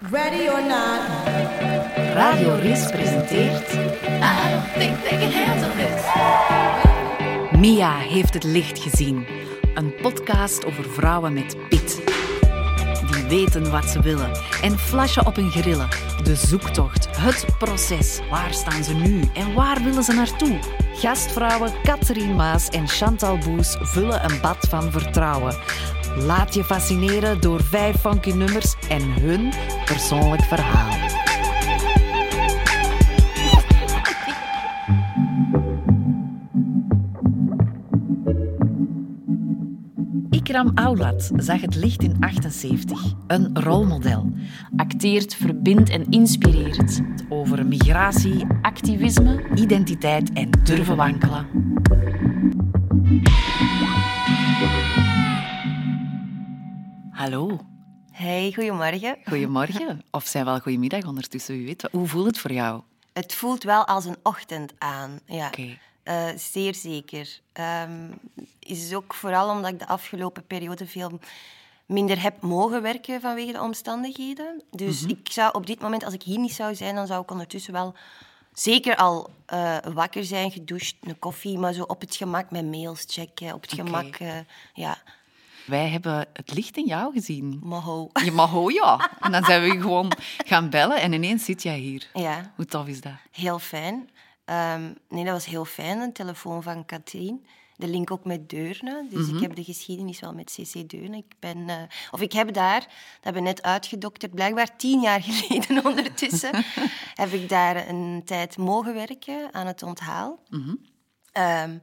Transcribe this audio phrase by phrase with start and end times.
[0.00, 1.00] Ready or not.
[2.14, 3.72] Radio Ris presenteert...
[3.72, 6.04] I don't think they can handle this.
[7.60, 9.26] Mia heeft het licht gezien.
[9.74, 12.00] Een podcast over vrouwen met pit.
[13.10, 14.30] Die weten wat ze willen
[14.62, 15.88] en flashen op hun grillen.
[16.22, 18.20] De zoektocht, het proces.
[18.30, 20.58] Waar staan ze nu en waar willen ze naartoe?
[20.94, 25.56] Gastvrouwen Catherine Maas en Chantal Boes vullen een bad van vertrouwen.
[26.26, 29.52] Laat je fascineren door vijf funky nummers en hun
[29.84, 30.96] persoonlijk verhaal.
[40.30, 43.14] Ikram Aulat zag het licht in 78.
[43.26, 44.32] Een rolmodel.
[44.76, 47.00] Acteert, verbindt en inspireert.
[47.28, 51.46] Over migratie, activisme, identiteit en durven wankelen.
[57.18, 57.60] Hallo,
[58.10, 59.16] Hey, goedemorgen.
[59.24, 60.02] goedemorgen.
[60.10, 61.88] Of zijn wel goedemiddag ondertussen, wie weet.
[61.92, 62.82] Hoe voelt het voor jou?
[63.12, 65.20] Het voelt wel als een ochtend aan.
[65.24, 65.46] Ja.
[65.46, 65.78] Oké.
[66.02, 67.40] Eh, zeer zeker.
[67.52, 68.10] Ehm
[68.58, 71.18] is ook vooral omdat ik de afgelopen periode veel
[71.86, 74.62] minder heb mogen werken vanwege de omstandigheden.
[74.70, 77.30] Dus ik zou op dit moment, als ik hier niet zou zijn, dan zou ik
[77.30, 77.94] ondertussen wel
[78.52, 83.04] zeker al eh, wakker zijn, gedoucht, een koffie, maar zo op het gemak met mails
[83.06, 84.38] checken, op het gemak, eh,
[84.74, 84.98] ja,
[85.68, 87.60] Wij hebben het licht in jou gezien.
[87.62, 88.08] moho.
[88.24, 89.10] Je mag oh ja.
[89.20, 90.12] En dan zijn we gewoon
[90.46, 92.10] gaan bellen en ineens zit jij hier.
[92.12, 93.12] Ja, Hoe tof is dat?
[93.30, 94.10] heel fijn.
[94.44, 97.46] Ehm, nee, dat was heel fijn, een telefoon van Katrien.
[97.76, 99.06] De link ook met Deurne.
[99.10, 101.16] Dus ik heb de geschiedenis wel met CC Deurne.
[101.16, 101.76] Ik ben, eh,
[102.10, 106.64] of ik heb daar, dat hebben we net uitgedokterd, blijkbaar tien jaar geleden ondertussen,
[107.22, 110.38] heb ik daar een tijd mogen werken aan het onthaal.
[111.32, 111.78] Ehm,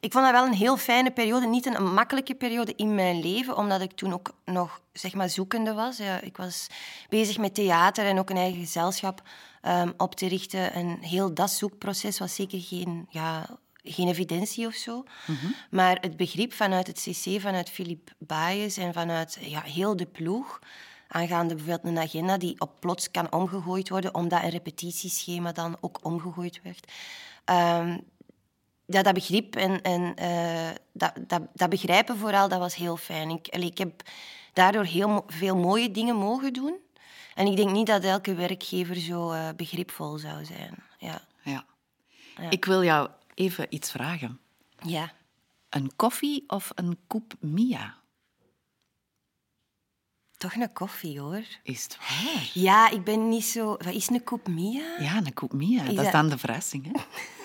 [0.00, 1.46] ik vond dat wel een heel fijne periode.
[1.46, 5.74] Niet een, makkelijke periode in mijn leven, omdat ik toen ook nog zeg maar, zoekende
[5.74, 5.96] was.
[5.96, 6.66] Ja, ik was
[7.08, 9.22] bezig met theater en ook een eigen gezelschap
[9.60, 10.72] ehm, op te richten.
[10.72, 13.46] En heel dat zoekproces was zeker geen, ja,
[13.82, 15.04] geen evidentie of zo.
[15.70, 20.58] Maar het begrip vanuit het CC, vanuit Philippe Baes en vanuit ja, heel de ploeg
[21.08, 25.98] aangaande bijvoorbeeld een agenda die op plots kan omgegooid worden, omdat een repetitieschema dan ook
[26.02, 26.92] omgegooid werd.
[27.44, 27.98] Ehm,
[28.90, 33.30] ja, dat begrip en, en eh, dat, dat, dat begrijpen vooral, dat was heel fijn.
[33.30, 34.02] Ik, allee, ik heb
[34.52, 36.74] daardoor heel mo- veel mooie dingen mogen doen.
[37.34, 40.74] En ik denk niet dat elke werkgever zo eh, begripvol zou zijn.
[40.98, 41.22] Ja.
[41.42, 41.64] Ja.
[42.50, 44.40] Ik wil jou even iets vragen.
[44.82, 45.12] ja.
[45.70, 47.94] Een koffie of een koep Mia?
[50.36, 51.42] Toch een koffie, hoor.
[51.62, 52.50] Is het waar?
[52.54, 53.66] Ja, ik ben niet zo...
[53.68, 54.82] Wat is een koep Mia?
[54.98, 55.78] Ja, een koep Mia.
[55.82, 56.92] Dat is dat- dan de verrassing, hè?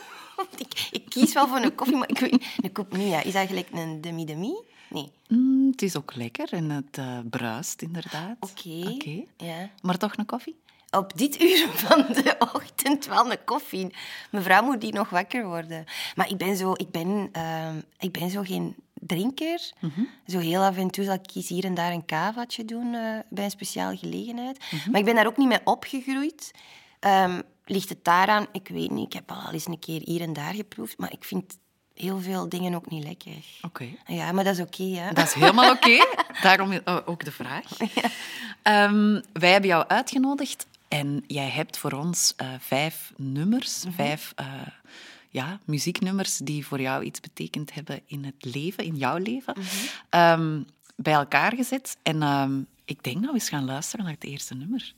[0.57, 2.45] Ik, ik kies wel voor een koffie, maar ik weet niet...
[2.61, 4.53] Een koep Mia, is eigenlijk een demi-demi?
[4.89, 5.11] Nee.
[5.27, 8.35] Mm, het is ook lekker en het eh, bruist inderdaad.
[8.39, 9.25] Oké.
[9.37, 9.69] Ja.
[9.81, 10.55] Maar toch een koffie?
[10.91, 13.93] Op dit uur van de ochtend wel een koffie.
[14.31, 15.85] Mevrouw moet die nog wakker worden.
[16.15, 19.71] Maar ik ben zo, ik ben, ehm, ik ben zo geen drinker.
[20.27, 23.19] Zo heel af en toe zal ik eens hier en daar een kavaatje doen eh,
[23.29, 24.59] bij een speciale gelegenheid.
[24.91, 26.51] Maar ik ben daar ook niet mee opgegroeid.
[26.99, 28.47] Ehm, ligt het daaraan?
[28.51, 29.05] Ik weet niet.
[29.05, 30.97] Ik heb al eens een keer hier en daar geproefd.
[30.97, 31.57] Maar ik vind
[31.93, 33.45] heel veel dingen ook niet lekker.
[33.61, 33.87] Oké.
[34.05, 35.13] Ja, maar dat is oké.
[35.13, 36.05] Dat is helemaal oké.
[36.41, 37.63] Daarom eh, ook de vraag.
[38.61, 44.45] Ehm, wij hebben jou uitgenodigd en jij hebt voor ons eh, vijf nummers, vijf eh,
[45.29, 49.55] ja, muzieknummers die voor jou iets betekend hebben in het leven, in jouw leven,
[50.09, 50.61] ehm,
[50.95, 51.97] bij elkaar gezet.
[52.03, 54.93] En ehm, ik denk dat we eens gaan luisteren naar het eerste nummer.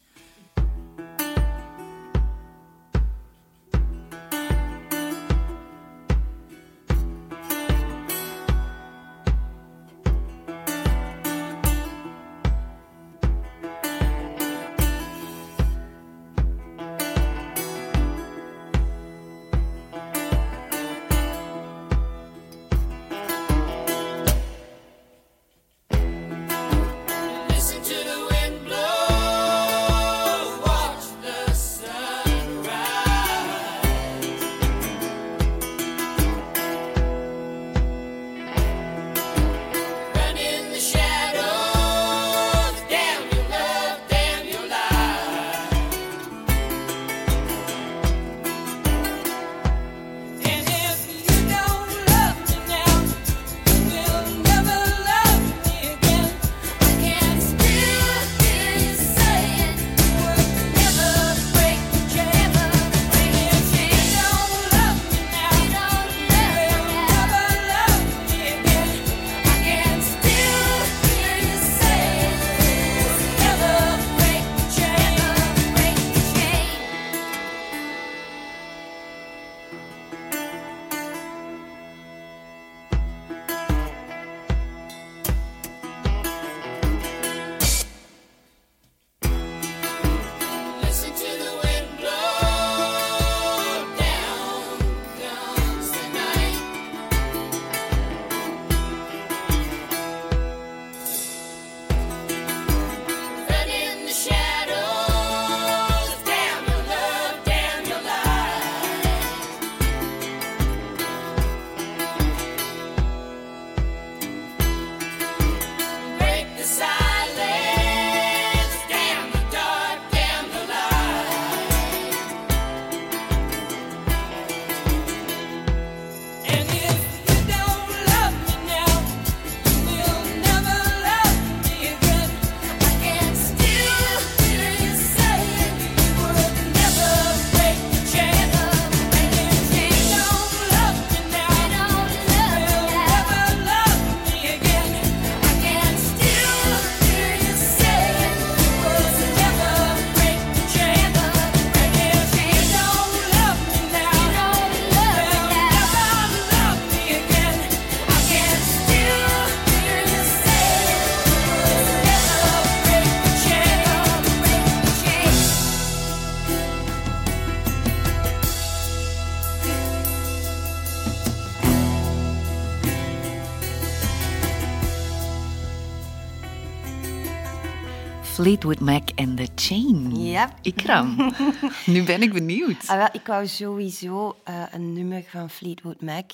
[178.48, 180.26] Fleetwood Mac en The Chain.
[180.26, 180.54] Ja.
[180.62, 181.34] Ikram,
[181.86, 182.88] nu ben ik benieuwd.
[182.88, 186.32] Ah, wel, ik wou sowieso eh, een nummer van Fleetwood Mac.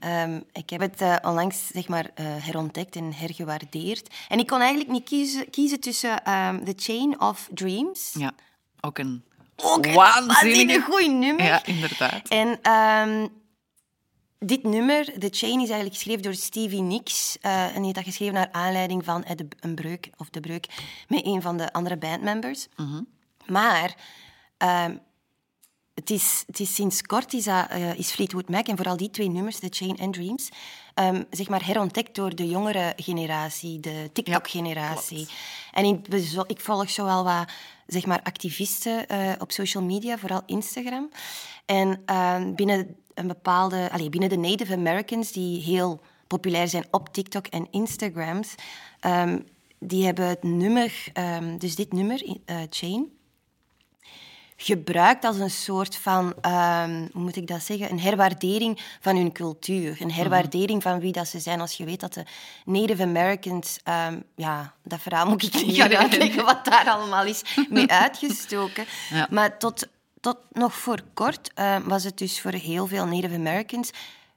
[0.00, 4.14] Ehm, ik heb het eh, onlangs zeg maar, eh, herontdekt en hergewaardeerd.
[4.28, 8.14] En ik kon eigenlijk niet kiezen, kiezen tussen ehm, The Chain of Dreams.
[8.18, 8.32] Ja,
[8.80, 9.24] ook een
[9.56, 11.44] Ook een waanzinnig nummer.
[11.44, 12.28] Ja, inderdaad.
[12.28, 13.26] En ehm,
[14.46, 17.36] dit nummer, The Chain, is eigenlijk geschreven door Stevie Nicks.
[17.40, 20.66] eh, en die heeft dat geschreven naar aanleiding van de, een breuk, of de breuk
[21.08, 22.66] met een van de andere bandmembers.
[23.46, 23.96] Maar
[24.56, 24.96] ehm,
[25.94, 29.10] het, is, het is sinds kort is, dat, eh, is Fleetwood Mac, en vooral die
[29.10, 30.48] twee nummers, The Chain en Dreams,
[30.94, 35.28] ehm, zeg maar herontdekt door de jongere generatie, de TikTok-generatie.
[35.72, 37.48] en bezo- ik volg zowel wat
[37.86, 41.10] zeg maar, activisten eh, op social media, vooral Instagram.
[41.66, 47.08] En ehm, binnen een bepaalde, allee, binnen de Native Americans, die heel populair zijn op
[47.12, 48.54] TikTok en Instagrams,
[49.00, 49.38] ehm,
[49.78, 53.10] die hebben het nummer, ehm, dus dit nummer, eh, Chain,
[54.56, 59.32] gebruikt als een soort van, ehm, hoe moet ik dat zeggen, een herwaardering van hun
[59.32, 59.96] cultuur.
[60.00, 61.60] Een herwaardering van wie dat ze zijn.
[61.60, 62.24] Als je weet dat de
[62.64, 63.78] Native Americans,
[64.34, 68.84] ja, dat verhaal moet ik niet gaan uitleggen wat daar allemaal is mee uitgestoken.
[69.10, 69.26] Ja.
[69.30, 69.86] Maar tot,
[70.26, 73.90] tot nog voor kort ehm, was het dus voor heel veel Native Americans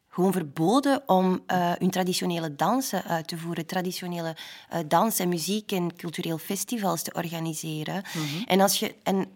[0.07, 4.35] gewoon verboden om eh, hun traditionele dansen uit te voeren, traditionele
[4.69, 8.03] eh, dans en muziek en cultureel festivals te organiseren.
[8.45, 9.31] En als je en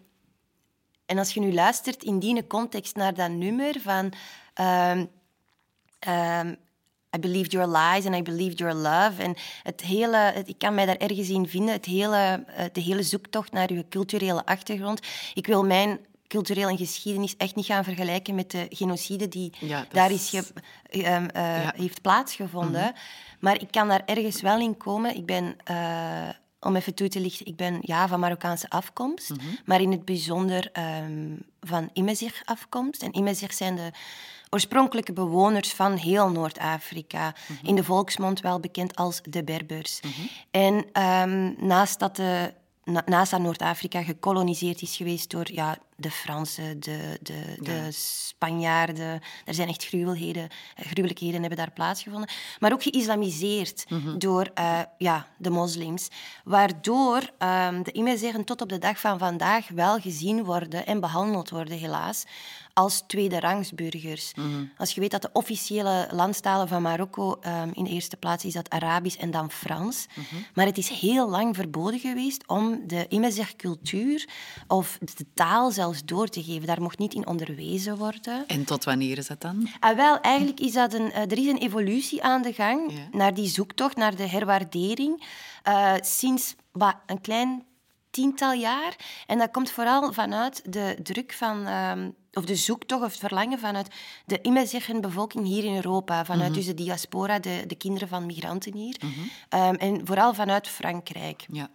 [1.06, 4.14] en als je nu luistert in die context naar dat nummer van
[4.54, 5.06] ehm,
[6.00, 6.54] ehm,
[7.16, 9.22] I believed your lies and I believed your love.
[9.22, 12.82] En het hele, het- ik kan mij daar ergens in vinden, het hele, eh, de
[12.82, 15.00] hele zoektocht naar je culturele achtergrond.
[15.34, 20.12] Ik wil mijn culturele geschiedenis echt niet gaan vergelijken met de genocide die Ja, daar
[20.12, 20.54] is- ge-
[20.90, 21.74] ehm, eh, Ja.
[21.76, 22.94] heeft plaatsgevonden.
[23.40, 25.16] Maar ik kan daar ergens wel in komen.
[25.16, 29.32] Ik ben, eh, om even toe te lichten, ik ben ja, van Marokkaanse afkomst,
[29.66, 33.02] maar in het bijzonder ehm, van Imezig afkomst.
[33.04, 33.92] En Imezig zijn de
[34.50, 37.34] oorspronkelijke bewoners van heel Noord-Afrika.
[37.64, 40.00] In de volksmond wel bekend als de Berbers.
[40.52, 42.54] En ehm, naast dat de
[42.84, 49.22] na- naast dat Noord-Afrika gekoloniseerd is geweest door ja, de Fransen, de, de, de Spanjaarden.
[49.46, 52.30] Er zijn echt gruwelheden, eh, gruwelijkheden hebben daar plaatsgevonden.
[52.60, 53.86] Maar ook geïslamiseerd
[54.18, 56.08] door eh, ja, de moslims.
[56.44, 61.50] Waardoor ehm, de Imezighen tot op de dag van vandaag wel gezien worden en behandeld
[61.50, 62.26] worden, helaas,
[62.74, 64.34] als tweederangsburgers.
[64.78, 68.54] Als je weet dat de officiële landstalen van Marokko ehm, in de eerste plaats is
[68.54, 70.06] dat Arabisch en dan Frans.
[70.54, 74.30] Maar het is heel lang verboden geweest om de Imezig cultuur
[74.68, 76.68] of de taal zelfs door te geven.
[76.68, 78.48] Daar mocht niet in onderwezen worden.
[78.48, 79.68] En tot wanneer is dat dan?
[79.80, 83.18] Ah, wel, eigenlijk is dat een, eh, er is een evolutie aan de gang Ja.
[83.18, 85.24] naar die zoektocht, naar de herwaardering,
[85.64, 87.64] eh, sinds wat, een klein
[88.10, 88.96] tiental jaar.
[89.28, 93.60] En dat komt vooral vanuit de druk van, ehm, of de zoektocht of het verlangen
[93.60, 93.88] vanuit
[94.26, 96.26] de Imezighen bevolking hier in Europa.
[96.26, 98.98] Vanuit dus de diaspora, de, de kinderen van migranten hier.
[99.50, 101.46] Ehm, en vooral vanuit Frankrijk.
[101.52, 101.68] Ja.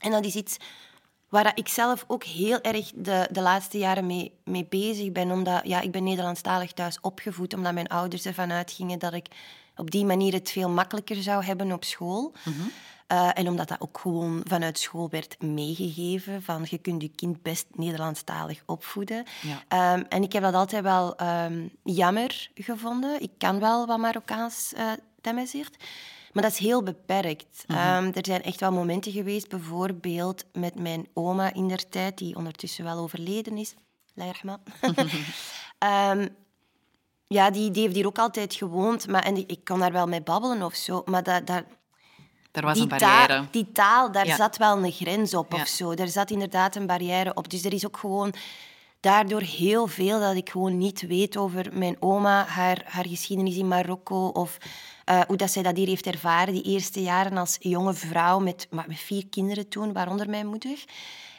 [0.00, 0.56] En dat is iets
[1.42, 5.30] waar ik zelf ook heel erg de, de laatste jaren mee, mee bezig ben.
[5.30, 9.26] Omdat ja, ik ben Nederlandstalig thuis opgevoed, omdat mijn ouders ervan uitgingen dat ik
[9.76, 12.32] op die manier het veel makkelijker zou hebben op school.
[13.06, 17.42] Eh, en omdat dat ook gewoon vanuit school werd meegegeven, van je kunt je kind
[17.42, 19.24] best Nederlandstalig opvoeden.
[19.42, 19.62] Ja.
[19.68, 23.22] Ehm, en ik heb dat altijd wel ehm, jammer gevonden.
[23.22, 24.92] Ik kan wel wat Marokkaans uh.
[26.36, 27.64] Maar dat is heel beperkt.
[27.66, 32.36] Ehm, er zijn echt wel momenten geweest, bijvoorbeeld met mijn oma in der tijd, die
[32.36, 33.74] ondertussen wel overleden is.
[34.16, 34.58] Allah yarhama.
[35.78, 36.28] Ehm,
[37.26, 39.08] ja, die, die heeft hier ook altijd gewoond.
[39.08, 41.02] Maar, en die- ik kon daar wel mee babbelen of zo.
[41.04, 41.64] Maar dat, dat,
[42.52, 43.26] Er was die, een barrière.
[43.26, 44.36] taal, die taal, daar Ja.
[44.36, 45.60] zat wel een grens op Ja.
[45.60, 45.94] of zo.
[45.94, 47.50] Daar zat inderdaad een barrière op.
[47.50, 48.32] Dus er is ook gewoon
[49.00, 53.68] daardoor heel veel dat ik gewoon niet weet over mijn oma, haar, haar geschiedenis in
[53.68, 54.58] Marokko of
[55.06, 58.68] eh, hoe dat zij dat hier heeft ervaren, die eerste jaren als jonge vrouw met,
[58.70, 60.84] met vier kinderen toen, waaronder mijn moeder.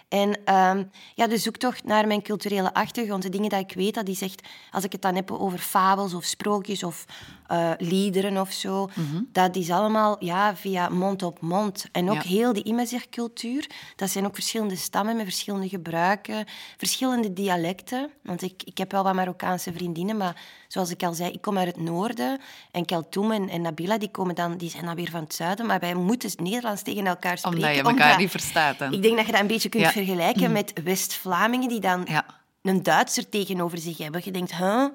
[0.09, 0.83] En ehm,
[1.15, 4.47] ja, de zoektocht naar mijn culturele achtergrond, de dingen dat ik weet, dat is echt,
[4.71, 7.05] als ik het dan heb over fabels of sprookjes of
[7.47, 8.89] eh, liederen of zo,
[9.31, 11.85] dat is allemaal ja, via mond op mond.
[11.91, 12.29] En ook Ja.
[12.29, 16.45] heel die Imezig-cultuur, dat zijn ook verschillende stammen met verschillende gebruiken,
[16.77, 18.09] verschillende dialecten.
[18.23, 21.57] Want ik, ik heb wel wat Marokkaanse vriendinnen, maar zoals ik al zei, ik kom
[21.57, 22.39] uit het noorden.
[22.71, 25.65] En Keltoum en, en Nabila, die, komen dan, die zijn dan weer van het zuiden.
[25.65, 27.59] Maar wij moeten Nederlands tegen elkaar spreken.
[27.59, 28.81] Omdat je elkaar niet verstaat.
[28.81, 29.91] Ik denk dat je dat een beetje kunt Ja.
[29.97, 32.25] Vergelijken met West-Vlamingen die dan Ja.
[32.61, 34.21] een Duitser tegenover zich hebben.
[34.23, 34.85] Je denkt, huh?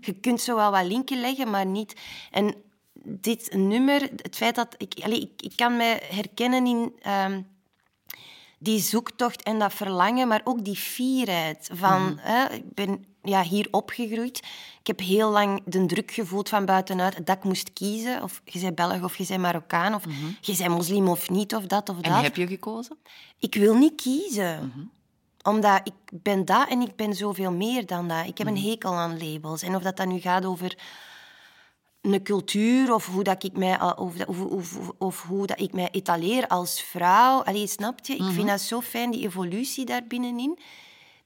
[0.00, 1.96] je kunt zo wel wat linken leggen, maar niet...
[2.30, 2.54] En
[3.02, 4.74] dit nummer, het feit dat...
[4.78, 6.92] Ik, allee, ik, ik kan me herkennen in...
[7.02, 7.42] ehm,
[8.58, 12.18] die zoektocht en dat verlangen, maar ook die fierheid van...
[12.20, 14.38] Hè, ik ben ja, hier opgegroeid.
[14.80, 18.22] Ik heb heel lang de druk gevoeld van buitenuit dat ik moest kiezen.
[18.22, 20.04] Of je bent Belg of je bent Marokkaan, of
[20.40, 22.22] je bent moslim of niet, of dat of En dat.
[22.22, 22.96] heb je gekozen?
[23.38, 24.90] Ik wil niet kiezen.
[25.42, 28.26] Omdat ik ben dat en ik ben zoveel meer dan dat.
[28.26, 29.62] Ik heb een hekel aan labels.
[29.62, 30.76] En of dat dan nu gaat over
[32.00, 35.88] een cultuur of hoe, dat ik mij, of, of, of, of hoe dat ik mij
[35.90, 37.42] etaleer als vrouw.
[37.42, 38.14] Allee, snap je?
[38.14, 40.58] Ik vind dat zo fijn, die evolutie daar binnenin.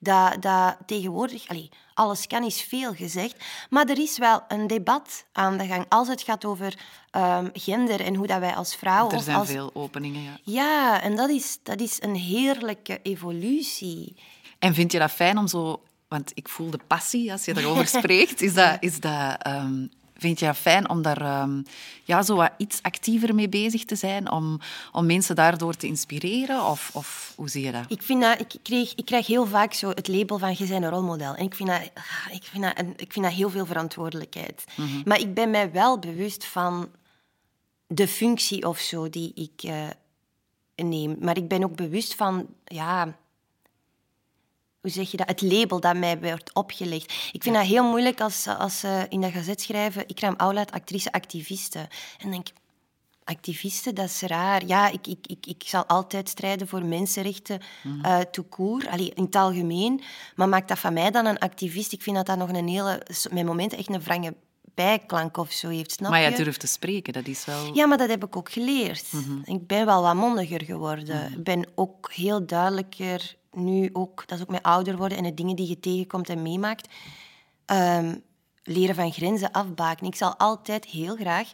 [0.05, 5.25] Dat, dat tegenwoordig, allee, alles kan is veel gezegd, maar er is wel een debat
[5.33, 6.79] aan de gang als het gaat over
[7.11, 10.39] ehm, gender en hoe dat wij als vrouw Er zijn als veel openingen, ja.
[10.45, 14.17] ja, en dat is, dat is een heerlijke evolutie.
[14.59, 15.83] En vind je dat fijn om zo...
[16.09, 18.41] Want ik voel de passie als je daarover spreekt.
[18.41, 21.63] Is dat, is dat, ehm, vind je fijn om daar ehm,
[22.05, 24.31] ja, zo wat iets actiever mee bezig te zijn?
[24.31, 24.61] Om,
[24.93, 26.65] om mensen daardoor te inspireren?
[26.65, 27.85] Of, of hoe zie je dat?
[27.89, 30.85] Ik, vind dat, ik, kreeg, ik krijg heel vaak zo het label van je bent
[30.85, 31.35] een rolmodel.
[31.35, 34.65] En ik vind dat, ah, ik vind dat, ik vind dat heel veel verantwoordelijkheid.
[35.05, 36.89] Maar ik ben mij wel bewust van
[37.87, 39.89] de functie of zo die ik eh,
[40.75, 41.17] neem.
[41.21, 43.17] Maar ik ben ook bewust van, ja...
[44.85, 45.29] Hoe zeg je dat?
[45.29, 47.13] Het label dat mij wordt opgelegd.
[47.33, 50.05] Ik vind dat heel moeilijk als, ze- als ze in dat gazet schrijven...
[50.09, 51.89] Ikram Aulat, actrice, activiste.
[52.19, 52.55] En denk ik,
[53.25, 54.67] activisten, dat is raar.
[54.67, 57.61] Ja, ik, ik, ik, ik zal altijd strijden voor mensenrechten
[58.31, 60.01] tout court, Allee, in het algemeen.
[60.37, 61.93] Maar maakt dat van mij dan een activist?
[61.93, 63.03] Ik vind dat dat nog een hele...
[63.31, 64.35] Met momenten echt een wrange
[64.75, 66.29] bijklank of zo heeft, snap Maar je?
[66.29, 67.75] jij durft te spreken, dat is wel...
[67.75, 69.05] Ja, maar dat heb ik ook geleerd.
[69.45, 71.33] Ik ben wel wat mondiger geworden.
[71.33, 75.35] Ik ben ook heel duidelijker nu ook, dat is ook met ouder worden en de
[75.35, 76.89] dingen die je tegenkomt en meemaakt,
[77.65, 78.17] ehm,
[78.63, 80.07] leren van grenzen afbaken.
[80.07, 81.53] Ik zal altijd heel graag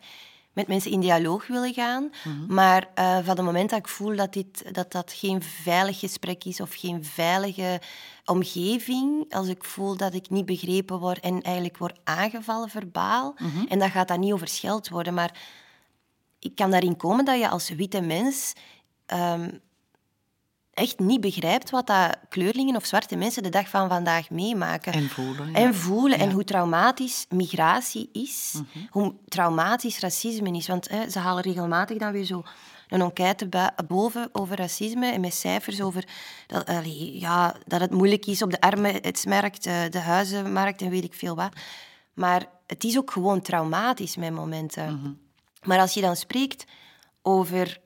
[0.52, 2.10] met mensen in dialoog willen gaan,
[2.48, 6.44] maar eh, van het moment dat ik voel dat, dit, dat dat geen veilig gesprek
[6.44, 7.80] is of geen veilige
[8.24, 13.34] omgeving, als ik voel dat ik niet begrepen word en eigenlijk word aangevallen verbaal,
[13.68, 15.38] en dat gaat dan niet over scheld worden, maar
[16.38, 18.52] ik kan daarin komen dat je als witte mens
[19.06, 19.50] ehm,
[20.80, 24.92] echt niet begrijpt wat dat kleurlingen of zwarte mensen de dag van vandaag meemaken.
[24.92, 25.54] En voelen, ja.
[25.54, 26.18] En voelen.
[26.18, 28.52] En hoe traumatisch migratie is.
[28.54, 28.84] Mhm.
[28.90, 30.66] Hoe traumatisch racisme is.
[30.66, 32.42] Want hè, ze halen regelmatig dan weer zo
[32.88, 33.48] een enquête
[33.86, 36.04] boven over racisme en met cijfers over
[36.46, 41.04] dat, allee, ja, dat het moeilijk is op de arbeidsmarkt, eh, de huizenmarkt en weet
[41.04, 41.52] ik veel wat.
[42.14, 44.94] Maar het is ook gewoon traumatisch met momenten.
[44.94, 45.12] Mhm.
[45.62, 46.64] Maar als je dan spreekt
[47.22, 47.80] over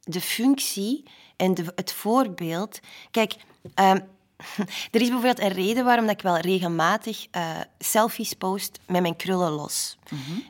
[0.00, 1.04] de functie
[1.38, 2.80] en de, het voorbeeld.
[3.10, 3.36] Kijk,
[3.74, 4.00] ehm,
[4.92, 9.16] er is bijvoorbeeld een reden waarom dat ik wel regelmatig eh, selfies post met mijn
[9.16, 9.97] krullen los.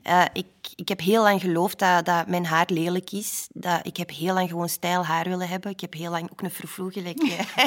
[0.03, 0.47] Eh, ik,
[0.77, 3.47] ik heb heel lang geloofd dat, dat mijn haar lelijk is.
[3.53, 5.71] Dat, ik heb heel lang gewoon stijl haar willen hebben.
[5.71, 7.23] Ik heb heel lang ook een frufroe gelijk.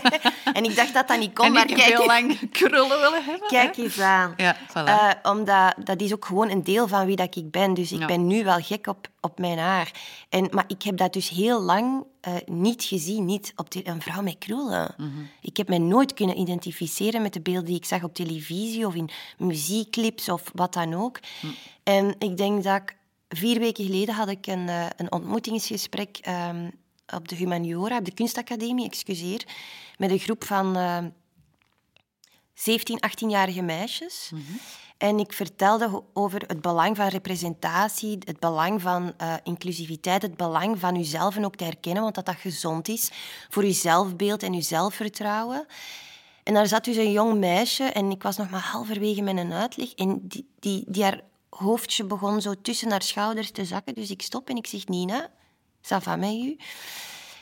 [0.54, 3.00] en ik dacht dat dat niet kon, en maar ik heb kijk, heel lang krullen
[3.00, 3.48] willen hebben.
[3.48, 3.84] kijk hè?
[3.84, 4.34] eens aan.
[4.38, 4.72] Ja, voilà.
[4.74, 7.74] Eh, omdat dat is ook gewoon een deel van wie dat ik ben.
[7.74, 8.06] Dus ik Ja.
[8.06, 9.92] ben nu wel gek op, op mijn haar.
[10.30, 13.26] En, maar ik heb dat dus heel lang eh, niet gezien.
[13.26, 14.94] Niet op een vrouw met krullen.
[14.98, 15.10] Mhm.
[15.42, 18.96] Ik heb mij nooit kunnen identificeren met de beelden die ik zag op televisie of
[18.96, 21.20] in muziekclips of wat dan ook.
[21.40, 21.48] Hm.
[21.84, 23.00] En ik denk dat ik...
[23.30, 26.70] Vier weken geleden had ik een, eh, een ontmoetingsgesprek ehm,
[27.16, 29.44] op de Humaniora, op de Kunstacademie, excuseer,
[29.98, 30.76] met een groep van...
[30.76, 30.98] eh,
[32.62, 34.32] 17, 18-jarige meisjes.
[34.98, 40.80] En ik vertelde over het belang van representatie, het belang van eh, inclusiviteit, het belang
[40.80, 43.12] van uzelf ook te herkennen, want dat dat gezond is
[43.50, 45.66] voor uw zelfbeeld en uw zelfvertrouwen.
[46.44, 49.54] En daar zat dus een jong meisje en ik was nog maar halverwege met een
[49.54, 51.22] uitleg en die, die, die haar
[51.58, 53.94] hoofdje begon zo tussen haar schouders te zakken.
[53.96, 55.30] Dus ik stop en ik zeg, Nina,
[55.82, 56.58] ça va met u?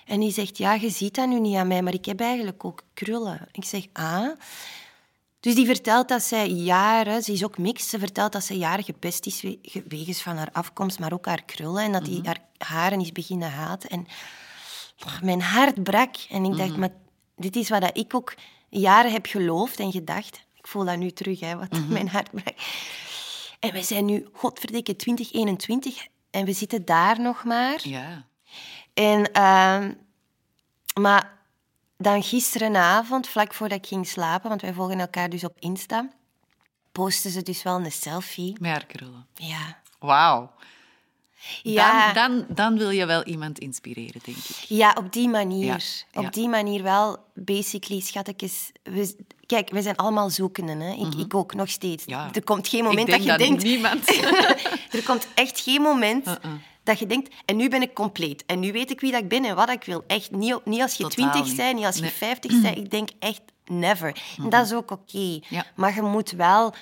[0.05, 2.65] En die zegt, ja, je ziet dat nu niet aan mij, maar ik heb eigenlijk
[2.65, 3.47] ook krullen.
[3.51, 4.29] Ik zeg, ah...
[5.41, 8.83] Dus die vertelt dat zij jaren, ze is ook mixed, ze vertelt dat ze jaren
[8.83, 11.83] gepest is we- ge- wegens van haar afkomst, maar ook haar krullen.
[11.83, 12.11] En dat Mhm.
[12.11, 13.89] die haar haren is beginnen haten.
[13.89, 14.07] En
[15.05, 16.15] oh, mijn hart brak.
[16.29, 16.57] En ik Mhm.
[16.57, 16.91] dacht, maar
[17.35, 18.33] dit is wat dat ik ook
[18.69, 20.41] jaren heb geloofd en gedacht.
[20.55, 21.87] Ik voel dat nu terug, hè, wat Mhm.
[21.93, 22.55] mijn hart brak.
[23.59, 27.79] En we zijn nu, godverdikke, 2021 en we zitten daar nog maar.
[27.83, 28.25] Ja.
[28.93, 29.93] En, ehm,
[31.01, 31.37] maar
[31.97, 36.09] dan gisterenavond, vlak voordat ik ging slapen, want wij volgen elkaar dus op Insta,
[36.91, 38.57] postte ze dus wel een selfie.
[38.59, 39.27] Met haar krullen.
[39.33, 39.81] Ja.
[39.99, 40.51] Wauw.
[41.61, 44.55] Ja, Dan, dan, dan wil je wel iemand inspireren, denk ik.
[44.67, 45.65] ja, op die manier.
[46.11, 48.71] Ja, Op die manier wel, basically, schattekes.
[48.83, 49.15] We,
[49.49, 50.79] kijk, we zijn allemaal zoekenden.
[50.79, 50.91] Hè?
[50.93, 52.05] Ik, ik ook, nog steeds.
[52.05, 52.15] Mhm.
[52.15, 52.29] Ja.
[52.33, 53.63] Er komt geen moment dat je denkt...
[53.63, 54.07] niemand...
[54.97, 56.39] er komt echt geen moment
[56.83, 58.43] dat je denkt, en nu ben ik compleet.
[58.45, 60.03] En nu weet ik wie dat ik ben en wat ik wil.
[60.07, 62.11] Echt niet, niet als je Totaal twintig bent, niet als je Nee.
[62.11, 62.77] vijftig bent.
[62.77, 64.21] Ik denk echt never.
[64.37, 65.39] En dat is ook oké.
[65.49, 65.65] Ja.
[65.75, 66.73] Maar je moet wel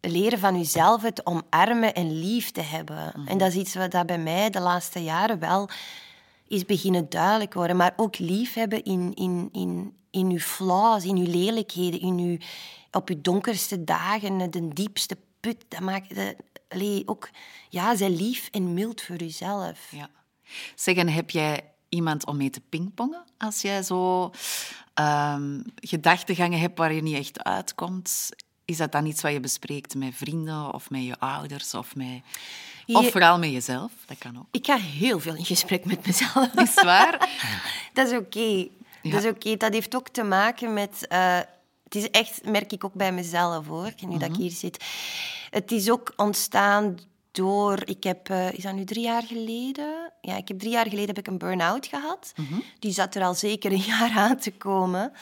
[0.00, 3.14] leren van jezelf het omarmen en lief te hebben.
[3.26, 5.68] En dat is iets wat dat bij mij de laatste jaren wel
[6.48, 7.76] is beginnen duidelijk worden.
[7.76, 12.38] Maar ook lief hebben in, in, in, in je flaws, in je lelijkheden, in je,
[12.90, 15.64] op je donkerste dagen, de diepste put.
[15.68, 16.34] Dat maakt
[16.68, 17.30] allee, ook,
[17.68, 19.90] ja, zij lief en mild voor jezelf.
[19.90, 20.10] Ja.
[20.74, 23.24] Zeg, en heb jij iemand om mee te pingpongen?
[23.38, 24.30] Als jij zo
[24.94, 28.30] ehm, gedachtegangen hebt waar je niet echt uitkomt,
[28.64, 32.22] is dat dan iets wat je bespreekt met vrienden of met je ouders of, met...
[32.86, 33.92] of vooral met jezelf?
[34.06, 34.46] Dat kan ook.
[34.50, 36.54] Ik ga heel veel in gesprek met mezelf.
[36.54, 37.28] Is waar?
[37.94, 38.68] Dat is oké.
[39.02, 39.16] Ja.
[39.18, 39.56] Is oké.
[39.56, 41.06] Dat heeft ook te maken met...
[41.06, 41.38] eh,
[41.84, 43.92] het is echt, merk ik ook bij mezelf, hoor.
[44.06, 44.84] Nu dat ik hier zit.
[45.50, 46.98] Het is ook ontstaan
[47.30, 47.82] door...
[47.84, 48.28] Ik heb...
[48.28, 50.12] eh, is dat nu drie jaar geleden?
[50.20, 52.32] Ja, ik heb drie jaar geleden heb ik een burn-out gehad.
[52.78, 55.12] Die zat er al zeker een jaar aan te komen.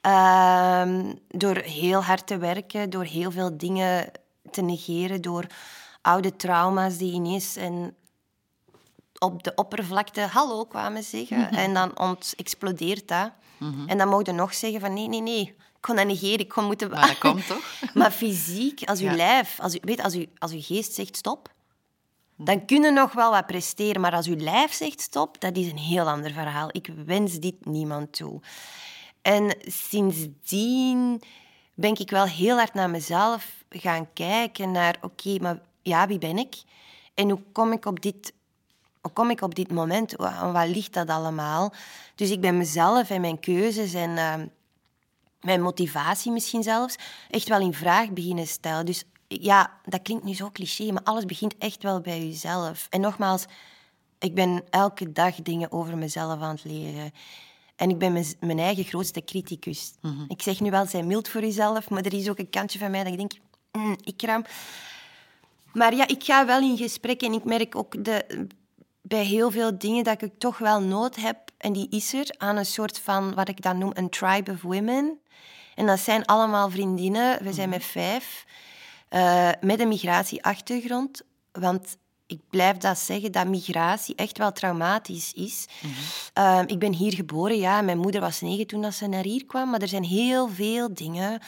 [0.00, 4.10] Ehm, door heel hard te werken, door heel veel dingen
[4.50, 5.46] te negeren, door
[6.02, 7.96] oude trauma's die ineens en
[9.18, 11.50] op de oppervlakte hallo kwamen zeggen.
[11.50, 13.30] En dan ont explodeert dat.
[13.86, 15.40] En dan mocht je nog zeggen van nee, nee, nee.
[15.40, 16.90] Ik kon dat negeren, ik kon moeten...
[16.90, 17.80] Maar dat komt toch?
[17.94, 19.14] maar fysiek, als je Ja.
[19.16, 21.52] lijf, als je, weet, als je, als je geest zegt stop,
[22.36, 24.00] dan kun je nog wel wat presteren.
[24.00, 26.68] Maar als je lijf zegt stop, dat is een heel ander verhaal.
[26.72, 28.40] Ik wens dit niemand toe.
[29.22, 31.22] En sindsdien
[31.74, 34.70] ben ik wel heel hard naar mezelf gaan kijken.
[34.70, 36.54] Naar, oké, maar ja, wie ben ik?
[37.14, 38.32] En hoe kom ik op dit,
[39.08, 40.12] hoe kom ik op dit moment?
[40.12, 41.72] Wa- Aan wat ligt dat allemaal?
[42.14, 44.46] Dus ik ben mezelf en mijn keuzes en ehm,
[45.40, 46.96] mijn motivatie misschien zelfs
[47.30, 48.86] echt wel in vraag beginnen stellen.
[48.86, 52.86] Dus ja, dat klinkt nu zo cliché, maar alles begint echt wel bij jezelf.
[52.90, 53.44] En nogmaals,
[54.18, 57.12] ik ben elke dag dingen over mezelf aan het leren.
[57.76, 59.92] En ik ben mijn eigen grootste criticus.
[60.28, 62.90] Ik zeg nu wel, zij mild voor jezelf, maar er is ook een kantje van
[62.90, 63.32] mij dat ik denk,
[63.72, 64.44] mm, ik raam.
[65.72, 68.46] Maar ja, ik ga wel in gesprek en ik merk ook de,
[69.08, 72.56] bij heel veel dingen dat ik toch wel nood heb, en die is er, aan
[72.56, 75.18] een soort van, wat ik dan noem, een tribe of women.
[75.74, 78.44] En dat zijn allemaal vriendinnen, we zijn met vijf,
[79.08, 81.22] eh, met een migratieachtergrond.
[81.52, 85.66] Want ik blijf dat zeggen, dat migratie echt wel traumatisch is.
[86.32, 87.80] Eh, ik ben hier geboren, ja.
[87.80, 89.70] Mijn moeder was negen toen dat ze naar hier kwam.
[89.70, 91.40] Maar er zijn heel veel dingen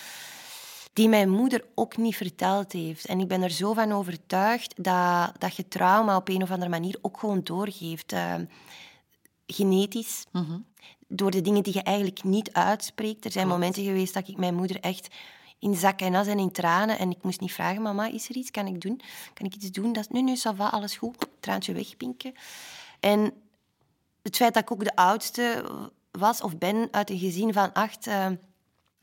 [1.01, 3.07] die mijn moeder ook niet verteld heeft.
[3.07, 6.71] En ik ben er zo van overtuigd dat, dat je trauma op een of andere
[6.71, 8.13] manier ook gewoon doorgeeft.
[8.13, 8.35] Eh,
[9.47, 10.25] genetisch.
[11.09, 13.25] Door de dingen die je eigenlijk niet uitspreekt.
[13.25, 15.09] Er zijn momenten geweest dat ik mijn moeder echt
[15.59, 16.99] in zak en as en in tranen...
[16.99, 18.51] En ik moest niet vragen, mama, is er iets?
[18.51, 19.01] Kan ik doen?
[19.35, 19.93] Kan ik iets doen?
[19.93, 21.27] Dat, nee, nee, ça va, alles goed.
[21.41, 22.33] Traantje wegpinken.
[23.01, 23.33] En
[24.23, 25.65] het feit dat ik ook de oudste
[26.11, 28.07] was of ben uit een gezin van acht...
[28.07, 28.27] eh,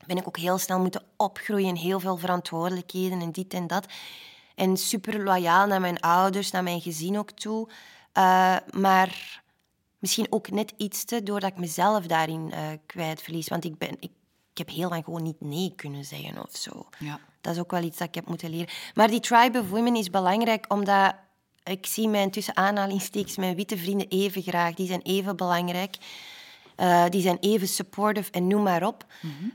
[0.08, 1.76] ben ik ook heel snel moeten opgroeien.
[1.76, 3.86] Heel veel verantwoordelijkheden en dit en dat.
[4.54, 7.68] En super loyaal naar mijn ouders, naar mijn gezin ook toe.
[8.12, 9.42] Eh, maar
[9.98, 13.48] misschien ook net iets te, doordat ik mezelf daarin eh kwijtverlies.
[13.48, 14.10] Want ik, ben, ik,
[14.52, 16.88] ik heb heel lang gewoon niet nee kunnen zeggen of zo.
[16.98, 17.20] Ja.
[17.40, 18.74] Dat is ook wel iets dat ik heb moeten leren.
[18.94, 21.14] Maar die tribe of women is belangrijk omdat
[21.64, 24.74] ik zie mijn tussen aanhalingstekens mijn witte vrienden even graag.
[24.74, 25.96] Die zijn even belangrijk.
[26.78, 29.06] Eh, die zijn even supportive en noem maar op.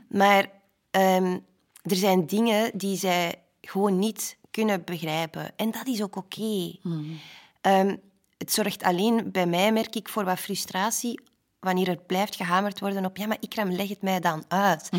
[0.08, 0.50] Maar
[0.90, 1.38] ehm,
[1.82, 5.52] er zijn dingen die zij gewoon niet kunnen begrijpen.
[5.56, 6.76] En dat is ook oké.
[7.60, 7.96] Ehm,
[8.38, 11.20] het zorgt alleen bij mij, merk ik, voor wat frustratie
[11.60, 14.90] wanneer er blijft gehamerd worden op ja, maar Ikram, leg het mij dan uit.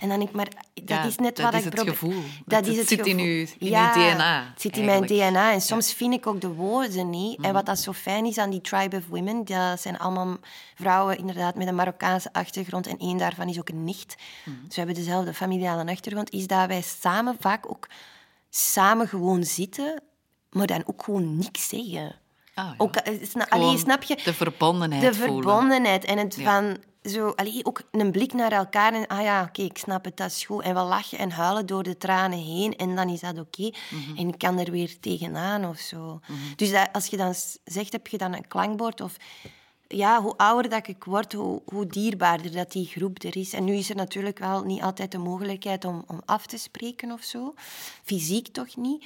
[0.00, 1.92] En dan denk ik, maar dat Ja, is net dat wat is ik het probeer-
[1.92, 2.22] gevoel.
[2.46, 3.24] Dat Het- is het het zit in gevoel.
[3.32, 5.06] uw- in uw Ja, DNA Het zit in mijn.
[5.06, 5.52] DNA.
[5.52, 7.38] En soms vind ik ook de woorden niet.
[7.38, 7.46] Mhm.
[7.46, 10.36] En wat dat zo fijn is aan die tribe of women, dat zijn allemaal
[10.74, 12.86] vrouwen inderdaad met een Marokkaanse achtergrond.
[12.86, 14.14] En één daarvan is ook een nicht.
[14.44, 14.56] Mhm.
[14.66, 16.30] Dus we hebben dezelfde familiale achtergrond.
[16.30, 17.88] Is dat wij samen vaak ook
[18.50, 20.02] samen gewoon zitten,
[20.50, 22.14] maar dan ook gewoon niks zeggen.
[22.54, 22.74] Ah, ja.
[22.76, 24.18] Ook, eh, sna- Gewoon allee, snap je?
[24.24, 25.34] de verbondenheid De voelen.
[25.42, 26.04] verbondenheid.
[26.04, 26.44] En het Ja.
[26.60, 28.92] van zo, allee, ook een blik naar elkaar.
[28.92, 30.62] En ah ja, oké, ik snap het, dat is goed.
[30.62, 32.76] En we lachen en huilen door de tranen heen.
[32.76, 33.70] En dan is dat oké.
[33.90, 34.16] Mhm.
[34.16, 36.20] En ik kan er weer tegenaan of zo.
[36.56, 39.00] Dus dat, als je dan zegt, heb je dan een klankbord?
[39.00, 39.16] Of
[39.88, 43.52] ja, hoe ouder dat ik word, hoe, hoe dierbaarder dat die groep er is.
[43.52, 47.12] En nu is er natuurlijk wel niet altijd de mogelijkheid om, om af te spreken
[47.12, 47.54] of zo.
[48.02, 49.04] Fysiek toch niet.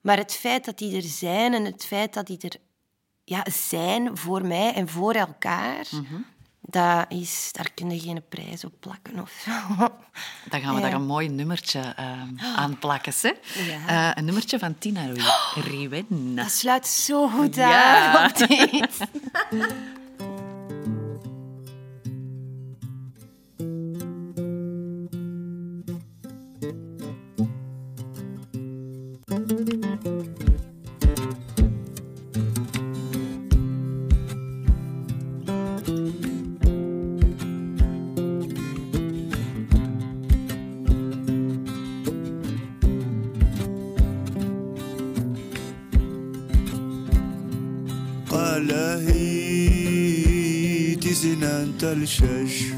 [0.00, 2.56] Maar het feit dat die er zijn en het feit dat die er
[3.24, 5.88] ja, zijn voor mij en voor elkaar,
[6.76, 9.50] dat is, daar kun je geen prijs op plakken of zo.
[10.50, 10.86] Dan gaan we Ja.
[10.86, 12.28] daar een mooi nummertje ehm,
[12.62, 13.12] aan plakken.
[13.20, 13.32] Hè?
[13.62, 14.10] Ja.
[14.10, 16.34] Eh, een nummertje van Tina Ri- Riwen.
[16.34, 18.06] Dat sluit zo goed Ja.
[18.14, 18.98] aan op dit.
[52.06, 52.75] 却是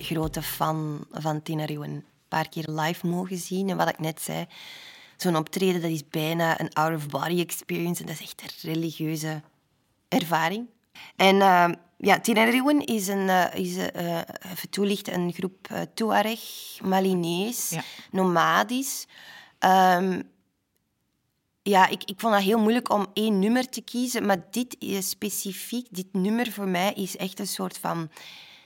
[0.00, 1.90] grote fan van Tina Rieuwen.
[1.90, 3.70] Een paar keer live mogen zien.
[3.70, 4.46] En wat ik net zei,
[5.16, 8.00] zo'n optreden dat is bijna een out-of-body experience.
[8.00, 9.42] En dat is echt een religieuze
[10.08, 10.66] ervaring.
[11.16, 12.20] En eh, ja,
[12.84, 16.40] is, een, eh, is eh, eh, even toelichten, een groep uh, Tuareg,
[16.82, 17.82] Malinees, Ja.
[18.10, 19.06] nomadisch.
[19.58, 20.22] Ehm,
[21.62, 24.26] ja, ik, ik vond dat heel moeilijk om één nummer te kiezen.
[24.26, 28.10] Maar dit is specifiek, dit nummer voor mij is echt een soort van...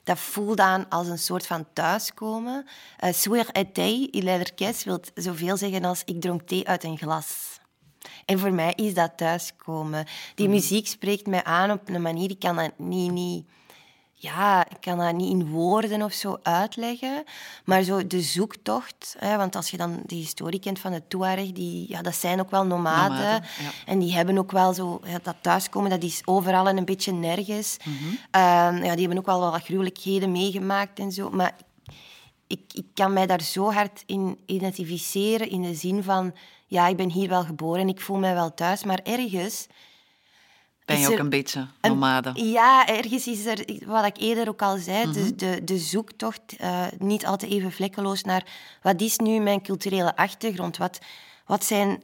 [0.09, 2.66] Dat voelt aan als een soort van thuiskomen.
[3.05, 6.99] Uh, Soir et thee, il est wil zoveel zeggen als ik dronk thee uit een
[6.99, 7.59] glas.
[8.25, 10.07] En voor mij is dat thuiskomen.
[10.35, 13.12] Die muziek spreekt mij aan op een manier, ik kan dat niet...
[13.12, 13.47] niet
[14.20, 17.24] ja, ik kan dat niet in woorden of zo uitleggen.
[17.64, 21.52] Maar zo de zoektocht, hè, want als je dan de historie kent van de Tuareg,
[21.52, 23.16] die, ja, dat zijn ook wel nomaden.
[23.16, 23.70] Nomaden, ja.
[23.87, 27.12] En die hebben ook wel zo, ja, dat thuiskomen, dat is overal en een beetje
[27.12, 27.76] nergens.
[28.31, 31.31] Ehm, ja, die hebben ook wel wat gruwelijkheden meegemaakt en zo.
[31.31, 31.57] Maar
[32.46, 36.35] ik, ik kan mij daar zo hard in identificeren, in de zin van,
[36.66, 39.66] ja, ik ben hier wel geboren en ik voel mij wel thuis, maar ergens...
[40.94, 42.33] Ben je ook een beetje een- nomade?
[42.44, 46.87] Ja, ergens is er, wat ik eerder ook al zei, de, de, de zoektocht uh,
[46.98, 48.44] niet altijd even vlekkeloos naar
[48.83, 50.77] wat is nu mijn culturele achtergrond?
[50.77, 50.98] Wat,
[51.46, 52.03] wat, zijn,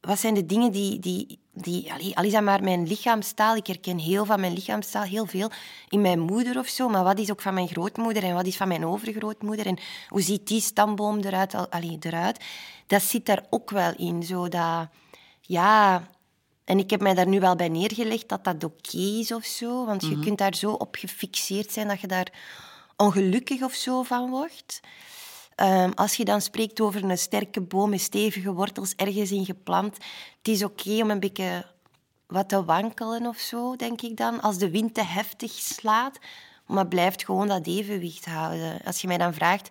[0.00, 3.66] wat zijn de dingen die, die, die allee, al is dat maar mijn lichaamstaal, ik
[3.66, 5.50] herken heel van mijn lichaamstaal, heel veel
[5.88, 8.56] in mijn moeder of zo, maar wat is ook van mijn grootmoeder en wat is
[8.56, 11.54] van mijn overgrootmoeder en hoe ziet die stamboom eruit?
[11.54, 12.44] al- Allee, eruit?
[12.86, 14.88] Dat zit daar ook wel in, zo dat,
[15.40, 16.02] ja,
[16.64, 19.84] en ik heb mij daar nu wel bij neergelegd dat dat oké is of zo.
[19.84, 22.32] Want je kunt daar zo op gefixeerd zijn dat je daar
[22.96, 24.80] ongelukkig of zo van wordt.
[25.54, 29.94] Ehm, als je dan spreekt over een sterke boom met stevige wortels ergens in geplant,
[30.38, 31.66] het is oké om een beetje
[32.26, 34.40] wat te wankelen of zo, denk ik dan.
[34.40, 36.18] Als de wind te heftig slaat,
[36.66, 38.80] maar blijft gewoon dat evenwicht houden.
[38.84, 39.70] Als je mij dan vraagt,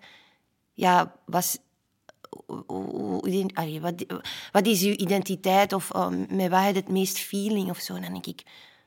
[0.73, 1.57] ja, was,
[3.53, 4.05] allee, wat,
[4.51, 7.93] wat is uw identiteit of uh, met wat heb je het meest feeling of zo?
[7.99, 8.43] Dan denk ik,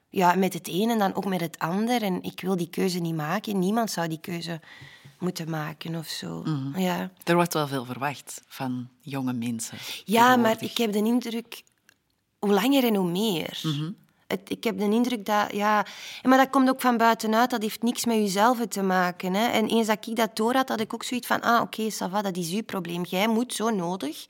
[0.08, 2.02] ja, met het een en dan ook met het ander.
[2.02, 3.58] En ik wil die keuze niet maken.
[3.58, 4.60] Niemand zou die keuze
[5.18, 6.42] moeten maken of zo.
[6.76, 9.78] Ja, Er wordt wel veel verwacht van jonge mensen.
[10.04, 11.62] ja maar ik heb de indruk,
[12.38, 13.60] hoe langer en hoe meer.
[14.26, 15.86] Het, ik heb de indruk dat, ja...
[16.22, 19.34] Maar dat komt ook van buitenuit, dat heeft niks met jezelf te maken.
[19.34, 19.46] Hè.
[19.46, 22.22] En eens dat ik dat door had, had ik ook zoiets van, ah, oké, va,
[22.22, 23.04] dat is uw probleem.
[23.04, 24.26] Jij moet zo nodig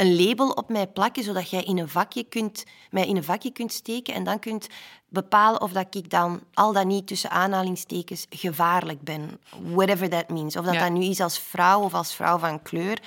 [0.00, 3.50] een label op mij plakken, zodat jij in een vakje kunt, mij in een vakje
[3.50, 4.66] kunt steken en dan kunt
[5.08, 9.40] bepalen of dat ik dan al dan niet tussen aanhalingstekens gevaarlijk ben.
[9.62, 10.56] Whatever that means.
[10.56, 10.80] Of dat Ja.
[10.80, 12.98] dat nu is als vrouw of als vrouw van kleur.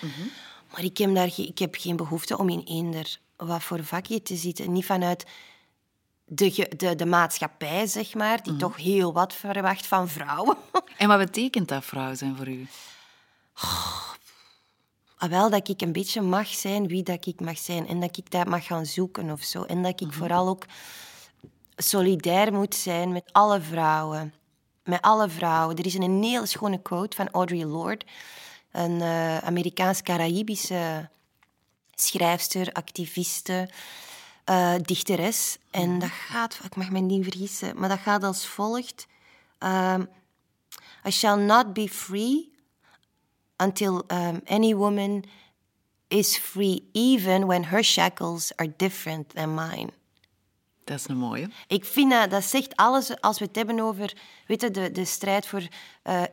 [0.72, 4.36] Maar ik heb, daar, ik heb geen behoefte om in eender wat voor vakje te
[4.36, 4.72] zitten.
[4.72, 5.26] Niet vanuit
[6.36, 10.58] de, de, de maatschappij, zeg maar, die toch heel wat verwacht van vrouwen.
[10.98, 12.68] En wat betekent dat vrouw zijn voor u?
[15.18, 17.88] Ah, wel dat ik een beetje mag zijn wie dat ik mag zijn.
[17.88, 19.64] En dat ik dat mag gaan zoeken of zo.
[19.64, 20.66] En dat ik vooral ook
[21.76, 24.34] solidair moet zijn met alle vrouwen.
[24.84, 25.78] Met alle vrouwen.
[25.78, 28.06] Er is een hele schone quote van Audre Lorde.
[28.72, 31.10] Een eh, Amerikaans-Caraïbische
[31.92, 33.70] schrijfster, activiste,
[34.44, 35.58] eh, dichteres.
[35.72, 36.60] En dat gaat...
[36.64, 39.08] Ik mag me niet vergissen, maar dat gaat als volgt.
[39.58, 40.04] Ehm,
[41.06, 42.52] I shall not be free
[43.58, 45.24] until um, any woman
[46.08, 49.90] is free, even when her shackles are different than mine.
[50.84, 51.50] Dat is een mooie.
[51.68, 54.14] Ik vind dat, dat zegt alles als we het hebben over
[54.48, 55.68] weet je, de, de strijd voor
[56.02, 56.24] eh,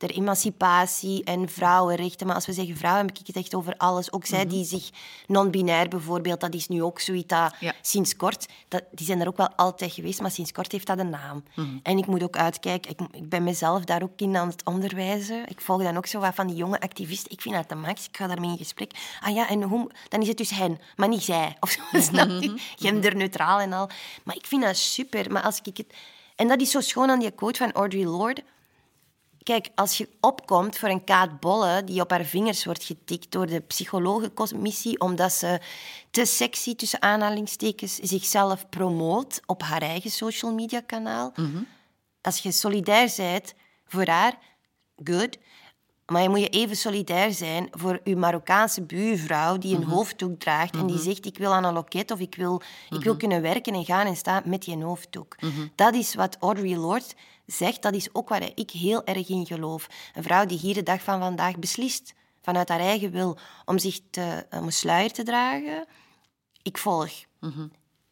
[0.00, 2.26] de emancipatie en vrouwenrechten.
[2.26, 4.12] Maar als we zeggen vrouwen, heb ik het echt over alles.
[4.12, 4.90] Ook zij die zich
[5.26, 7.72] non-binair bijvoorbeeld, dat is nu ook zoiets dat Ja.
[7.82, 10.98] sinds kort, dat, die zijn er ook wel altijd geweest, maar sinds kort heeft dat
[10.98, 11.42] een naam.
[11.82, 15.44] En ik moet ook uitkijken, ik, ik ben mezelf daar ook in aan het onderwijzen.
[15.48, 17.32] Ik volg dan ook zo wat van die jonge activisten.
[17.32, 18.92] Ik vind dat de max, ik ga daarmee in gesprek.
[19.20, 21.56] Ah ja, en hoe, dan is het dus hen, maar niet zij.
[21.60, 22.54] Of zo, snap je?
[22.76, 23.88] Genderneutraal en al.
[24.24, 25.32] Maar ik vind dat super.
[25.32, 25.94] Maar als ik het...
[26.36, 28.42] En dat is zo schoon aan die quote van Audre Lorde.
[29.42, 33.46] Kijk, als je opkomt voor een kaat bollen die op haar vingers wordt getikt door
[33.46, 35.60] de psychologencommissie omdat ze
[36.10, 41.32] te sexy, tussen aanhalingstekens, zichzelf promoot op haar eigen social media kanaal.
[42.20, 43.54] Als je solidair bent
[43.86, 44.38] voor haar,
[45.04, 45.38] good.
[46.06, 50.74] Maar je moet je even solidair zijn voor je Marokkaanse buurvrouw die een hoofddoek draagt
[50.76, 53.74] en die zegt ik wil aan een loket of ik wil, ik wil kunnen werken
[53.74, 55.36] en gaan en staan met die hoofddoek.
[55.74, 57.04] Dat is wat Audre Lorde
[57.52, 59.86] zegt, dat is ook waar ik heel erg in geloof.
[60.14, 64.00] Een vrouw die hier de dag van vandaag beslist, vanuit haar eigen wil, om zich
[64.10, 65.86] te, om een sluier te dragen,
[66.62, 67.10] ik volg.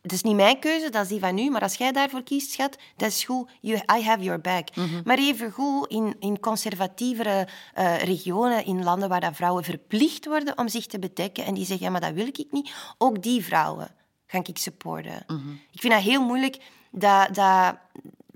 [0.02, 1.50] Het is niet mijn keuze, dat is die van u.
[1.50, 3.50] Maar als jij daarvoor kiest, schat, dat is goed.
[3.60, 4.68] You, I have your back.
[5.04, 10.58] Maar even goed in, in conservatievere eh, regionen, in landen waar dat vrouwen verplicht worden
[10.58, 12.72] om zich te bedekken en die zeggen, ja, maar dat wil ik niet.
[12.98, 13.88] Ook die vrouwen
[14.26, 15.24] ga ik supporten.
[15.70, 16.58] Ik vind dat heel moeilijk
[16.90, 17.34] dat...
[17.34, 17.76] dat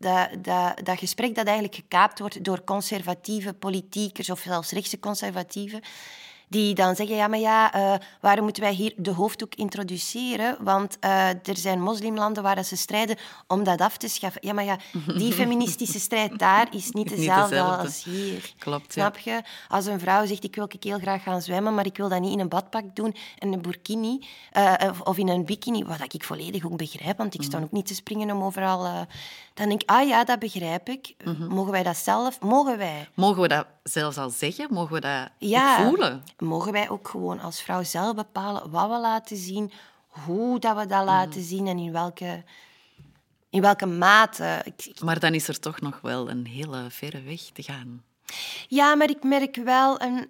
[0.03, 5.81] dat, dat, dat gesprek dat eigenlijk gekaapt wordt door conservatieve politiekers of zelfs rechtse conservatieven,
[6.53, 10.57] die dan zeggen, ja, maar ja, eh, waarom moeten wij hier de hoofddoek introduceren?
[10.61, 14.47] Want eh, er zijn moslimlanden waar dat ze strijden om dat af te schaffen.
[14.47, 14.77] Ja, maar ja,
[15.17, 18.53] die feministische strijd daar is niet Niet dezelfde als hier.
[18.59, 19.03] Klopt, ja.
[19.03, 19.43] Snap je?
[19.69, 22.33] Als een vrouw zegt, ik wil heel graag gaan zwemmen, maar ik wil dat niet
[22.33, 26.65] in een badpak doen en een burkini eh, of, in een bikini, wat ik volledig
[26.65, 27.65] ook begrijp, want ik sta Mhm.
[27.65, 29.07] ook niet te springen om overal...
[29.55, 31.15] dan denk ik, ah ja, dat begrijp ik.
[31.25, 31.47] Mhm.
[31.47, 32.41] Mogen wij dat zelf?
[32.41, 33.09] Mogen wij?
[33.15, 34.67] Mogen we dat zelfs al zeggen?
[34.71, 36.23] Mogen we dat Ja, voelen?
[36.43, 39.73] Mogen wij ook gewoon als vrouw zelf bepalen wat we laten zien,
[40.09, 41.49] hoe dat we dat laten Mhm.
[41.49, 42.45] zien en in welke,
[43.51, 44.65] in welke mate.
[45.05, 48.03] Maar dan is er toch nog wel een hele verre weg te gaan.
[48.69, 50.29] ja, maar ik merk wel een.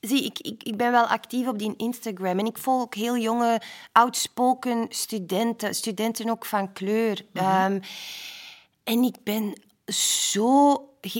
[0.00, 3.16] Zie, ik, ik, ik ben wel actief op die Instagram en ik volg ook heel
[3.18, 3.60] jonge,
[3.92, 7.24] outspoken studenten, studenten ook van kleur.
[7.32, 7.80] Ehm,
[8.84, 9.60] en ik ben
[9.94, 10.74] zo,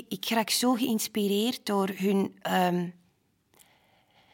[0.08, 2.88] ik raak zo geïnspireerd door hun, ehm,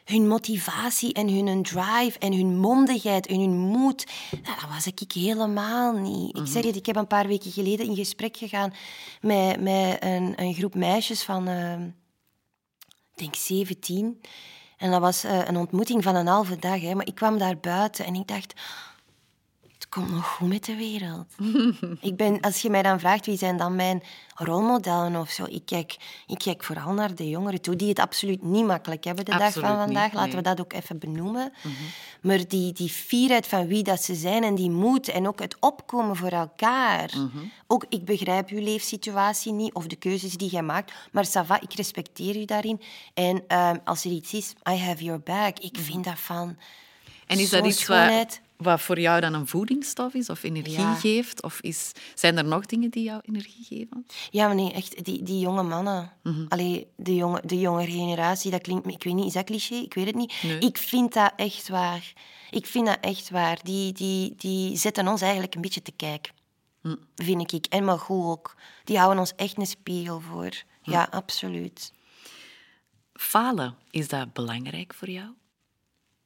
[0.05, 4.05] hun motivatie en hun drive en hun mondigheid en hun moed.
[4.31, 6.37] Nou, dat was ik helemaal niet.
[6.37, 8.73] Ik zeg het, ik heb een paar weken geleden in gesprek gegaan
[9.21, 11.83] met, met een, een groep meisjes van, ehm,
[13.11, 14.21] ik denk 17.
[14.77, 16.81] En dat was eh, een ontmoeting van een halve dag.
[16.81, 16.95] Hè.
[16.95, 18.53] Maar ik kwam daar buiten en ik dacht...
[19.95, 21.35] Komt nog goed met de wereld.
[22.09, 24.03] ik ben, als je mij dan vraagt wie zijn dan mijn
[24.35, 25.95] rolmodellen of zo, ik kijk,
[26.27, 29.53] ik kijk vooral naar de jongeren toe, die het absoluut niet makkelijk hebben de dag
[29.53, 30.05] van vandaag.
[30.05, 31.53] niet, Laten we dat ook even benoemen.
[32.21, 35.57] Maar die, die fierheid van wie dat ze zijn en die moed en ook het
[35.59, 37.13] opkomen voor elkaar.
[37.67, 41.61] Ook, ik begrijp uw leefsituatie niet of de keuzes die jij maakt, maar ça va,
[41.61, 42.81] ik respecteer u daarin.
[43.13, 45.59] En ehm, als er iets is, I have your back.
[45.59, 46.57] Ik vind dat van
[47.27, 48.43] En is dat iets schoonheid.
[48.57, 50.93] Wat voor jou dan een voedingsstof is of energie Ja.
[50.93, 51.43] geeft?
[51.43, 54.05] Of is, zijn er nog dingen die jou energie geven?
[54.29, 56.11] Ja, maar nee, echt, die, die jonge mannen.
[56.49, 58.87] Allee, de jonge, de jonge generatie, dat klinkt...
[58.87, 59.75] Ik weet niet, is dat cliché?
[59.75, 60.33] Ik weet het niet.
[60.43, 60.59] Nee.
[60.59, 62.13] Ik vind dat echt waar.
[62.51, 63.59] Ik vind dat echt waar.
[63.63, 66.33] Die, die, die zetten ons eigenlijk een beetje te kijken.
[67.15, 67.65] Vind ik.
[67.65, 68.55] En maar goed ook.
[68.83, 70.51] Die houden ons echt een spiegel voor.
[70.81, 71.93] Ja, absoluut.
[73.13, 75.27] Falen, is dat belangrijk voor jou?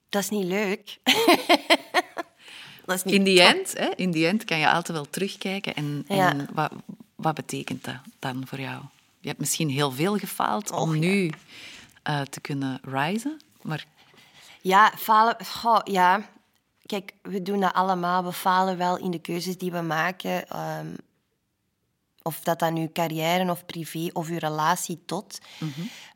[0.09, 0.97] Dat is niet leuk.
[2.89, 5.75] dat is niet In die end, hè, in die end kan je altijd wel terugkijken.
[5.75, 6.31] En, Ja.
[6.31, 6.71] en wat,
[7.15, 8.81] wat betekent dat dan voor jou?
[9.19, 10.99] Je hebt misschien heel veel gefaald om Och, ja.
[10.99, 11.31] nu
[12.03, 13.39] eh, te kunnen risen.
[13.61, 13.85] Maar
[14.61, 15.35] Ja, falen.
[15.45, 16.29] Goh, ja.
[16.85, 18.23] Kijk, we doen dat allemaal.
[18.23, 20.47] We falen wel in de keuzes die we maken.
[20.47, 20.87] ehm,
[22.21, 25.39] of dat dan uw carrière of privé of uw relatie tot.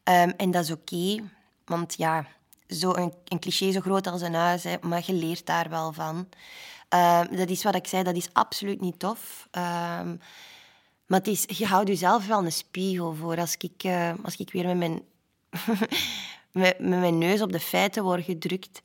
[0.04, 1.24] Ehm, en dat is oké.
[1.66, 2.26] want ja,
[2.68, 5.94] zo een, een cliché zo groot als een huis, hè, maar je leert daar wel
[5.94, 6.28] van.
[6.90, 9.48] Ehm, dat is wat ik zei, dat is absoluut niet tof.
[9.52, 10.16] Ehm,
[11.06, 13.38] maar het is, je houdt jezelf wel een spiegel voor.
[13.38, 15.02] Als ik, eh, als ik weer met mijn,
[16.52, 18.82] met, mijn neus op de feiten word gedrukt,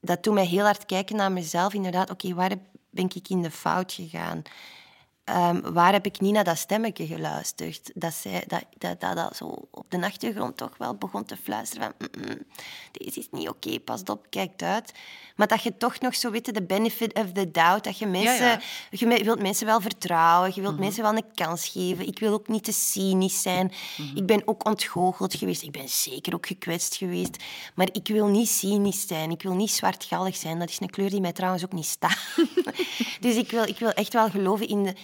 [0.00, 1.74] dat doet mij heel hard kijken naar mezelf.
[1.74, 2.54] Inderdaad, oké, waar
[2.90, 4.42] ben ik in de fout gegaan?
[5.30, 7.90] Ehm, waar heb ik niet naar dat stemmetje geluisterd?
[7.94, 11.92] Dat, zij, dat, dat, dat, dat zo op de achtergrond toch wel begon te fluisteren
[11.98, 12.08] van...
[12.18, 12.38] "Mm, mm,
[12.92, 14.92] deze is niet oké, pas op, kijk uit.
[15.36, 18.46] Maar dat je toch nog zo weet, de benefit of the doubt, dat je mensen...
[18.46, 18.60] ja.
[18.90, 22.06] Je me- wilt mensen wel vertrouwen, je wilt mensen wel een kans geven.
[22.06, 23.72] Ik wil ook niet te cynisch zijn.
[24.14, 25.62] Ik ben ook ontgoocheld geweest.
[25.62, 27.36] Ik ben zeker ook gekwetst geweest.
[27.74, 29.30] Maar ik wil niet cynisch zijn.
[29.30, 30.58] Ik wil niet zwartgallig zijn.
[30.58, 32.18] Dat is een kleur die mij trouwens ook niet staat.
[33.20, 34.94] dus ik wil, ik wil echt wel geloven in de...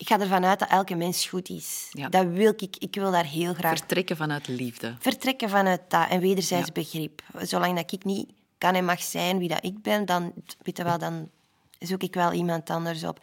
[0.00, 1.88] Ik ga ervan uit dat elke mens goed is.
[1.90, 2.08] Ja.
[2.08, 2.76] Dat wil ik.
[2.78, 4.96] Ik wil daar heel graag vertrekken vanuit liefde.
[4.98, 6.72] vertrekken vanuit dat en wederzijds Ja.
[6.72, 7.22] begrip.
[7.40, 10.32] Zolang dat ik niet kan en mag zijn wie dat ik ben, dan,
[10.62, 11.30] weet je wel, dan
[11.78, 13.18] zoek ik wel iemand anders op.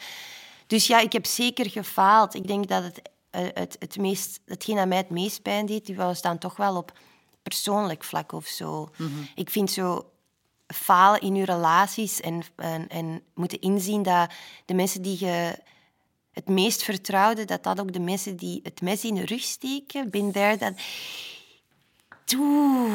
[0.68, 2.34] Dus ja, ik heb zeker gefaald.
[2.34, 5.86] Ik denk dat het, eh, het, het meest, hetgeen dat mij het meest pijn deed,
[5.86, 6.92] die was dan toch wel op
[7.44, 8.90] persoonlijk vlak of zo.
[9.36, 10.10] Ik vind zo
[10.68, 14.32] falen in je relaties en, en, en moeten inzien dat
[14.66, 15.60] de mensen die je
[16.38, 20.10] het meest vertrouwde, dat dat ook de mensen die het mes in de rug steken,
[20.10, 20.74] bin there, dat...
[22.38, 22.92] Oeh,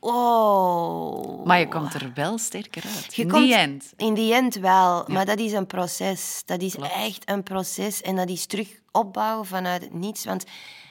[0.00, 1.44] oh.
[1.44, 3.14] Maar je komt er wel sterker uit.
[3.14, 3.92] Je In die end.
[3.96, 6.42] In die end wel, maar dat is een proces.
[6.44, 10.24] Dat is echt een proces en dat is terug opbouwen vanuit het niets.
[10.24, 10.44] Want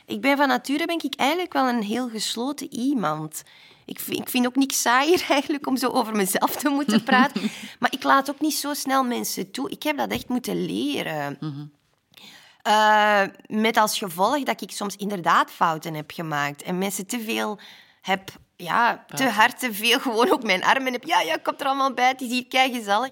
[0.05, 3.43] ik ben van nature ben ik eigenlijk wel een heel gesloten iemand.
[3.85, 7.41] Ik vind, ik vind ook niks saaier eigenlijk om zo over mezelf te moeten praten.
[7.79, 9.69] maar ik laat ook niet zo snel mensen toe.
[9.69, 11.37] Ik heb dat echt moeten leren.
[12.61, 17.59] Eh, met als gevolg dat ik soms inderdaad fouten heb gemaakt en mensen te veel
[18.01, 21.03] heb, ja, te hard, te veel gewoon ook mijn armen heb.
[21.03, 23.11] Ja, ja, komt er allemaal bij, het is hier kei gezellig.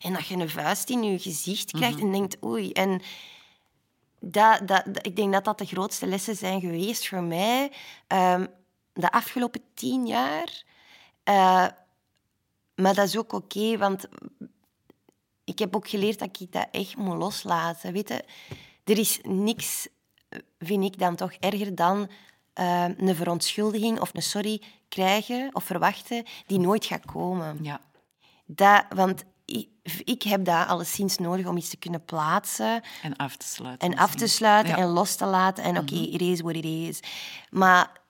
[0.00, 2.72] En dat je een vuist in je gezicht krijgt en denkt, oei.
[2.72, 3.02] En
[4.20, 7.72] dat, dat, dat- ik denk dat dat de grootste lessen zijn geweest voor mij
[8.06, 8.46] ehm,
[8.92, 10.62] de afgelopen tien jaar.
[11.24, 11.66] Eh,
[12.74, 14.06] maar dat is ook oké, want
[15.44, 17.92] ik heb ook geleerd dat ik dat echt moet loslaten.
[17.92, 18.24] Weet je,
[18.84, 19.88] er is niks,
[20.58, 22.10] vind ik dan toch, erger dan
[22.52, 27.58] eh, een verontschuldiging of een sorry krijgen of verwachten die nooit gaat komen.
[27.62, 27.80] Ja.
[28.46, 29.68] Dat, want ik,
[30.04, 33.90] ik heb dat alleszins nodig om iets te kunnen plaatsen En af te sluiten.
[33.92, 34.78] en af te sluiten Ja.
[34.78, 34.86] Mhm.
[34.86, 35.64] en los te laten.
[35.64, 37.00] En oké, it is what it is.
[37.50, 38.00] Maar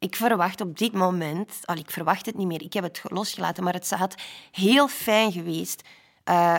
[0.00, 1.60] ik verwacht op dit moment...
[1.64, 2.62] Al, ik verwacht het niet meer.
[2.62, 3.64] Ik heb het ge- losgelaten.
[3.64, 4.14] Maar het had
[4.50, 5.82] heel fijn geweest
[6.24, 6.56] eh,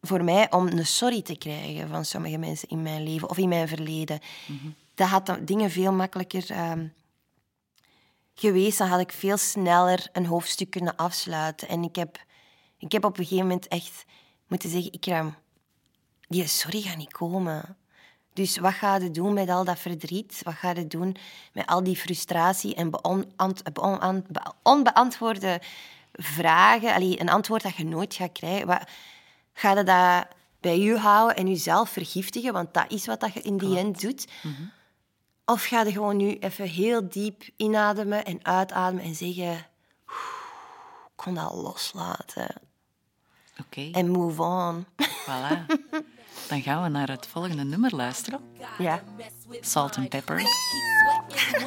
[0.00, 3.48] voor mij om een sorry te krijgen van sommige mensen in mijn leven of in
[3.48, 4.20] mijn verleden.
[4.46, 4.68] Mhm.
[4.94, 6.86] Dat had dan dingen veel makkelijker ehm,
[8.34, 8.78] geweest.
[8.78, 11.68] Dan had ik veel sneller een hoofdstuk kunnen afsluiten.
[11.68, 12.24] En ik heb,
[12.78, 14.04] ik heb op een gegeven moment echt
[14.46, 14.92] moeten zeggen...
[14.92, 15.34] Ikram,
[16.28, 17.76] die sorry gaat niet komen.
[18.36, 20.40] Dus wat ga je doen met al dat verdriet?
[20.42, 21.16] Wat ga je doen
[21.52, 22.90] met al die frustratie en
[24.62, 25.60] onbeantwoorde
[26.12, 26.94] vragen?
[26.94, 28.66] Allee, een antwoord dat je nooit gaat krijgen.
[28.66, 28.88] Wat,
[29.52, 30.26] ga je dat
[30.60, 32.52] bij je houden en jezelf vergiftigen?
[32.52, 34.26] Want dat is wat dat je in die end doet.
[35.44, 39.50] Of ga je gewoon nu even heel diep inademen en uitademen en zeggen...
[39.50, 39.66] "Oeh,
[41.06, 42.54] Ik kon dat loslaten.
[43.60, 44.86] Oké, En move on.
[45.26, 45.64] voilà.
[46.48, 48.40] Dan gaan we naar het volgende nummer luisteren.
[48.78, 49.02] Ja.
[49.60, 50.42] Salt and Pepper.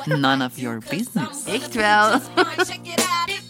[0.05, 1.45] None of your business.
[1.45, 2.19] Echt wel.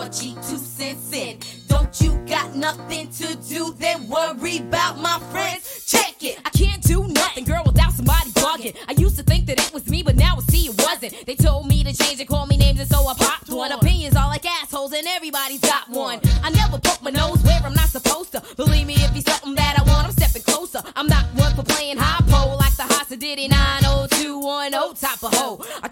[0.00, 1.38] your G two cents in.
[1.66, 3.74] Don't you got nothing to do?
[3.78, 5.86] Then worry about my friends.
[5.86, 6.38] Check it.
[6.44, 8.76] I can't do nothing, girl, without somebody bugging.
[8.88, 11.26] I used to think that it was me, but now I see it wasn't.
[11.26, 13.72] They told me to change and call me names, and so I popped one.
[13.72, 16.20] Opinions are like assholes, and everybody's got one.
[16.42, 18.42] I never poke my nose where I'm not supposed to.
[18.56, 20.82] Believe me, if he's something that I want, I'm stepping closer.
[20.96, 25.60] I'm not one for playing high pole like the Hasa Diddy 90210 type of hoe.
[25.82, 25.87] I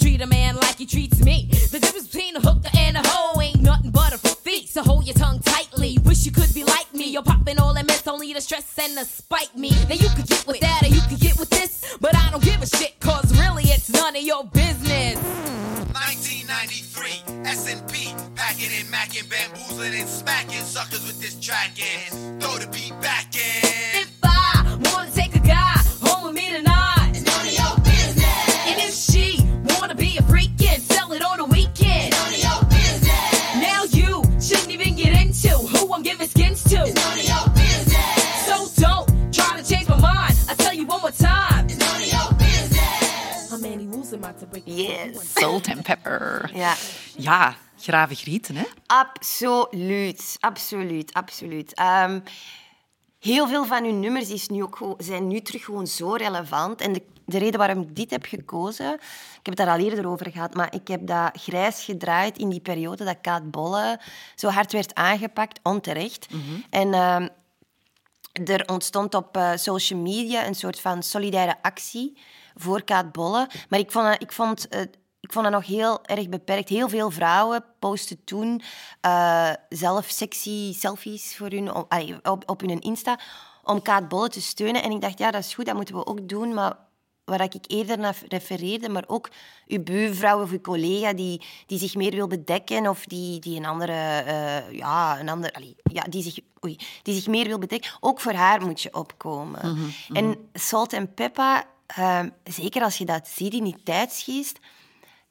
[4.76, 5.96] So hold your tongue tightly.
[6.04, 7.08] Wish you could be like me.
[7.08, 9.70] You're popping all that mess only to stress and to spite me.
[9.88, 11.96] Now you could get with that or you could get with this.
[11.98, 15.16] But I don't give a shit, cause really it's none of your business.
[15.96, 21.72] 1993, S&P, packing and macking, bamboozling and smacking suckers with this track.
[22.38, 23.25] Throw the beat back
[44.76, 45.32] Yes.
[45.34, 46.50] Salt and pepper.
[46.54, 46.74] Ja,
[47.16, 48.64] Ja, gravig rieten, hè?
[48.86, 50.36] absoluut.
[50.40, 51.74] Absoluut, absoluut.
[51.74, 52.20] Ehm,
[53.18, 56.80] heel veel van uw nummers is nu ook, zijn nu terug gewoon zo relevant.
[56.80, 58.92] En de, de reden waarom ik dit heb gekozen...
[59.38, 62.48] Ik heb het daar al eerder over gehad, maar ik heb dat grijs gedraaid in
[62.48, 64.00] die periode dat Kaat Bolle
[64.34, 66.26] zo hard werd aangepakt, onterecht.
[66.70, 66.94] En...
[66.94, 67.28] ehm,
[68.44, 72.18] er ontstond op eh, social media een soort van solidaire actie
[72.56, 73.48] voor Kaat Bolle.
[73.68, 74.80] Maar ik vond, dat- ik, vond, eh,
[75.20, 76.68] ik vond dat nog heel erg beperkt.
[76.68, 78.62] Heel veel vrouwen posten toen
[79.00, 83.18] eh, zelf sexy selfies voor hun, op, op, op hun Insta
[83.62, 84.82] om Kaat Bolle te steunen.
[84.82, 86.54] En ik dacht, ja, dat is goed, dat moeten we ook doen.
[86.54, 86.76] Maar
[87.24, 89.28] waar ik eerder naar refereerde, maar ook
[89.66, 93.66] uw buurvrouw of uw collega die, die zich meer wil bedekken of die, die een
[93.66, 97.90] andere, eh, ja, een ander, allee, ja, die, zich, oei, die zich meer wil bedekken,
[98.00, 99.60] ook voor haar moet je opkomen.
[100.12, 104.58] En Salt en Peppa, eh, zeker als je dat ziet in die tijdsgeest,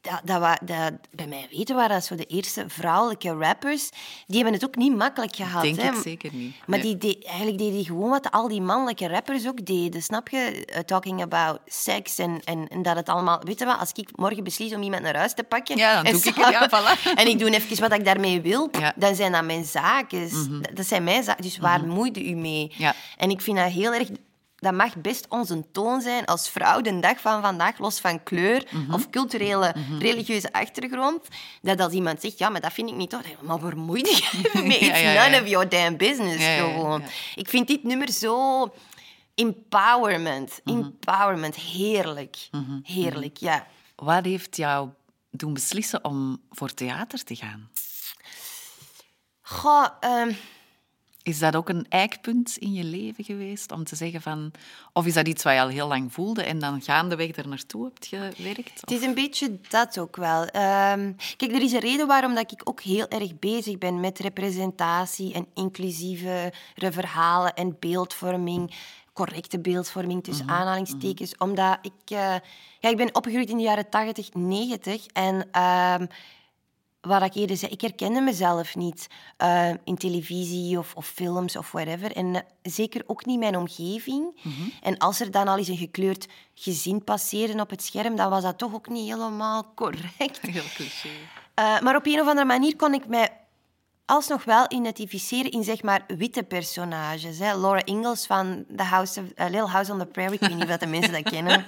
[0.02, 3.90] dat, dat, dat, bij mij weten waren dat zo de eerste vrouwelijke rappers.
[4.28, 5.62] Die hebben het ook niet makkelijk gehad.
[5.62, 5.88] Denk hè.
[5.90, 6.56] ik zeker niet.
[6.66, 6.98] Maar Nee.
[6.98, 10.02] die eigenlijk deden die gewoon wat al die mannelijke rappers ook deden.
[10.04, 10.66] Snap je?
[10.66, 13.40] Eh, talking about sex en, en, en dat het allemaal...
[13.44, 13.80] Weet je wat?
[13.80, 15.78] Als ik morgen beslis om iemand naar huis te pakken...
[15.78, 17.04] Ja, dan en doe ik het, ja, voilà.
[17.20, 18.80] En ik doe even wat ik daarmee wil, Ja.
[18.80, 19.00] Mhm.
[19.00, 20.30] dan zijn dat mijn zaken.
[20.62, 21.44] Dat- Dat zijn mijn zaken.
[21.44, 22.74] Dus waar moeide u mee?
[22.78, 22.96] Ja.
[23.18, 24.08] En ik vind dat heel erg...
[24.66, 28.68] Dat mag best onze toon zijn als vrouw de dag van vandaag, los van kleur
[28.72, 28.94] Mhm.
[28.94, 31.28] of culturele, religieuze achtergrond.
[31.62, 33.22] Dat als iemand zegt, ja, maar dat vind ik niet toch.
[33.42, 34.78] Maar waar moeite je mee?
[34.78, 35.30] It's Ja, ja, ja.
[35.30, 37.04] none of your damn business, gewoon.
[37.36, 38.74] Ik vind dit nummer zo...
[39.36, 40.62] Empowerment.
[40.64, 40.78] Mhm.
[40.78, 41.56] Empowerment.
[41.56, 42.38] Heerlijk.
[42.84, 43.68] Heerlijk, ja.
[43.96, 44.90] Wat heeft jou
[45.32, 47.70] doen beslissen om voor theater te gaan?
[49.42, 50.32] Goh, ehm,
[51.26, 54.52] Is dat ook een eikpunt in je leven geweest om te zeggen van...
[54.94, 57.84] Of is dat iets wat je al heel lang voelde en dan gaandeweg er naartoe
[57.84, 58.82] hebt gewerkt?
[58.82, 60.46] Het is een beetje dat ook wel.
[60.46, 64.20] Ehm, kijk, er is een reden waarom dat ik ook heel erg bezig ben met
[64.20, 68.74] representatie en inclusieve verhalen en beeldvorming.
[69.14, 71.38] Correcte beeldvorming tussen aanhalingstekens.
[71.38, 72.10] Omdat ik...
[72.10, 72.36] eh,
[72.80, 75.06] ja, ik ben opgegroeid in de jaren 80, 90.
[75.06, 76.06] En ehm,
[77.06, 81.72] wat ik eerder zei, ik herkende mezelf niet eh, in televisie of, of films of
[81.72, 82.16] whatever.
[82.16, 84.42] En eh, zeker ook niet mijn omgeving.
[84.82, 88.44] En als er dan al eens een gekleurd gezin passeerde op het scherm, dan was
[88.44, 90.42] dat toch ook niet helemaal correct.
[90.42, 91.10] Heel cliché.
[91.54, 93.30] Eh, maar op een of andere manier kon ik mij
[94.06, 97.40] alsnog wel identificeren in zeg maar witte personages.
[97.40, 97.58] Hè.
[97.58, 100.36] Laura Ingalls van The House of, eh, Little House on the Prairie.
[100.36, 101.66] Ik weet niet of dat de mensen dat kennen.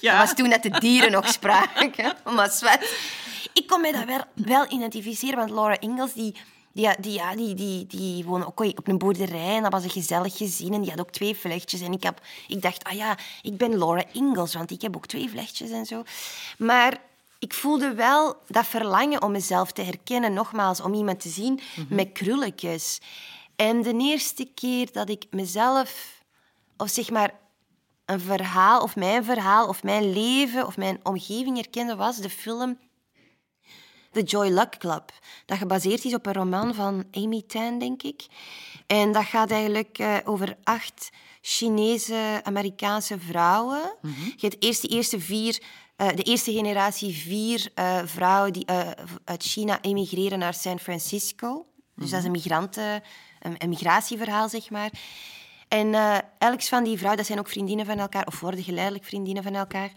[0.00, 0.18] Ja.
[0.18, 2.14] Dat was toen dat de dieren nog spraken.
[2.34, 3.08] Maar zwet.
[3.52, 6.36] Ik kon mij dat wel, wel identificeren, want Laura Ingalls die,
[6.72, 9.90] die, die, ja, die, die, die woonde ook op een boerderij en dat was een
[9.90, 11.80] gezellig gezin en die had ook twee vlechtjes.
[11.80, 15.06] En ik, heb, ik dacht, ah ja, ik ben Laura Ingalls, want ik heb ook
[15.06, 16.02] twee vlechtjes en zo.
[16.58, 16.98] Maar
[17.40, 22.12] ik voelde wel dat verlangen om mezelf te herkennen, nogmaals, om iemand te zien met
[22.12, 23.00] krulletjes.
[23.56, 26.22] En de eerste keer dat ik mezelf,
[26.76, 27.38] of zeg maar
[28.04, 32.78] een verhaal, of mijn verhaal, of mijn leven, of mijn omgeving herkende, was de film
[34.12, 35.12] The Joy Luck Club.
[35.46, 38.26] Dat gebaseerd is op een roman van Amy Tan, denk ik.
[38.86, 41.10] En dat gaat eigenlijk eh, over acht
[41.40, 43.96] Chinese-Amerikaanse vrouwen.
[44.36, 45.62] Je hebt eerst de eerste vier...
[46.00, 48.88] eh, de eerste generatie vier eh, vrouwen die eh,
[49.24, 51.66] uit China emigreren naar San Francisco.
[51.94, 53.02] Dus dat is een, migranten,
[53.40, 54.90] een, een migratieverhaal, zeg maar.
[55.68, 55.94] En
[56.38, 59.54] elk van die vrouwen, dat zijn ook vriendinnen van elkaar, of worden geleidelijk vriendinnen van
[59.54, 59.90] elkaar.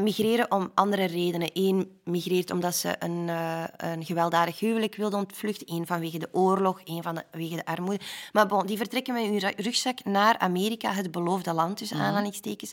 [0.00, 1.50] migreren om andere redenen.
[1.52, 3.28] Eén migreert omdat ze een,
[3.76, 5.72] een gewelddadig huwelijk wilde ontvluchten.
[5.72, 8.04] Eén vanwege de oorlog, één vanwege de armoede.
[8.32, 12.72] Maar bon, die vertrekken met hun rugzak naar Amerika, het beloofde land, tussen aanhalingstekens.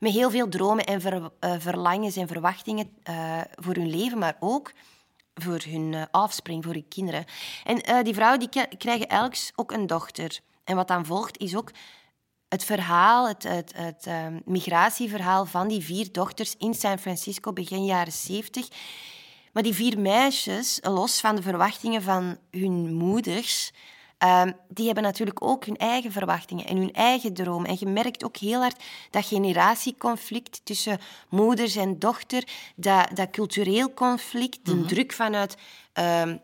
[0.00, 1.00] Met heel veel dromen en
[1.40, 4.72] eh, verlangens en verwachtingen eh, voor hun leven, maar ook
[5.34, 7.24] voor hun eh, offspring, voor hun kinderen.
[7.64, 10.40] En eh, die vrouwen die krijgen elk ook een dochter.
[10.64, 11.70] En wat dan volgt is ook
[12.48, 17.84] het verhaal, het, het, het ehm, migratieverhaal van die vier dochters in San Francisco begin
[17.84, 18.68] jaren 70.
[19.52, 23.72] Maar die vier meisjes, los van de verwachtingen van hun moeders,
[24.20, 27.68] ehm, die hebben natuurlijk ook hun eigen verwachtingen en hun eigen dromen.
[27.70, 30.98] En je merkt ook heel hard dat generatieconflict tussen
[31.28, 32.44] moeders en dochter,
[32.76, 35.56] dat, dat cultureel conflict, de druk vanuit...
[35.92, 36.36] ehm,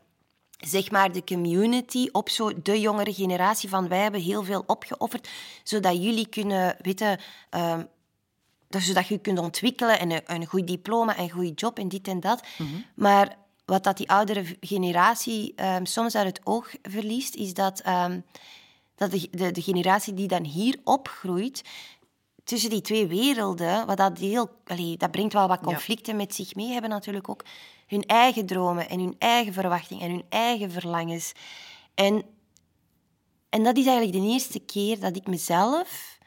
[0.57, 5.29] zeg maar, de community op zo de jongere generatie van wij hebben heel veel opgeofferd,
[5.63, 7.21] zodat jullie kunnen weten,
[7.51, 7.85] ehm,
[8.69, 11.89] dat- zodat je kunt ontwikkelen en een, een goed diploma en een goede job en
[11.89, 12.43] dit en dat.
[12.95, 18.21] Maar wat dat die oudere generatie ehm, soms uit het oog verliest, is dat, ehm,
[18.95, 21.63] dat de, de, de generatie die dan hier opgroeit,
[22.45, 26.55] tussen die twee werelden, wat dat, heel, allee, dat brengt wel wat conflicten met zich
[26.55, 27.45] mee, hebben natuurlijk ook
[27.87, 31.33] hun eigen dromen en hun eigen verwachtingen en hun eigen verlangens.
[31.95, 32.23] En,
[33.49, 36.19] en dat is eigenlijk de eerste keer dat ik mezelf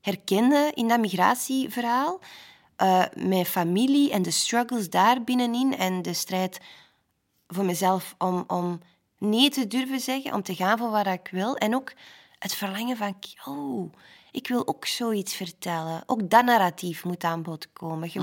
[0.00, 2.20] herkende in dat migratieverhaal.
[2.80, 6.60] Eh, mijn familie en de struggles daar binnenin en de strijd
[7.48, 8.80] voor mezelf om, om
[9.18, 11.56] nee te durven zeggen, om te gaan voor wat ik wil.
[11.56, 11.92] En ook
[12.38, 13.16] het verlangen van,
[13.46, 13.92] oh,
[14.30, 16.02] ik wil ook zoiets vertellen.
[16.06, 18.08] Ook dat narratief moet aan bod komen.
[18.12, 18.20] Je-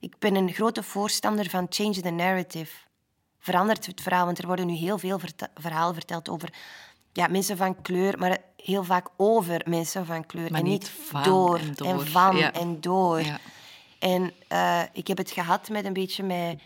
[0.00, 2.72] Ik ben een grote voorstander van change the narrative.
[3.38, 5.20] Verandert het verhaal, want er worden nu heel veel
[5.54, 6.52] verhalen verteld over
[7.12, 10.50] ja, mensen van kleur, maar heel vaak over mensen van kleur.
[10.50, 11.88] Maar en niet niet van door en door.
[11.88, 12.52] en van Ja.
[12.52, 13.20] en door.
[13.20, 13.38] Ja.
[14.02, 16.60] En eh, ik heb het gehad met een beetje met...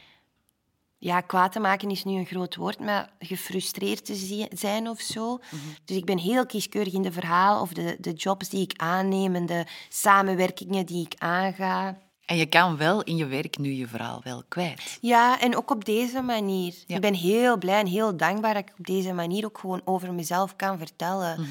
[0.98, 5.38] Ja, kwaad te maken is nu een groot woord, maar gefrustreerd te zijn of zo.
[5.84, 9.34] Dus ik ben heel kieskeurig in de verhaal of de, de jobs die ik aanneem
[9.34, 11.98] en de samenwerkingen die ik aanga.
[12.24, 14.98] En je kan wel in je werk nu je verhaal wel kwijt.
[15.00, 16.74] Ja, en ook op deze manier.
[16.86, 16.94] Ja.
[16.94, 20.14] Ik ben heel blij en heel dankbaar dat ik op deze manier ook gewoon over
[20.14, 21.46] mezelf kan vertellen.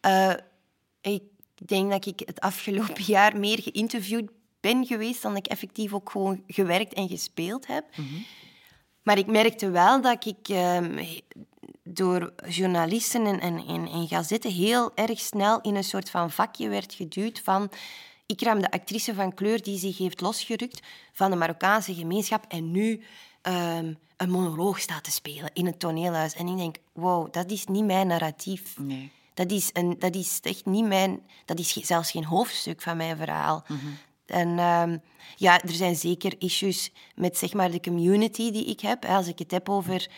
[0.00, 0.32] Eh,
[1.00, 1.22] ik
[1.66, 4.30] denk dat ik het afgelopen jaar meer geïnterviewd
[4.64, 7.84] ben geweest dan ik effectief ook gewoon gewerkt en gespeeld heb.
[9.02, 11.04] Maar ik merkte wel dat ik ehm,
[11.82, 16.68] door journalisten en, en, en, en gazetten heel erg snel in een soort van vakje
[16.68, 17.70] werd geduwd van
[18.26, 20.80] Ikram, de actrice van kleur die zich heeft losgerukt
[21.12, 23.02] van de Marokkaanse gemeenschap en nu
[23.42, 26.34] ehm, een monoloog staat te spelen in het toneelhuis.
[26.34, 28.78] En ik denk, wow, dat is niet mijn narratief.
[28.78, 29.10] Nee.
[29.34, 31.20] Dat is, een, dat is echt niet mijn...
[31.44, 33.64] Dat is zelfs geen hoofdstuk van mijn verhaal.
[34.26, 34.98] En ehm,
[35.36, 39.04] ja, er zijn zeker issues met zeg maar, de community die ik heb.
[39.04, 40.08] Als ik het heb over...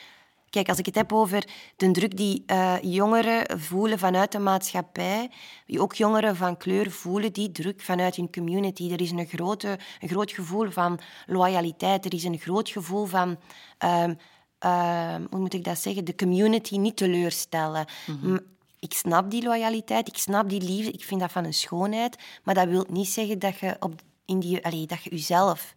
[0.51, 1.45] Kijk, als ik het heb over
[1.77, 5.31] de druk die eh, jongeren voelen vanuit de maatschappij,
[5.67, 8.93] die ook jongeren van kleur voelen die druk vanuit hun community.
[8.93, 12.05] Er is een, grote, een groot gevoel van loyaliteit.
[12.05, 13.39] Er is een groot gevoel van...
[13.79, 14.15] ehm,
[14.59, 16.05] ehm, hoe moet ik dat zeggen?
[16.05, 17.87] De community niet teleurstellen.
[18.23, 18.39] M-
[18.87, 22.55] Ik snap die loyaliteit, ik snap die liefde, ik vind dat van een schoonheid, maar
[22.55, 25.75] dat wil niet zeggen dat je, op, in die, allee, dat je jezelf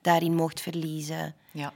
[0.00, 1.34] daarin mocht verliezen.
[1.50, 1.72] Ja.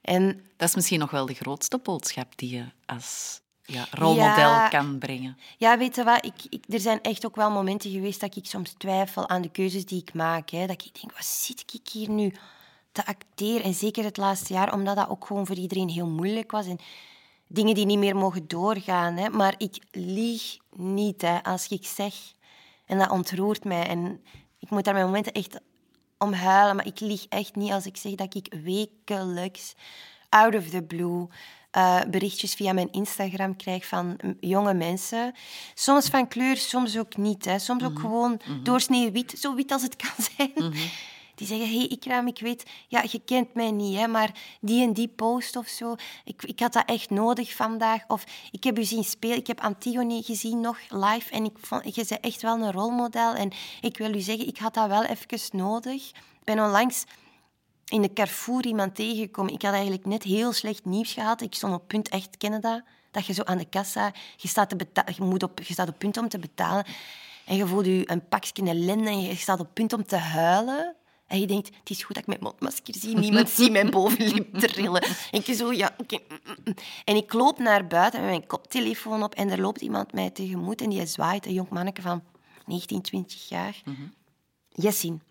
[0.00, 4.68] En Dat is misschien nog wel de grootste boodschap die je als ja, rolmodel Ja.
[4.68, 5.38] kan brengen.
[5.58, 8.46] ja, weet je wat, ik, ik, er zijn echt ook wel momenten geweest dat ik
[8.46, 10.50] soms twijfel aan de keuzes die ik maak.
[10.50, 10.66] Hè.
[10.66, 12.34] Dat ik denk, wat zit ik hier nu
[12.92, 13.62] te acteren?
[13.62, 16.66] En zeker het laatste jaar, omdat dat ook gewoon voor iedereen heel moeilijk was.
[16.66, 16.78] En
[17.54, 19.16] dingen die niet meer mogen doorgaan.
[19.16, 19.28] Hè.
[19.28, 22.14] Maar ik lieg niet hè, als ik zeg.
[22.86, 23.86] En dat ontroert mij.
[23.86, 24.20] En
[24.58, 25.60] ik moet daar mijn momenten echt
[26.18, 26.76] om huilen.
[26.76, 29.74] Maar ik lieg echt niet als ik zeg dat ik wekelijks,
[30.28, 31.26] out of the blue,
[31.70, 35.34] eh, berichtjes via mijn Instagram krijg van jonge mensen.
[35.74, 37.44] Soms van kleur, soms ook niet.
[37.44, 37.58] Hè.
[37.58, 40.74] Soms ook gewoon doorsnee wit, zo wit als het kan zijn.
[41.34, 44.30] Die zeggen, hey, Ikram, ik weet, ja, je kent mij niet, hè, maar
[44.60, 48.02] die en die post of zo, ik, ik had dat echt nodig vandaag.
[48.08, 51.94] Of ik heb u zien spelen, ik heb Antigone gezien nog live en ik vond,
[51.94, 53.34] je bent echt wel een rolmodel.
[53.34, 56.08] En ik wil u zeggen, ik had dat wel even nodig.
[56.08, 57.04] Ik ben onlangs
[57.84, 59.52] in de Carrefour iemand tegengekomen.
[59.52, 61.40] Ik had eigenlijk net heel slecht nieuws gehad.
[61.40, 62.82] Ik stond op punt, echt, kennen dat?
[63.10, 65.88] Dat je zo aan de kassa, je staat, te beta- je moet op, je staat
[65.88, 66.84] op punt om te betalen.
[67.44, 70.94] En je voelt je een pakje ellende en je staat op punt om te huilen.
[71.26, 73.18] En je denkt, het is goed dat ik mijn mondmasker zie.
[73.26, 75.02] Niemand ziet mijn bovenlip trillen.
[75.02, 76.18] En ik zo, ja, oké.
[76.28, 76.74] mm, mm, mm.
[77.04, 80.80] En ik loop naar buiten met mijn koptelefoon op en er loopt iemand mij tegemoet
[80.80, 82.22] en die zwaait, een jong manneke van
[82.66, 83.82] 19, 20 jaar.
[84.68, 85.22] Jessin.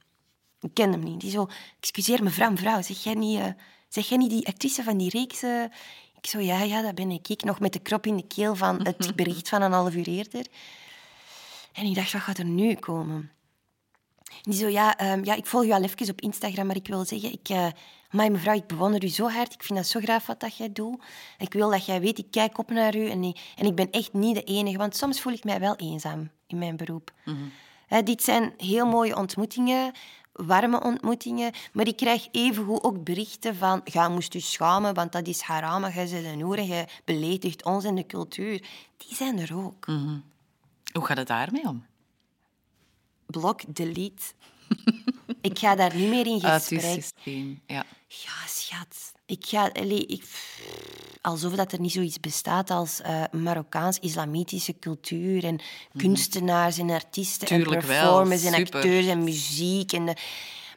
[0.62, 1.22] Ik ken hem niet.
[1.22, 1.48] Die zo,
[1.80, 3.48] excuseer mevrouw, mevrouw, zeg jij niet, eh,
[3.90, 5.44] zeg jij niet die actrice van die reeks?
[5.44, 5.64] eh?"
[6.18, 7.28] Ik zo, ja, ja, dat ben ik.
[7.30, 10.08] Ik nog met de krop in de keel van het bericht van een half uur
[10.08, 10.46] eerder.
[11.74, 13.32] En ik dacht, wat gaat er nu komen?
[14.42, 17.06] Die zo, ja, ehm, ja, ik volg je al even op Instagram, maar ik wil
[17.06, 17.50] zeggen, ik,
[18.10, 19.54] amai, mevrouw, ik bewonder u zo hard.
[19.54, 21.04] Ik vind dat zo graag wat dat jij doet.
[21.38, 23.92] Ik wil dat jij weet, ik kijk op naar u en ik, en ik ben
[23.92, 27.12] echt niet de enige, want soms voel ik mij wel eenzaam in mijn beroep.
[27.88, 29.92] Hè, dit zijn heel mooie ontmoetingen,
[30.34, 35.28] warme ontmoetingen, maar ik krijg evengoed ook berichten van, ga moest u schamen, want dat
[35.28, 38.58] is haram, jij bent een hoer, jij beledigt ons en de cultuur.
[38.98, 39.86] Die zijn er ook.
[40.94, 41.86] Hoe gaat het daarmee om?
[43.40, 44.24] Blok, delete.
[45.42, 47.04] ik ga daar niet meer in Uit uw gesprek.
[47.04, 47.86] systeem, ja.
[48.08, 49.12] Ja, schat.
[49.26, 49.70] Ik ga...
[49.74, 50.24] allee, ik,
[51.22, 55.60] alsof dat er niet zoiets bestaat als eh, Marokkaans-islamitische cultuur en
[55.98, 59.92] kunstenaars en artiesten Tuurlijk en wel, performers en acteurs en muziek.
[59.92, 60.16] En de,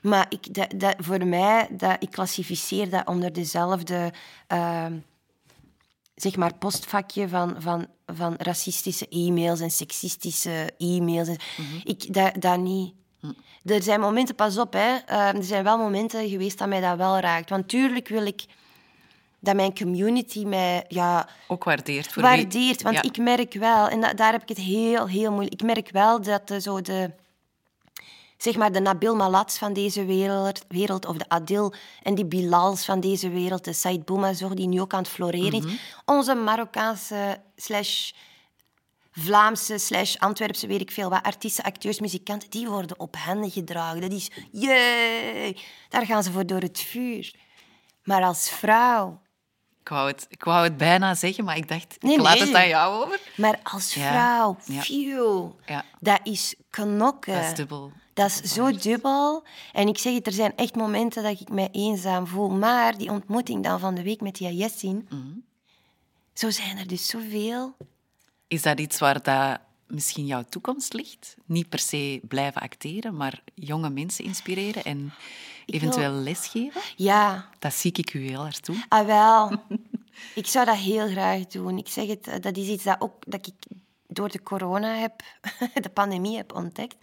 [0.03, 4.13] maar ik, dat, dat, voor mij, dat, ik klassificeer dat onder dezelfde...
[4.47, 4.87] eh,
[6.17, 11.29] zeg maar, postvakje van, van, van racistische e-mails en seksistische e-mails.
[11.29, 11.39] En-
[11.85, 12.95] Ik, dat, dat niet.
[13.65, 14.97] Er zijn momenten, pas op, hè.
[15.07, 17.51] eh, er zijn wel momenten geweest dat mij dat wel raakt.
[17.51, 18.45] Want tuurlijk wil ik
[19.41, 22.83] dat mijn community mij ja, Ook waardeert voor wie- waardeert.
[22.83, 23.03] Want Ja.
[23.03, 25.53] ik merk wel, en da- daar heb ik het heel, heel moeilijk...
[25.55, 27.11] Ik merk wel dat de, zo de...
[28.37, 32.85] Zeg maar de Nabil Malats van deze wereld, wereld, of de Adil en die Bilals
[32.85, 35.69] van deze wereld, de Said Boumazor, die nu ook aan het floreren Mhm.
[35.69, 35.81] is.
[36.05, 38.11] Onze Marokkaanse slash
[39.19, 44.01] Vlaamse slash Antwerpse, weet ik veel wat, artiesten, acteurs, muzikanten, die worden op handen gedragen.
[44.01, 45.57] Dat is, jee,
[45.89, 47.35] daar gaan ze voor door het vuur.
[48.05, 49.21] Maar als vrouw,
[49.81, 52.47] Ik wou, het, ik wou het bijna zeggen, maar ik dacht, Nee, ik laat nee.
[52.47, 53.21] het aan jou over.
[53.37, 54.81] maar als vrouw, ja.
[54.81, 55.85] phew, Ja.
[56.01, 57.35] dat is knokken.
[57.35, 57.93] Dat is dubbel.
[58.17, 59.43] Dat is zo dubbel.
[59.73, 62.49] En ik zeg het, er zijn echt momenten dat ik mij eenzaam voel.
[62.49, 65.23] Maar die ontmoeting dan van de week met die Jessin, Mhm.
[66.33, 67.77] zo zijn er dus zoveel.
[68.49, 71.37] Is dat iets waar dat misschien jouw toekomst ligt?
[71.47, 75.13] Niet per se blijven acteren, maar jonge mensen inspireren en
[75.67, 76.81] eventueel lesgeven?
[76.97, 78.85] Ja, Dat zie ik u heel hard toe.
[78.89, 79.63] ah wel.
[80.41, 81.79] ik zou dat heel graag doen.
[81.79, 83.55] Ik zeg het, eh, dat is iets dat, ook, dat ik
[84.17, 85.23] door de corona heb,
[85.85, 86.97] de pandemie heb ontdekt.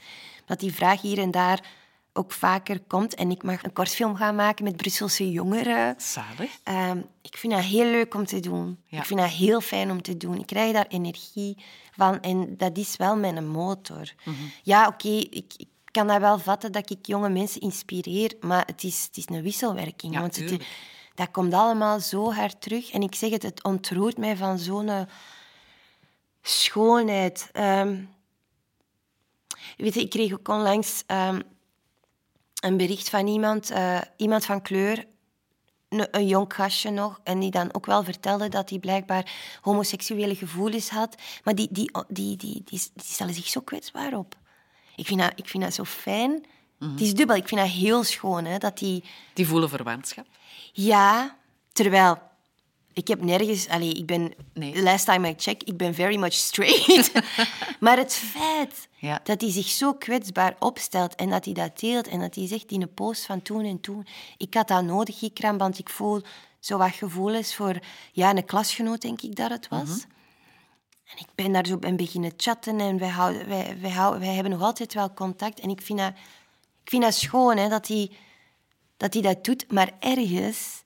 [0.45, 1.82] Dat die vraag hier en daar
[2.14, 3.16] ook vaker komt.
[3.16, 5.95] En ik mag een kortfilm gaan maken met Brusselse jongeren.
[5.97, 6.59] Zalig.
[6.64, 8.80] Ehm, ik vind dat heel leuk om te doen.
[8.86, 8.97] Ja.
[8.97, 10.39] Ik vind dat heel fijn om te doen.
[10.39, 11.57] Ik krijg daar energie
[11.95, 14.14] van en dat is wel mijn motor.
[14.24, 14.36] Mhm.
[14.64, 18.84] Ja, oké, ik, ik kan dat wel vatten dat ik jonge mensen inspireer, maar het
[18.84, 20.14] is, het is een wisselwerking.
[20.14, 20.66] Ja, want het,
[21.16, 22.91] dat komt allemaal zo hard terug.
[22.91, 25.07] En ik zeg het, het ontroert mij van zo'n
[26.44, 27.50] schoonheid.
[27.52, 28.04] Ehm,
[29.78, 31.41] weet je, ik kreeg ook onlangs ehm,
[32.60, 35.06] een bericht van iemand, eh, iemand van kleur,
[35.89, 39.32] een, een jong gastje nog, en die dan ook wel vertelde dat hij blijkbaar
[39.62, 41.16] homoseksuele gevoelens had.
[41.44, 44.36] Maar die, die, die, die, die, die stellen zich zo kwetsbaar op.
[44.96, 46.46] Ik vind dat, ik vind dat zo fijn.
[46.80, 47.36] Het is dubbel.
[47.36, 49.04] Ik vind dat heel schoon, hè, dat die...
[49.34, 50.26] Die voelen verwantschap.
[50.72, 51.38] Ja,
[51.72, 52.32] terwijl...
[52.94, 53.68] Ik heb nergens...
[53.68, 54.34] Allee, ik ben...
[54.54, 54.72] Nee.
[54.72, 57.12] The last time I check, ik ben very much straight.
[57.80, 59.20] maar het feit Ja.
[59.24, 62.72] dat hij zich zo kwetsbaar opstelt en dat hij dat deelt en dat hij zegt
[62.72, 64.08] in een post van toen en toen...
[64.38, 66.22] Ik had dat nodig, Ikram, want ik voel
[66.60, 67.80] zo wat gevoelens voor...
[68.12, 70.06] Ja, een klasgenoot, denk ik dat het was.
[71.06, 74.34] En ik ben daar zo ben beginnen chatten en wij, houden, wij, wij, houden, wij
[74.34, 75.60] hebben nog altijd wel contact.
[75.60, 76.14] En ik vind dat,
[76.84, 78.12] ik vind dat schoon hè, dat hij
[78.98, 80.83] dat, hij dat doet, maar ergens...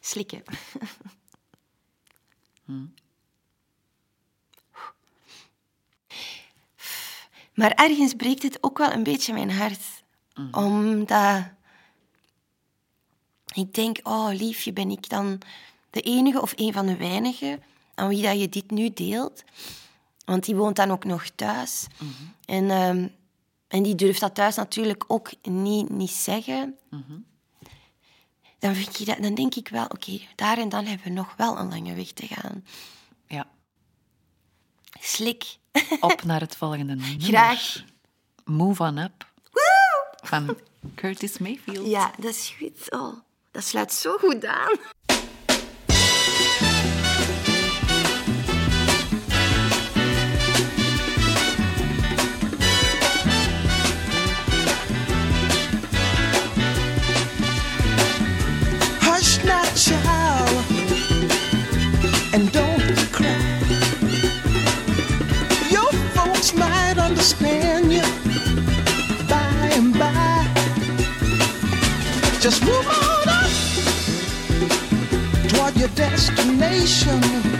[0.00, 0.42] Slikken.
[7.54, 10.02] Maar ergens breekt het ook wel een beetje mijn hart.
[10.50, 11.42] Omdat
[13.54, 15.38] ik denk, oh liefje, ben ik dan
[15.90, 17.62] de enige of een van de weinigen
[17.94, 19.44] aan wie dat je dit nu deelt?
[20.24, 21.86] Want die woont dan ook nog thuis.
[22.44, 23.08] En, ehm,
[23.68, 26.76] en die durft dat thuis natuurlijk ook niet, niet zeggen.
[28.60, 31.34] Dan, vind ik dat, dan denk ik wel, oké, daar en dan hebben we nog
[31.36, 32.64] wel een lange weg te gaan.
[33.26, 33.46] Ja.
[35.00, 35.56] Slik.
[36.00, 37.14] Op naar het volgende nummer.
[37.18, 37.84] Graag.
[38.44, 39.28] Move on up.
[40.22, 40.56] Van
[40.94, 41.86] Curtis Mayfield.
[41.86, 42.92] Ja, dat is goed.
[42.92, 43.14] Oh,
[43.50, 44.76] dat sluit zo goed aan.
[72.50, 73.48] Just move on up
[75.50, 77.59] toward your destination.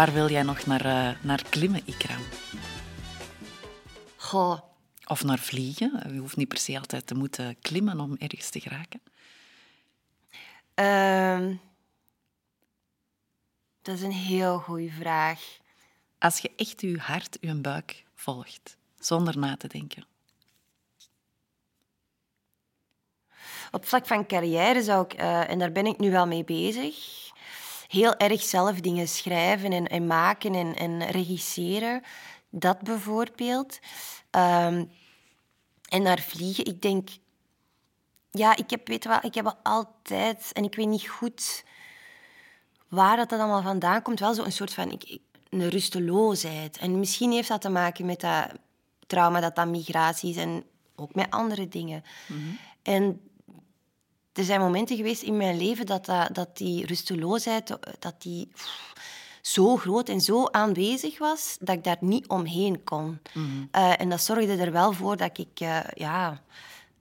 [0.00, 2.22] Waar wil jij nog naar, eh, naar klimmen, Ikram?
[4.16, 4.60] Goh,
[5.06, 6.12] Of naar vliegen?
[6.12, 9.00] Je hoeft niet per se altijd te moeten klimmen om ergens te geraken.
[10.74, 11.54] ehm,
[13.82, 15.58] dat is een heel goede vraag.
[16.18, 20.04] Als je echt je hart, je buik volgt, zonder na te denken.
[23.70, 27.19] Op vlak van carrière zou ik, eh, en daar ben ik nu wel mee bezig,
[27.90, 32.02] heel erg zelf dingen schrijven en, en maken en, en regisseren.
[32.50, 33.78] Dat bijvoorbeeld.
[34.30, 34.84] Ehm,
[35.88, 37.08] en naar vliegen, ik denk...
[38.30, 40.50] Ja, ik heb, weet wel, ik heb al altijd...
[40.52, 41.64] En ik weet niet goed
[42.88, 44.20] waar dat, dat allemaal vandaan komt.
[44.20, 44.90] Wel zo'n soort van...
[44.90, 45.18] Ik,
[45.48, 46.78] een rusteloosheid.
[46.78, 48.48] En misschien heeft dat te maken met dat
[49.06, 50.64] trauma dat dan migratie is en
[50.96, 52.04] ook met andere dingen.
[52.82, 53.29] En
[54.40, 58.92] er zijn momenten geweest in mijn leven dat, dat, dat die rusteloosheid dat die, pff,
[59.40, 63.20] zo groot en zo aanwezig was, dat ik daar niet omheen kon.
[63.70, 66.42] Eh, en dat zorgde er wel voor dat ik, eh, ja,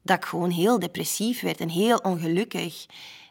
[0.01, 2.85] dat ik gewoon heel depressief werd en heel ongelukkig.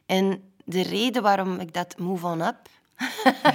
[0.07, 2.69] En de reden waarom ik dat Move On Up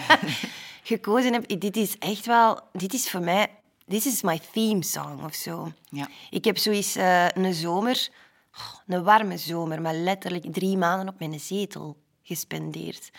[0.83, 2.59] gekozen heb, dit is echt wel...
[2.71, 3.47] Dit is voor mij...
[3.85, 5.71] Dit is my theme song of zo.
[5.89, 6.07] Ja.
[6.29, 8.09] Ik heb zoiets eh, een zomer,
[8.57, 13.09] oh, een warme zomer, maar letterlijk drie maanden op mijn zetel gespendeerd.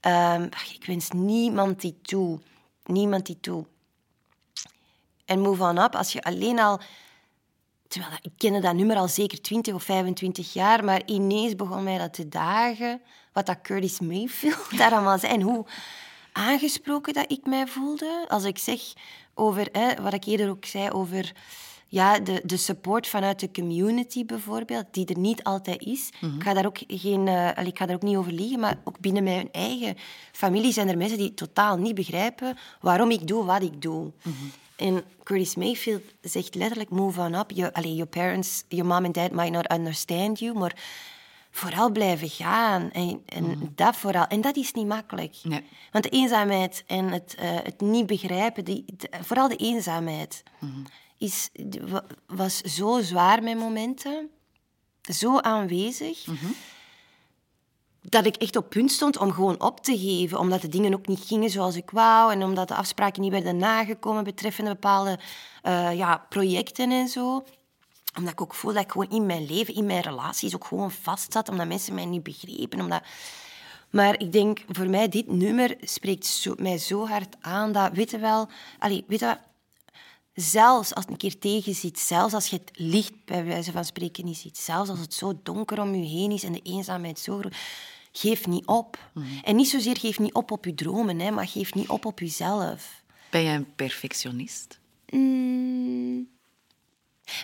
[0.00, 2.40] Ehm, ach, ik wens niemand die toe.
[2.84, 3.66] Niemand die toe.
[5.24, 6.80] En Move On Up, als je alleen al...
[7.88, 11.98] Terwijl ik kende dat nummer al zeker 20 of 25 jaar, maar ineens begon mij
[11.98, 13.00] dat te dagen.
[13.32, 15.66] Wat dat Curtis Mayfield daar allemaal zei en hoe
[16.32, 18.24] aangesproken dat ik mij voelde.
[18.28, 18.80] Als ik zeg
[19.34, 21.32] over, hè, wat ik eerder ook zei, over
[21.88, 26.08] ja, de, de support vanuit de community bijvoorbeeld, die er niet altijd is.
[26.20, 28.98] Ik, ga daar ook geen, allee, ik ga daar ook niet over liegen, maar ook
[29.00, 29.94] binnen mijn eigen
[30.32, 34.12] familie zijn er mensen die totaal niet begrijpen waarom ik doe wat ik doe.
[34.76, 37.50] En Curtis Mayfield zegt letterlijk, move on up.
[37.50, 40.76] Your, allee, your parents, your mom and dad might not understand you, maar
[41.50, 42.90] vooral blijven gaan.
[42.92, 44.26] En, en dat vooral.
[44.26, 45.36] En dat is niet makkelijk.
[45.42, 45.62] Nee.
[45.92, 50.42] Want de eenzaamheid en het, eh, het niet begrijpen, die, de- vooral de eenzaamheid,
[51.18, 51.50] is,
[51.80, 54.30] wa- was zo zwaar met momenten,
[55.02, 56.24] zo aanwezig,
[58.02, 61.06] dat ik echt op punt stond om gewoon op te geven, omdat de dingen ook
[61.06, 65.18] niet gingen zoals ik wou en omdat de afspraken niet werden nagekomen betreffende bepaalde
[65.62, 67.44] eh, ja, projecten en zo
[68.16, 70.90] omdat ik ook voel dat ik gewoon in mijn leven, in mijn relaties ook gewoon
[70.90, 72.80] vast zat, omdat mensen mij niet begrepen.
[72.80, 73.02] Omdat...
[73.90, 78.10] Maar ik denk, voor mij, dit nummer spreekt zo, mij zo hard aan dat, weet
[78.10, 78.48] je wel...
[78.78, 79.38] Allee, weet je wat?
[80.36, 83.84] Zelfs als het een keer tegen zit, zelfs als je het licht bij wijze van
[83.84, 87.18] spreken niet ziet, zelfs als het zo donker om je heen is en de eenzaamheid
[87.18, 87.56] zo groot,
[88.12, 88.98] geef niet op.
[89.42, 92.20] En niet zozeer geef niet op op je dromen, hè, maar geef niet op op
[92.20, 93.02] jezelf.
[93.30, 94.78] Ben jij een perfectionist?
[95.06, 96.28] Mm.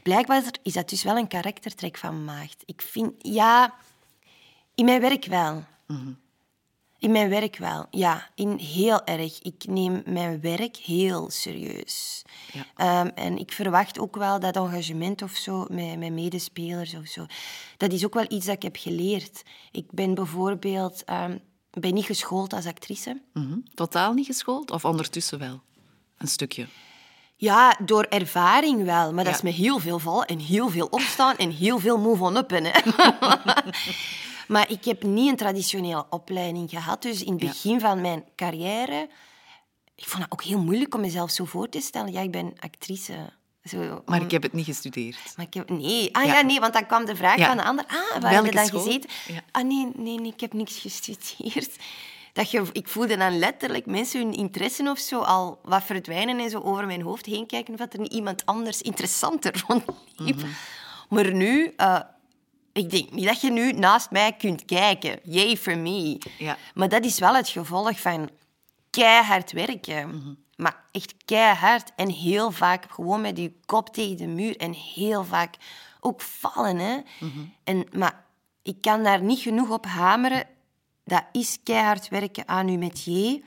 [0.02, 2.62] Blijkbaar is dat dus wel een karaktertrek van maagd.
[2.66, 3.74] Ik vind, ja,
[4.74, 5.64] in mijn werk wel.
[7.02, 8.28] In mijn werk wel, ja.
[8.34, 9.42] In heel erg.
[9.42, 12.22] Ik neem mijn werk heel serieus.
[12.52, 12.66] Ja.
[12.76, 17.26] Ehm, en ik verwacht ook wel dat engagement of zo met mijn medespelers of zo.
[17.76, 19.42] Dat is ook wel iets dat ik heb geleerd.
[19.70, 21.38] Ik ben bijvoorbeeld ehm,
[21.70, 23.22] ben niet geschoold als actrice.
[23.32, 23.58] Mhm.
[23.74, 24.70] Totaal niet geschoold?
[24.70, 25.60] Of ondertussen wel?
[26.18, 26.66] Een stukje?
[27.36, 29.12] Ja, door ervaring wel.
[29.12, 32.22] Maar dat is met heel veel vallen en heel veel opstaan en heel veel move
[32.22, 32.34] on.
[32.34, 32.70] Hè.
[34.52, 37.02] maar ik heb niet een traditionele opleiding gehad.
[37.02, 37.48] Dus in het Ja.
[37.48, 39.08] begin van mijn carrière...
[39.94, 42.12] Ik vond het ook heel moeilijk om mezelf zo voor te stellen.
[42.12, 43.12] Ja, ik ben actrice.
[43.64, 45.16] Zo, Maar om- ik heb het niet gestudeerd.
[45.36, 45.68] maar ik heb...
[45.70, 46.14] Nee.
[46.16, 46.34] Ah Ja.
[46.34, 46.40] ja.
[46.40, 47.46] nee, want dan kwam de vraag Ja.
[47.46, 47.84] van de ander.
[47.88, 48.82] Ah, waar heb je dan school?
[48.82, 49.10] gezeten?
[49.50, 51.76] Ah nee, nee, nee, ik heb niks gestudeerd.
[52.32, 56.50] Dat je, ik voelde dan letterlijk mensen hun interesse of zo al wat verdwijnen en
[56.50, 60.36] zo over mijn hoofd heen kijken of dat er niet iemand anders interessanter rondliep.
[60.36, 60.46] Mhm.
[61.08, 61.72] Maar nu...
[61.76, 62.00] eh,
[62.72, 65.18] ik denk niet dat je nu naast mij kunt kijken.
[65.22, 66.18] Yay for me.
[66.38, 66.56] Ja.
[66.74, 68.30] Maar dat is wel het gevolg van
[68.90, 70.38] keihard werken.
[70.56, 71.92] Maar echt keihard.
[71.96, 74.56] En heel vaak gewoon met je kop tegen de muur.
[74.56, 75.56] En heel vaak
[76.00, 76.78] ook vallen.
[76.78, 76.98] Hè?
[77.64, 78.24] En, maar
[78.62, 80.46] ik kan daar niet genoeg op hameren.
[81.04, 83.42] Dat is keihard werken aan je métier.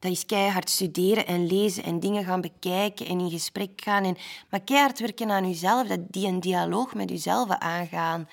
[0.00, 4.04] Dat is keihard studeren en lezen en dingen gaan bekijken en in gesprek gaan.
[4.04, 4.16] En,
[4.50, 8.28] maar keihard werken aan jezelf, dat die een dialoog met jezelf aangaan.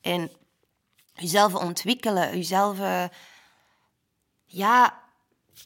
[0.00, 0.30] En
[1.12, 2.78] jezelf ontwikkelen, jezelf...
[2.78, 3.04] eh,
[4.44, 5.02] ja,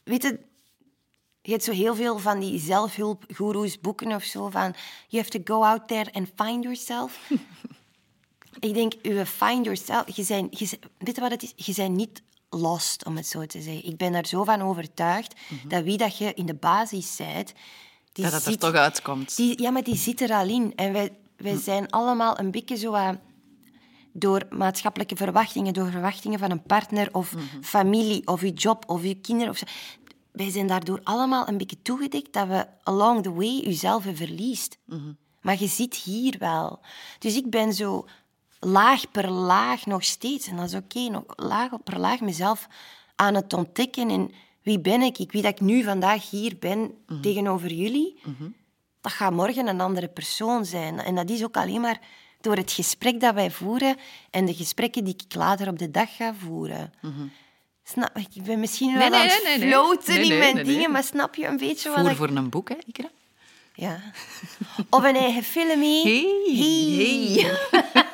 [0.03, 0.39] weet je,
[1.41, 4.75] je hebt zo heel veel van die zelfhulpgoeroes boeken of zo van
[5.07, 7.29] you have to go out there and find yourself.
[8.59, 11.53] ik denk, je find yourself, je zijn, je, weet je wat het is?
[11.55, 13.85] Je bent niet lost, om het zo te zeggen.
[13.85, 15.33] Ik ben daar zo van overtuigd
[15.67, 17.53] dat wie dat je in de basis bent,
[18.11, 19.35] die Dat het er toch uitkomt.
[19.35, 20.75] die, ja, maar die zit er al in.
[20.75, 23.19] En wij, wij zijn allemaal een beetje zo aan...
[24.13, 29.15] Door maatschappelijke verwachtingen, door verwachtingen van een partner of familie of je job of je
[29.15, 29.49] kinderen.
[29.49, 29.65] Of zo.
[30.31, 34.77] Wij zijn daardoor allemaal een beetje toegedekt dat we along the way jezelf verliest.
[35.41, 36.79] Maar je zit hier wel.
[37.19, 38.05] Dus ik ben zo
[38.59, 42.67] laag per laag nog steeds, en dat is oké, nog laag per laag mezelf
[43.15, 44.09] aan het ontdekken.
[44.09, 44.31] En
[44.61, 45.17] wie ben ik?
[45.17, 46.91] Ik weet dat ik nu vandaag hier ben
[47.21, 48.19] tegenover jullie.
[49.01, 50.99] Dat gaat morgen een andere persoon zijn.
[50.99, 51.99] En dat is ook alleen maar
[52.41, 53.95] door het gesprek dat wij voeren
[54.29, 56.93] en de gesprekken die ik later op de dag ga voeren.
[57.83, 59.73] Snap, ik ben misschien wel Nee, nee, aan het nee, nee, nee.
[59.73, 62.15] floten in mijn dingen, maar snap je een beetje wat Voer ik...
[62.15, 63.09] voor een boek, hè, Ikra?
[63.79, 63.99] Ja.
[64.89, 66.01] Of een eigen film, hè?
[66.01, 66.25] Hey,
[66.55, 67.57] Hey.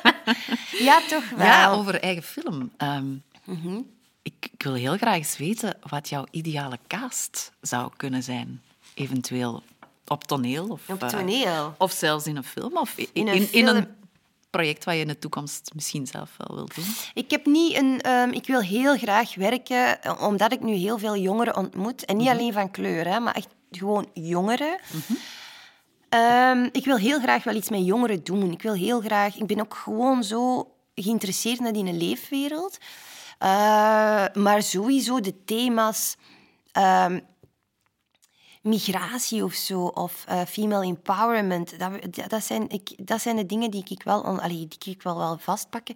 [0.86, 1.46] ja, toch wel.
[1.46, 2.70] Ja, over eigen film.
[2.76, 3.06] Ehm,
[3.44, 3.80] Mhm.
[4.22, 8.62] ik, ik wil heel graag eens weten wat jouw ideale cast zou kunnen zijn.
[8.94, 9.62] Eventueel
[10.06, 10.66] op toneel.
[10.68, 11.74] Of, Op eh, toneel?
[11.78, 12.76] of zelfs in een film.
[12.76, 13.86] Of in, In een in, een
[14.50, 16.84] project wat je in de toekomst misschien zelf wel wilt doen.
[17.14, 18.00] Ik heb niet een...
[18.00, 22.04] ehm, ik wil heel graag werken, eh, omdat ik nu heel veel jongeren ontmoet.
[22.04, 24.78] En niet alleen van kleur, hè, maar echt gewoon jongeren.
[26.08, 28.52] Ehm, ik wil heel graag wel iets met jongeren doen.
[28.52, 29.36] Ik wil heel graag...
[29.36, 32.78] Ik ben ook gewoon zo geïnteresseerd naar die leefwereld.
[33.38, 36.16] Eh, maar sowieso de thema's...
[36.72, 37.20] ehm,
[38.66, 41.90] migratie of zo, of eh, female empowerment, dat,
[42.30, 45.38] dat- zijn, ik, dat zijn de dingen die ik wel, allee, die ik wel wil
[45.38, 45.94] vastpakken.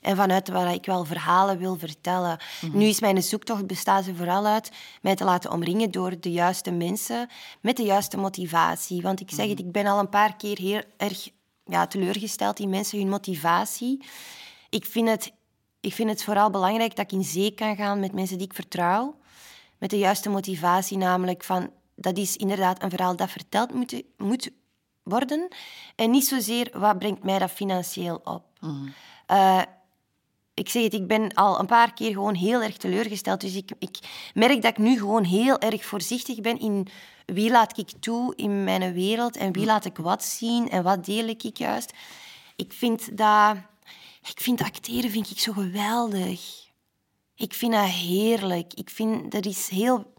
[0.00, 2.38] En vanuit waar ik wel verhalen wil vertellen.
[2.72, 4.70] Nu is mijn zoektocht bestaat er vooral uit
[5.02, 7.28] mij te laten omringen door de juiste mensen
[7.60, 9.02] met de juiste motivatie.
[9.02, 11.28] Want ik zeg het, ik ben al een paar keer heel erg
[11.64, 14.04] ja, teleurgesteld in mensen, hun motivatie.
[14.70, 15.32] Ik vind, het,
[15.80, 18.54] ik vind het vooral belangrijk dat ik in zee kan gaan met mensen die ik
[18.54, 19.16] vertrouw
[19.78, 21.70] met de juiste motivatie, namelijk van
[22.00, 24.50] dat is inderdaad een verhaal dat verteld moet, moet
[25.02, 25.48] worden
[25.96, 28.44] en niet zozeer wat brengt mij dat financieel op.
[29.26, 29.62] Eh,
[30.54, 33.40] ik zeg het, ik ben al een paar keer gewoon heel erg teleurgesteld.
[33.40, 33.98] Dus ik, ik
[34.34, 36.88] merk dat ik nu gewoon heel erg voorzichtig ben in
[37.26, 41.04] wie laat ik toe in mijn wereld en wie laat ik wat zien en wat
[41.04, 41.92] deel ik juist.
[42.56, 43.56] Ik vind dat...
[44.30, 46.40] Ik vind acteren vind ik zo geweldig.
[47.34, 48.74] Ik vind dat heerlijk.
[48.74, 50.12] Ik vind er is heel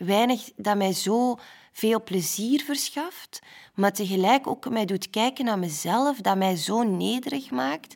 [0.00, 1.38] weinig dat mij zo
[1.72, 3.40] veel plezier verschaft,
[3.74, 7.94] maar tegelijk ook mij doet kijken naar mezelf, dat mij zo nederig maakt.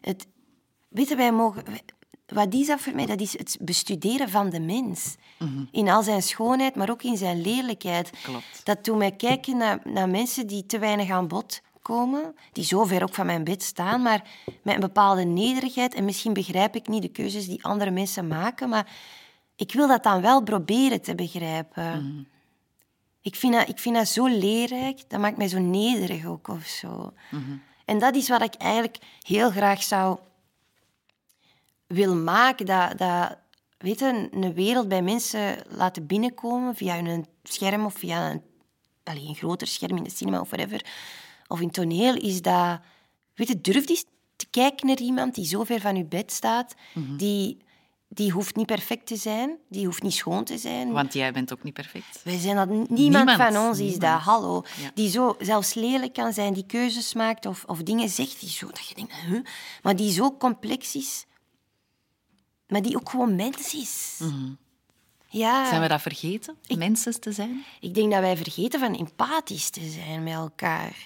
[0.00, 0.26] Het,
[0.88, 1.64] weet je, wij mogen,
[2.26, 3.06] wat is dat voor mij?
[3.06, 5.16] Dat is het bestuderen van de mens.
[5.70, 8.10] In al zijn schoonheid, maar ook in zijn lelijkheid.
[8.22, 8.60] Klopt.
[8.64, 12.84] Dat doet mij kijken naar, naar mensen die te weinig aan bod komen, die zo
[12.84, 14.28] ver ook van mijn bed staan, maar
[14.62, 15.94] met een bepaalde nederigheid.
[15.94, 18.86] En misschien begrijp ik niet de keuzes die andere mensen maken, maar
[19.60, 22.28] ik wil dat dan wel proberen te begrijpen.
[23.20, 26.64] Ik, vind dat, ik vind dat zo leerrijk, dat maakt mij zo nederig ook of
[26.64, 27.12] zo.
[27.84, 30.18] En dat is wat ik eigenlijk heel graag zou
[31.86, 32.66] willen maken.
[32.66, 33.38] Dat, dat
[33.78, 38.42] weet je, een wereld bij mensen laten binnenkomen via een scherm of via een,
[39.04, 40.86] allee, een groter scherm in de cinema of whatever.
[41.46, 42.80] Of in toneel is dat...
[43.34, 44.04] Weet je, durf eens
[44.36, 46.74] te kijken naar iemand die zo ver van je bed staat,
[47.16, 47.58] die
[48.12, 50.92] die hoeft niet perfect te zijn, die hoeft niet schoon te zijn.
[50.92, 52.20] Want jij bent ook niet perfect.
[52.24, 54.62] Wij zijn dat, niemand, Niemand, van ons is dat, hallo.
[54.82, 54.90] Ja.
[54.94, 58.66] Die zo zelfs lelijk kan zijn, die keuzes maakt of, of dingen zegt die zo,
[58.66, 59.40] dat je denkt, huh?
[59.82, 61.26] maar die zo complex is,
[62.68, 64.18] maar die ook gewoon mens is.
[65.26, 65.68] Ja, Mhm.
[65.68, 66.56] Zijn we dat vergeten?
[66.76, 67.64] Mensen te zijn?
[67.80, 71.04] ik denk dat wij vergeten van empathisch te zijn met elkaar.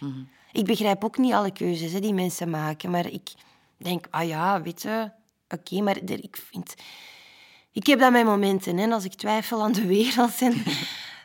[0.53, 3.33] Ik begrijp ook niet alle keuzes hè, die mensen maken, maar ik
[3.77, 5.11] denk, ah ja, weet je,
[5.59, 6.75] oké, maar er- ik vind...
[7.73, 10.55] Ik heb dat met momenten, hè, als ik twijfel aan de wereld en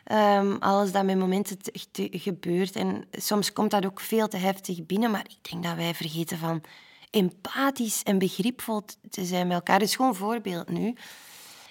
[0.04, 2.76] ehm, alles dat met momenten te- te- gebeurt.
[2.76, 6.38] En soms komt dat ook veel te heftig binnen, maar ik denk dat wij vergeten
[6.38, 6.62] van
[7.10, 9.78] empathisch en begripvol te zijn met elkaar.
[9.78, 10.94] Dat is gewoon een voorbeeld nu.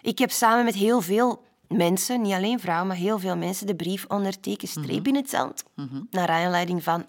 [0.01, 3.75] Ik heb samen met heel veel mensen, niet alleen vrouwen, maar heel veel mensen, de
[3.75, 5.63] brief ondertekend, streep in het zand.
[6.09, 7.05] Naar aanleiding van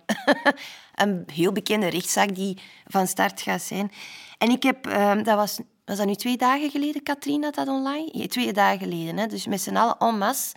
[0.94, 3.92] een heel bekende rechtszaak die van start gaat zijn.
[4.38, 7.68] En ik heb, ehm, dat was, was dat nu twee dagen geleden, Katrien, dat dat
[7.68, 8.08] online?
[8.12, 9.16] Ja, twee dagen geleden.
[9.16, 9.26] Hè?
[9.26, 10.54] Dus met z'n allen en masse,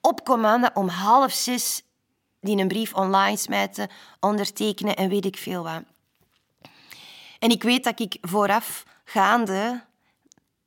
[0.00, 1.82] op commande om half zes
[2.40, 3.88] die een brief online smijten,
[4.20, 5.82] ondertekenen en weet ik veel wat.
[7.38, 9.84] En ik weet dat ik vooraf gaande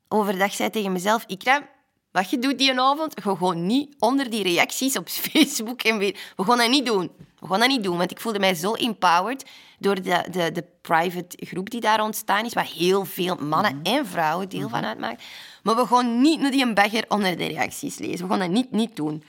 [0.08, 1.70] overdag zei tegen mezelf, Ikra,
[2.14, 6.34] wat je doet die avond, gewoon niet onder die reacties op Facebook en weer...
[6.36, 7.12] We gaan dat niet doen.
[7.40, 9.46] We gaan dat niet doen, want ik voelde mij zo empowered
[9.80, 14.08] door de, de, de private groep die daar ontstaan is, waar heel veel mannen en
[14.08, 15.24] vrouwen deel van uitmaakt.
[15.64, 18.28] Maar we gaan niet naar die bagger onder de reacties lezen.
[18.28, 19.24] We gaan dat niet, niet doen.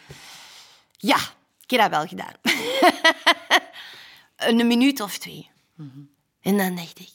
[0.96, 1.16] Ja,
[1.60, 2.34] ik heb dat wel gedaan.
[4.58, 5.50] een minuut of twee.
[6.40, 7.12] En dan dacht ik,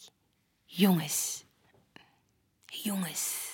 [0.66, 1.44] jongens,
[2.66, 3.49] jongens.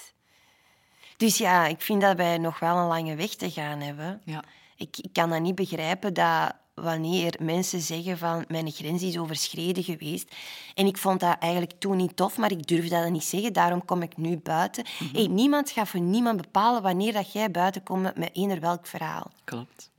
[1.26, 4.22] Dus ja, ik vind dat wij nog wel een lange weg te gaan hebben.
[4.26, 4.44] Ja.
[4.76, 9.84] Ik, ik kan dat niet begrijpen dat wanneer mensen zeggen van mijn grens is overschreden
[9.84, 10.36] geweest.
[10.76, 13.54] En ik vond dat eigenlijk toen niet tof, maar ik durfde dat niet zeggen.
[13.54, 14.86] Daarom kom ik nu buiten.
[15.14, 19.32] hey, niemand gaat voor niemand bepalen wanneer dat jij buiten komt met eender welk verhaal.
[19.44, 19.92] Klopt.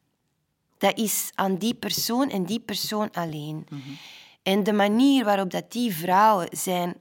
[0.78, 3.66] Dat is aan die persoon en die persoon alleen.
[4.42, 6.94] En de manier waarop dat die vrouwen zijn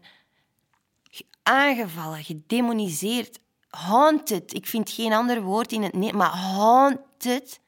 [1.11, 3.39] ge- aangevallen, gedemoniseerd,
[3.75, 4.53] haunted.
[4.53, 7.59] Ik vind geen ander woord in het Nederlands, maar haunted.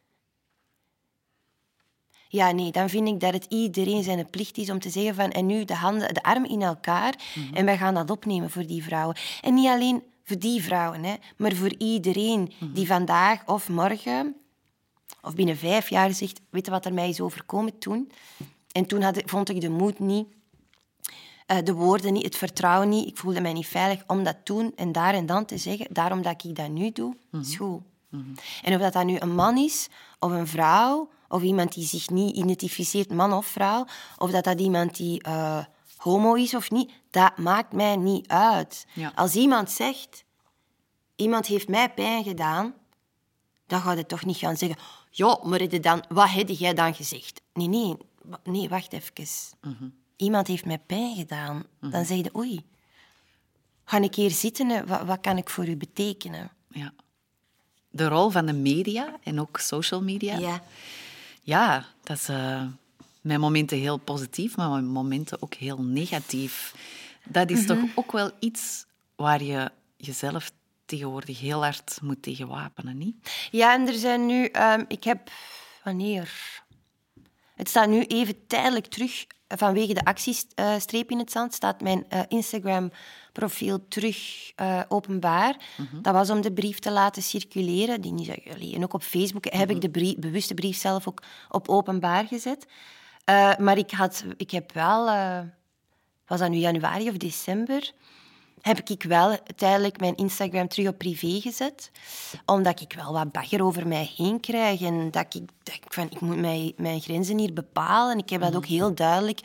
[2.30, 5.30] Ja, nee, dan vind ik dat het iedereen zijn plicht is om te zeggen van
[5.32, 7.16] en nu de handen, de armen in elkaar
[7.53, 9.16] en wij gaan dat opnemen voor die vrouwen.
[9.41, 14.36] En niet alleen voor die vrouwen, hè, maar voor iedereen die vandaag of morgen
[15.22, 18.12] of binnen vijf jaar zegt, weet je wat er mij is overkomen toen?
[18.72, 20.28] En toen had, ik- vond ik de moed niet,
[21.48, 23.08] eh, de woorden niet, het vertrouwen niet.
[23.08, 25.88] Ik voelde mij niet veilig om dat toen en daar en dan te zeggen.
[25.89, 27.82] Daarom dat ik dat nu doe, is goed.
[28.64, 29.88] En of dat, dat nu een man is,
[30.20, 33.86] of een vrouw, of iemand die zich niet identificeert, man of vrouw,
[34.18, 35.66] of dat dat iemand die eh,
[35.98, 38.88] homo is of niet, dat maakt mij niet uit.
[38.93, 39.12] Ja.
[39.16, 40.24] Als iemand zegt,
[41.16, 42.74] iemand heeft mij pijn gedaan,
[43.68, 44.78] dan ga je toch niet gaan zeggen...
[45.10, 47.41] Ja, maar dan, wat heb jij dan gezegd?
[47.54, 47.98] Nee, nee,
[48.43, 49.30] nee wacht even.
[50.18, 51.63] Iemand heeft mij pijn gedaan.
[51.80, 52.65] Dan zeg je, oei,
[53.84, 54.88] ga ik hier zitten?
[54.88, 56.49] Wat, wat kan ik voor u betekenen?
[56.70, 56.93] Ja.
[57.89, 60.38] De rol van de media en ook social media.
[60.38, 60.61] Ja.
[61.41, 62.65] Ja, dat is eh,
[63.22, 66.76] met momenten heel positief, maar met momenten ook heel negatief.
[67.24, 70.51] Dat is toch ook wel iets waar je jezelf
[70.86, 73.47] tegenwoordig heel hard moet tegen wapenen, niet?
[73.51, 74.45] Ja, en er zijn nu...
[74.45, 75.32] ehm, ik heb...
[75.84, 76.32] Wanneer?
[77.55, 79.26] Het staat nu even tijdelijk terug.
[79.48, 85.56] Vanwege de actiestreep in het zand staat mijn eh, Instagram-profiel terug eh, openbaar.
[86.02, 88.02] Dat was om de brief te laten circuleren.
[88.02, 91.24] Die niet, allee, en ook op Facebook heb ik de brief, bewuste brief zelf ook
[91.50, 92.68] op openbaar gezet.
[93.24, 95.06] Eh, maar ik, had, ik heb wel...
[96.26, 97.91] was dat nu januari of december?
[98.62, 101.91] Heb ik wel tijdelijk mijn Instagram terug op privé gezet.
[102.45, 104.82] Omdat ik wel wat bagger over mij heen krijg.
[104.82, 108.18] En dat ik denk van, ik moet mijn, mijn grenzen hier bepalen.
[108.18, 109.39] Ik heb dat ook heel duidelijk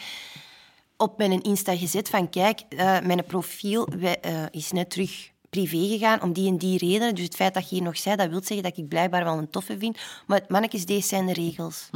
[0.96, 2.08] op mijn Insta gezet.
[2.08, 6.56] Van kijk, eh, mijn profiel wij- eh, is net terug privé gegaan om die en
[6.58, 7.14] die redenen.
[7.14, 9.38] Dus het feit dat je hier nog zei, dat wil zeggen dat ik blijkbaar wel
[9.38, 9.98] een toffe vind.
[10.26, 11.88] Maar mannetjes, deze zijn de regels.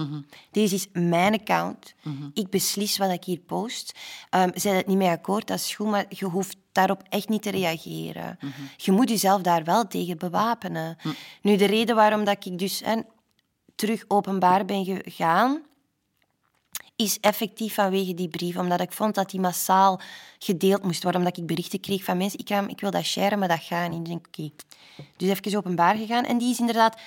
[0.51, 1.95] Deze is mijn account.
[2.35, 3.99] Ik beslis wat ik hier post.
[4.31, 7.43] Um, zijn het niet mee akkoord, dat is goed, maar je hoeft daarop echt niet
[7.43, 8.39] te reageren.
[8.77, 10.97] Je moet jezelf daar wel tegen bewapenen.
[11.43, 13.01] Nu, de reden waarom dat ik dus hè,
[13.75, 15.63] terug openbaar ben gegaan,
[16.97, 18.57] is effectief vanwege die brief.
[18.57, 20.01] Omdat ik vond dat die massaal
[20.39, 21.21] gedeeld moest worden.
[21.21, 24.05] Omdat ik berichten kreeg van mensen, ik, ik wil dat sharen, maar dat gaat niet.
[24.05, 25.07] Dus ik denk, oké.
[25.17, 26.25] Dus even openbaar gegaan.
[26.25, 27.01] En die is inderdaad...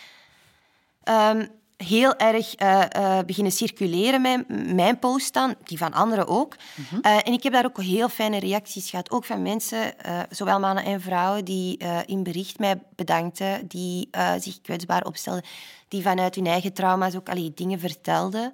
[1.03, 1.45] ehm,
[1.84, 6.55] heel erg eh, eh, beginnen circuleren, mijn, mijn post dan, die van anderen ook.
[7.01, 9.93] Eh, en ik heb daar ook heel fijne reacties gehad, ook van mensen,
[10.30, 14.09] zowel mannen en vrouwen, die in bericht mij bedankten, die
[14.39, 15.43] zich kwetsbaar opstelden,
[15.88, 18.53] die vanuit hun eigen trauma's ook allee, dingen vertelden.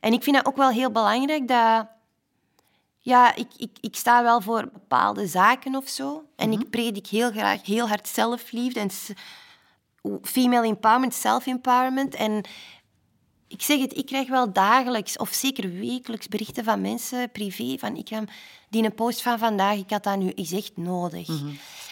[0.00, 1.86] En ik vind dat ook wel heel belangrijk dat...
[3.04, 6.24] Ja, ik, ik, ik sta wel voor bepaalde zaken of zo.
[6.36, 8.90] En ik predik heel graag heel hard zelfliefde en
[10.22, 12.14] female empowerment, self-empowerment.
[12.14, 12.44] En
[13.48, 17.96] ik zeg het, ik krijg wel dagelijks of zeker wekelijks berichten van mensen, privé, van
[17.96, 18.30] ik heb
[18.68, 21.28] die een post van vandaag, ik had dat nu is echt nodig.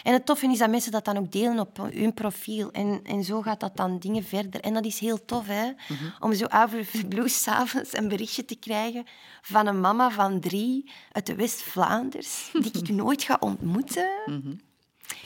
[0.03, 2.71] En het toffe is dat mensen dat dan ook delen op hun profiel.
[2.71, 4.61] En, en zo gaat dat dan dingen verder.
[4.61, 5.71] En dat is heel tof, hè?
[6.19, 9.05] Om zo out of the blue s'avonds een berichtje te krijgen
[9.41, 14.09] van een mama van drie uit de West-Vlaanders, die ik nooit ga ontmoeten.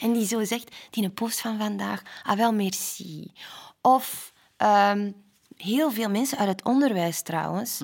[0.00, 3.32] En die zo zegt, die een post van vandaag, ah wel, merci.
[3.80, 5.12] Of ehm,
[5.56, 7.82] heel veel mensen uit het onderwijs trouwens,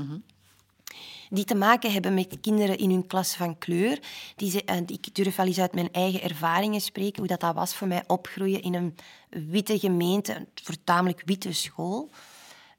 [1.30, 3.98] die te maken hebben met kinderen in hun klas van kleur.
[4.36, 7.54] Die ze, en ik durf wel eens uit mijn eigen ervaringen spreken, hoe dat, dat
[7.54, 8.96] was voor mij opgroeien in een
[9.50, 12.10] witte gemeente, een voortamelijk witte school.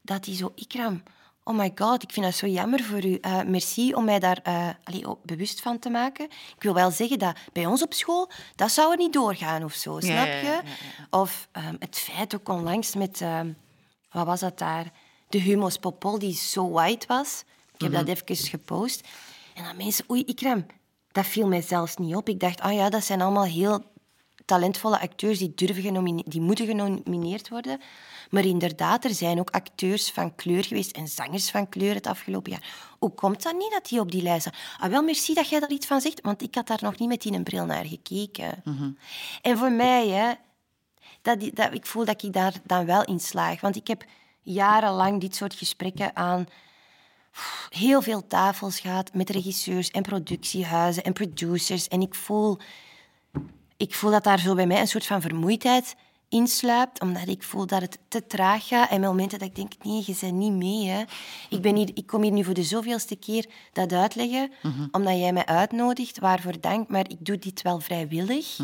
[0.01, 1.03] Dat die zo, Ikram,
[1.43, 3.15] oh my god, ik vind dat zo jammer voor u.
[3.15, 6.25] Eh, merci om mij daar eh, allee, ook bewust van te maken.
[6.55, 9.73] Ik wil wel zeggen dat bij ons op school, dat zou er niet doorgaan of
[9.73, 10.45] zo, snap ja, je?
[10.45, 10.61] ja,
[11.09, 13.51] Of ehm, het feit ook onlangs met, ehm,
[14.11, 14.91] wat was dat daar?
[15.29, 17.43] De Humos Popol, die zo white was.
[17.73, 19.07] Ik heb dat even gepost.
[19.53, 20.65] En dan mensen, oei, Ikram,
[21.11, 22.29] dat viel mij zelfs niet op.
[22.29, 23.83] Ik dacht, ah ja, dat zijn allemaal heel
[24.45, 27.79] talentvolle acteurs die, durven die moeten genomineerd worden.
[28.33, 32.51] Maar inderdaad, er zijn ook acteurs van kleur geweest en zangers van kleur het afgelopen
[32.51, 32.95] jaar.
[32.99, 34.59] Hoe komt dat niet dat die op die lijst staan?
[34.79, 37.09] Ah, wel, merci dat jij daar iets van zegt, want ik had daar nog niet
[37.09, 38.63] met die een bril naar gekeken.
[39.41, 40.33] En voor mij, hè,
[41.21, 43.61] dat, dat, ik voel dat ik daar dan wel in slaag.
[43.61, 44.05] Want ik heb
[44.41, 46.47] jarenlang dit soort gesprekken aan
[47.69, 51.87] heel veel tafels gehad met regisseurs en productiehuizen en producers.
[51.87, 52.57] En ik voel,
[53.77, 55.95] ik voel dat daar zo bij mij een soort van vermoeidheid
[56.33, 58.89] insluipt, omdat ik voel dat het te traag gaat.
[58.89, 60.87] En momenten dat ik denk, nee, je bent niet mee.
[60.87, 61.03] Hè.
[61.49, 64.51] Ik, ben hier, ik kom hier nu voor de zoveelste keer dat uitleggen,
[64.91, 68.59] omdat jij mij uitnodigt, waarvoor dank, maar ik doe dit wel vrijwillig.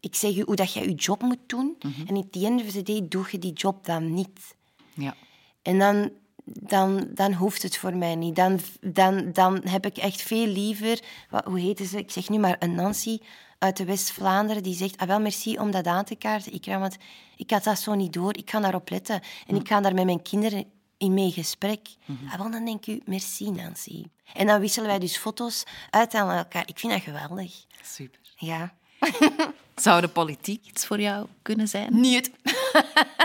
[0.00, 1.76] Ik zeg je hoe dat jij je job moet doen.
[2.06, 4.54] En in of the day doe je die job dan niet.
[4.94, 5.14] Ja.
[5.62, 6.10] En dan,
[6.44, 8.36] dan, dan hoeft het voor mij niet.
[8.36, 11.00] Dan, dan, dan heb ik echt veel liever...
[11.30, 11.98] Wat, hoe heette ze?
[11.98, 13.18] Ik zeg nu maar een Nancy
[13.58, 14.96] uit de West-Vlaanderen die zegt...
[14.96, 16.52] Ah, wel, merci om dat aan te kaarten.
[16.52, 16.96] Ik, want
[17.36, 18.36] ik had dat zo niet door.
[18.36, 19.20] Ik ga daarop letten.
[19.46, 20.64] En ik ga daar met mijn kinderen
[20.98, 21.88] in mee gesprek.
[22.30, 24.04] Ah, wel, dan denk ik, merci Nancy.
[24.34, 26.68] En dan wisselen wij dus foto's uit aan elkaar.
[26.68, 27.64] Ik vind dat geweldig.
[27.82, 28.20] Super.
[28.36, 28.74] Ja.
[29.76, 32.00] Zou de politiek iets voor jou kunnen zijn?
[32.00, 32.30] Niet.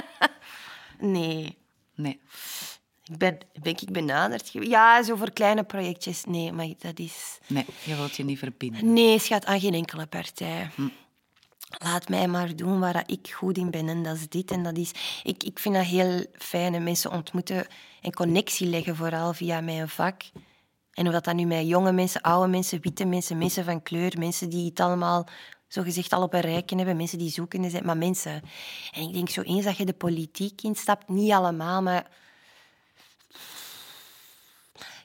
[0.99, 1.57] nee.
[1.95, 2.21] Nee.
[3.13, 4.49] Ik ben, ben ik benaderd?
[4.51, 6.23] Ja, zo voor kleine projectjes.
[6.25, 7.39] Nee, maar dat is...
[7.47, 8.93] Nee, je wilt je niet verbinden.
[8.93, 10.69] Nee, schat, aan geen enkele partij.
[11.77, 13.89] Laat mij maar doen waar ik goed in ben.
[13.89, 14.91] En dat is dit en dat is...
[15.23, 16.73] Ik, ik vind dat heel fijn.
[16.73, 17.67] en Mensen ontmoeten
[18.01, 20.21] en connectie leggen, vooral via mijn vak.
[20.93, 24.49] En of dat nu met jonge mensen, oude mensen, witte mensen, mensen van kleur, mensen
[24.49, 25.27] die het allemaal
[25.67, 28.41] zogezegd al op een rijken hebben, mensen die zoekende zijn, maar mensen.
[28.91, 32.07] En ik denk zo eens dat je de politiek instapt, niet allemaal, maar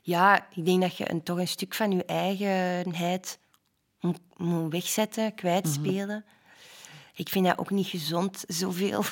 [0.09, 3.39] ja, ik denk dat je een, toch een stuk van je eigenheid
[4.01, 6.25] moet, moet wegzetten, kwijtspelen.
[7.15, 9.05] Ik vind dat ook niet gezond, zoveel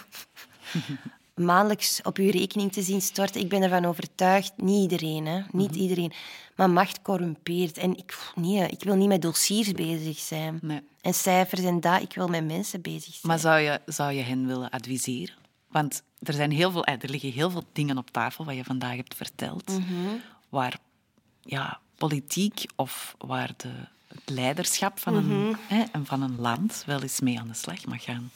[1.34, 3.40] maandelijks op je rekening te zien storten.
[3.40, 5.42] Ik ben ervan overtuigd, niet iedereen, hè?
[5.50, 6.12] niet iedereen,
[6.54, 7.78] maar macht corrumpeert.
[7.78, 10.58] En ik, nee, ik wil niet met dossiers bezig zijn.
[10.62, 10.80] Nee.
[11.00, 13.20] En cijfers en dat, ik wil met mensen bezig zijn.
[13.22, 15.34] Maar zou je, zou je hen willen adviseren?
[15.68, 18.64] Want er, zijn heel veel, eh, er liggen heel veel dingen op tafel wat je
[18.64, 19.78] vandaag hebt verteld,
[20.48, 20.78] waar
[21.46, 23.68] ja, politiek of waar de,
[24.08, 27.84] het leiderschap van een, hè, en van een land wel eens mee aan de slag
[27.84, 28.30] mag gaan.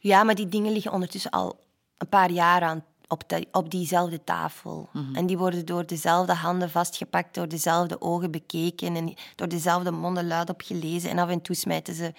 [0.00, 1.58] Ja, maar die dingen liggen ondertussen al
[1.98, 4.88] een paar jaar aan, op, de- op diezelfde tafel.
[5.12, 10.26] En die worden door dezelfde handen vastgepakt, door dezelfde ogen bekeken en door dezelfde monden
[10.26, 11.10] luid gelezen.
[11.10, 12.12] En af en toe smijten ze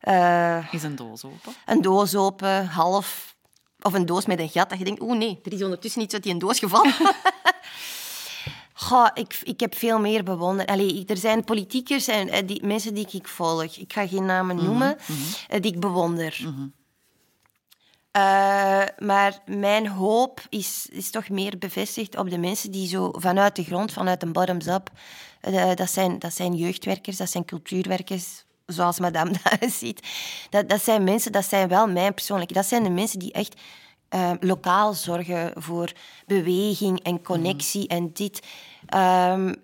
[0.00, 1.52] eh, Is een doos open?
[1.66, 3.36] een doos open, half...
[3.80, 6.14] Of een doos met een gat, dat je denkt, oeh nee, er is ondertussen iets
[6.14, 6.94] uit die doos gevallen.
[8.80, 10.68] Goh, ik, ik heb veel meer bewonderd.
[10.68, 13.76] Allee, er zijn politiekers en eh, die, mensen die ik volg.
[13.76, 14.96] Ik ga geen namen noemen,
[15.48, 16.40] eh, die ik bewonder.
[18.10, 23.56] Eh, maar mijn hoop is, is toch meer bevestigd op de mensen die zo vanuit
[23.56, 24.90] de grond, vanuit een bottoms-up...
[25.74, 29.30] dat, zijn, dat zijn jeugdwerkers, dat zijn cultuurwerkers, zoals madame
[29.60, 30.06] dat ziet.
[30.50, 32.54] Dat, dat zijn mensen, dat zijn wel mijn persoonlijke...
[32.54, 33.60] Dat zijn de mensen die echt
[34.40, 35.92] lokaal zorgen voor
[36.26, 38.40] beweging en connectie en dit.
[38.86, 39.54] Ehm,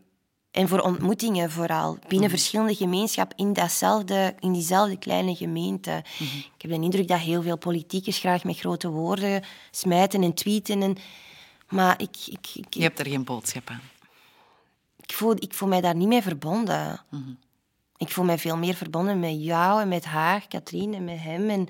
[0.50, 1.98] en voor ontmoetingen vooral.
[2.08, 6.04] Binnen verschillende gemeenschappen in, datzelfde, in diezelfde kleine gemeente.
[6.54, 10.82] Ik heb de indruk dat heel veel politiekers graag met grote woorden smijten en tweeten.
[10.82, 10.96] En,
[11.68, 13.80] maar ik, ik, ik, Je hebt er geen boodschap aan.
[15.00, 17.00] ik, voel, ik voel mij daar niet mee verbonden.
[17.96, 21.50] Ik voel mij veel meer verbonden met jou en met haar, Katrien, en met hem.
[21.50, 21.68] En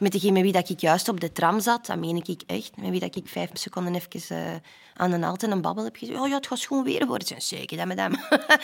[0.00, 2.76] met degene met wie dat ik juist op de tram zat, dat meen ik echt.
[2.76, 4.54] Met wie dat ik vijf seconden even eh,
[4.94, 6.20] aan een alt en een babbel heb gezegd.
[6.20, 7.26] Oh ja, het gaat schoon weer worden.
[7.26, 8.18] Zijn zeker dat, madame.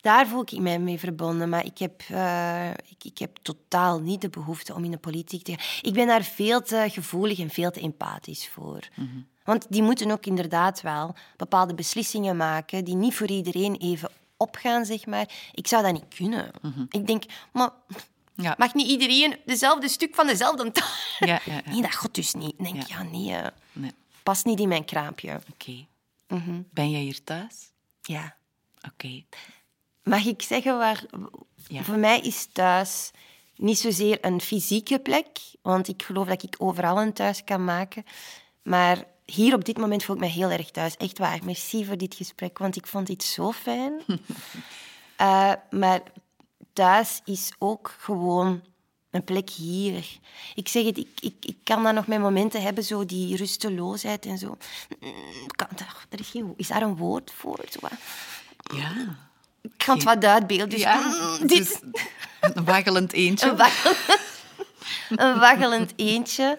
[0.00, 1.48] Daar voel ik mij mee verbonden.
[1.48, 5.42] Maar ik heb, eh, ik, ik heb totaal niet de behoefte om in de politiek
[5.42, 5.66] te gaan.
[5.82, 8.88] Ik ben daar veel te gevoelig en veel te empathisch voor.
[9.44, 14.84] Want die moeten ook inderdaad wel bepaalde beslissingen maken die niet voor iedereen even opgaan,
[14.84, 15.28] zeg maar.
[15.52, 16.50] Ik zou dat niet kunnen.
[16.88, 17.70] Ik denk, maar
[18.42, 18.54] Ja.
[18.58, 20.88] mag niet iedereen dezelfde stuk van dezelfde taal?
[21.18, 21.70] Ja, ja, ja.
[21.70, 22.54] Nee, dat gaat dus niet.
[22.58, 22.96] Denk, Ja.
[22.96, 23.92] ja, nee, eh, Nee.
[24.22, 25.40] past niet in mijn kraampje.
[25.52, 25.86] Oké.
[26.70, 27.70] Ben jij hier thuis?
[28.02, 28.36] Ja.
[28.92, 29.24] Oké.
[30.02, 31.02] Mag ik zeggen waar...
[31.68, 31.82] Ja.
[31.82, 33.10] Voor mij is thuis
[33.56, 35.26] niet zozeer een fysieke plek,
[35.62, 38.04] want ik geloof dat ik overal een thuis kan maken.
[38.62, 40.96] Maar hier op dit moment voel ik me heel erg thuis.
[40.96, 41.44] Echt waar.
[41.44, 44.00] Merci voor dit gesprek, want ik vond dit zo fijn.
[45.16, 46.02] Eh, maar
[46.78, 48.62] thuis is ook gewoon
[49.10, 50.06] een plek hier.
[50.54, 54.26] Ik zeg het, ik, ik, ik kan dan nog mijn momenten hebben, zo die rusteloosheid
[54.26, 54.56] en zo.
[55.00, 55.12] Mm,
[55.46, 57.60] Kan, er, er is, geen, is daar een woord voor?
[57.70, 57.90] Zo wat-
[58.78, 58.92] Ja.
[59.62, 60.68] ik kan het wat uitbeelden.
[60.68, 60.96] Dus Ja,
[61.40, 61.82] mm, dit,
[62.40, 63.48] een waggelend eentje.
[63.50, 63.98] een, waggelend,
[65.24, 66.58] een waggelend eentje.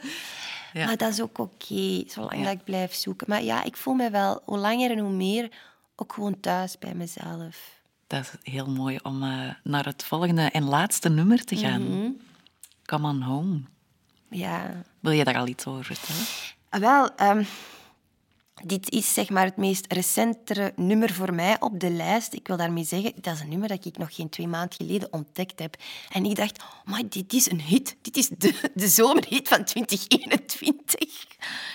[0.73, 0.85] Ja.
[0.85, 2.43] Maar dat is ook oké, zolang Ja.
[2.43, 3.27] dat ik blijf zoeken.
[3.29, 5.49] Maar ja, ik voel me wel hoe langer en hoe meer
[5.95, 7.77] ook gewoon thuis bij mezelf.
[8.09, 11.81] Dat is heel mooi om eh, naar het volgende en laatste nummer te gaan.
[11.81, 12.09] Mhm.
[12.85, 13.61] Come on home.
[14.29, 14.83] Ja.
[14.99, 16.25] Wil je daar al iets over vertellen?
[16.69, 17.43] Ah, Wel, ehm,
[18.63, 22.33] dit is zeg maar het meest recentere nummer voor mij op de lijst.
[22.33, 25.13] Ik wil daarmee zeggen, dat is een nummer dat ik nog geen twee maanden geleden
[25.13, 25.75] ontdekt heb.
[26.11, 27.95] En ik dacht, maar dit is een hit.
[28.01, 31.25] Dit is de, de zomerhit van 2021.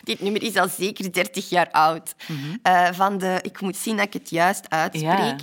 [0.04, 2.14] Dit nummer is al zeker 30 jaar oud.
[2.62, 5.40] Eh, van de, ik moet zien dat ik het juist uitspreek.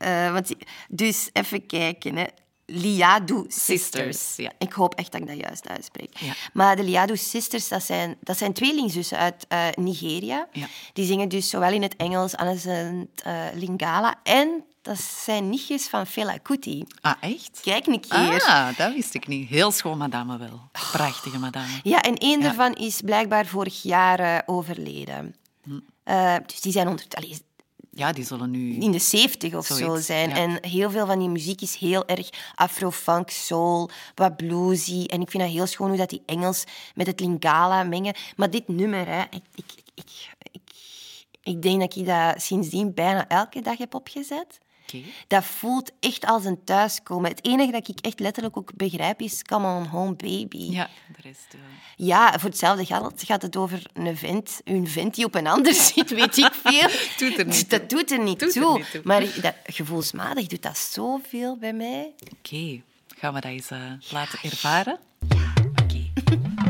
[0.00, 0.54] Eh, want,
[0.88, 2.16] dus even kijken.
[2.16, 2.24] Hè.
[2.66, 3.92] Liadu Sisters.
[3.92, 4.52] Sisters, ja.
[4.58, 6.18] Ik hoop echt dat ik dat juist uitspreek.
[6.18, 6.32] Ja.
[6.52, 10.48] Maar de Liadu Sisters, dat zijn, dat zijn tweelingzussen uit eh, Nigeria.
[10.52, 10.66] Ja.
[10.92, 14.14] Die zingen dus zowel in het Engels als in het eh, Lingala.
[14.22, 16.84] En dat zijn nichtjes van Fela Kuti.
[17.00, 17.60] Ah, echt?
[17.62, 18.44] Kijk een keer.
[18.46, 19.48] Ah, dat wist ik niet.
[19.48, 20.60] Heel schoon madame wel.
[20.72, 21.80] Prachtige madame.
[21.82, 25.34] Ja, en één daarvan is blijkbaar vorig jaar overleden.
[25.62, 25.78] Hm.
[26.46, 27.38] Dus die zijn onder, allee,
[27.92, 28.74] Ja, die zullen nu...
[28.74, 30.28] in de zeventig of zo zijn.
[30.28, 30.36] ja.
[30.36, 35.04] En heel veel van die muziek is heel erg afro-funk, soul, wat bluesy.
[35.06, 36.64] En ik vind dat heel schoon hoe dat die Engels
[36.94, 38.14] met het Lingala mengen.
[38.36, 40.62] Maar dit nummer, hè, ik, ik, ik, ik,
[41.42, 44.58] ik denk dat ik dat sindsdien bijna elke dag heb opgezet.
[44.94, 45.02] Oké.
[45.26, 47.30] Dat voelt echt als een thuiskomen.
[47.30, 50.70] Het enige dat ik echt letterlijk ook begrijp is Come on home, baby.
[50.70, 52.06] Ja, de rest wel.
[52.06, 55.74] Ja, voor hetzelfde geld gaat het over een vent, een vent die op een ander
[55.74, 56.88] zit, weet ik veel.
[57.28, 58.76] Doet er niet dat doet er niet, Doet er toe.
[58.78, 59.00] niet toe.
[59.04, 62.12] Maar dat, gevoelsmatig doet dat zoveel bij mij.
[62.38, 62.80] Oké,
[63.18, 63.78] gaan we dat eens eh,
[64.10, 64.98] laten ervaren?
[65.22, 66.10] Oké.
[66.24, 66.69] Please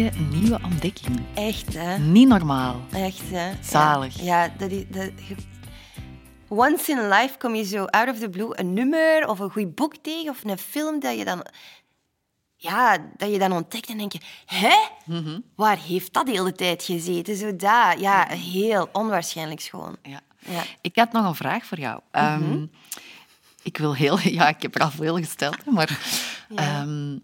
[0.00, 1.20] prachtige nieuwe ontdekking.
[1.34, 1.98] Echt, hè?
[1.98, 2.80] Niet normaal.
[2.92, 3.52] Echt, hè?
[3.62, 4.20] Zalig.
[4.20, 4.84] Ja, ja dat is...
[4.88, 5.10] Dat,
[6.48, 9.50] Once in a life kom je zo out of the blue een nummer of een
[9.50, 11.46] goed boek tegen of een film dat je dan...
[12.56, 14.20] Ja, dat je dan ontdekt en denk je...
[14.46, 14.74] Hè?
[15.04, 15.38] Mhm.
[15.54, 17.36] Waar heeft dat de hele tijd gezeten?
[17.36, 18.00] Zo dat.
[18.00, 19.96] Ja, heel onwaarschijnlijk schoon.
[20.02, 20.20] Ja.
[20.38, 20.62] Ja.
[20.80, 22.00] Ik had nog een vraag voor jou.
[22.10, 22.66] Ehm,
[23.62, 24.18] ik wil heel...
[24.38, 25.98] Ja, ik heb er al veel gesteld, maar...
[26.54, 27.18] ehm,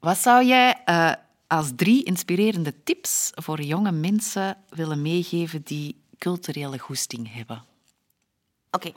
[0.00, 1.12] wat zou jij eh,
[1.46, 7.64] als drie inspirerende tips voor jonge mensen willen meegeven die culturele goesting hebben?
[8.70, 8.92] Oké.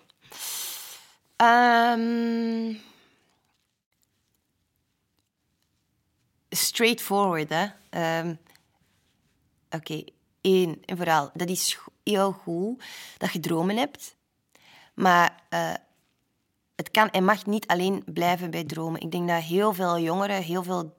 [1.36, 2.74] Ehm,
[6.49, 7.68] straightforward, hè.
[7.90, 8.36] Ehm,
[9.69, 10.03] Oké,
[10.41, 11.30] één en vooral.
[11.34, 12.84] Dat is heel goed
[13.18, 14.15] dat je dromen hebt.
[14.94, 15.74] Maar eh,
[16.76, 19.02] het kan en mag niet alleen blijven bij dromen.
[19.02, 20.98] Ik denk dat heel veel jongeren heel veel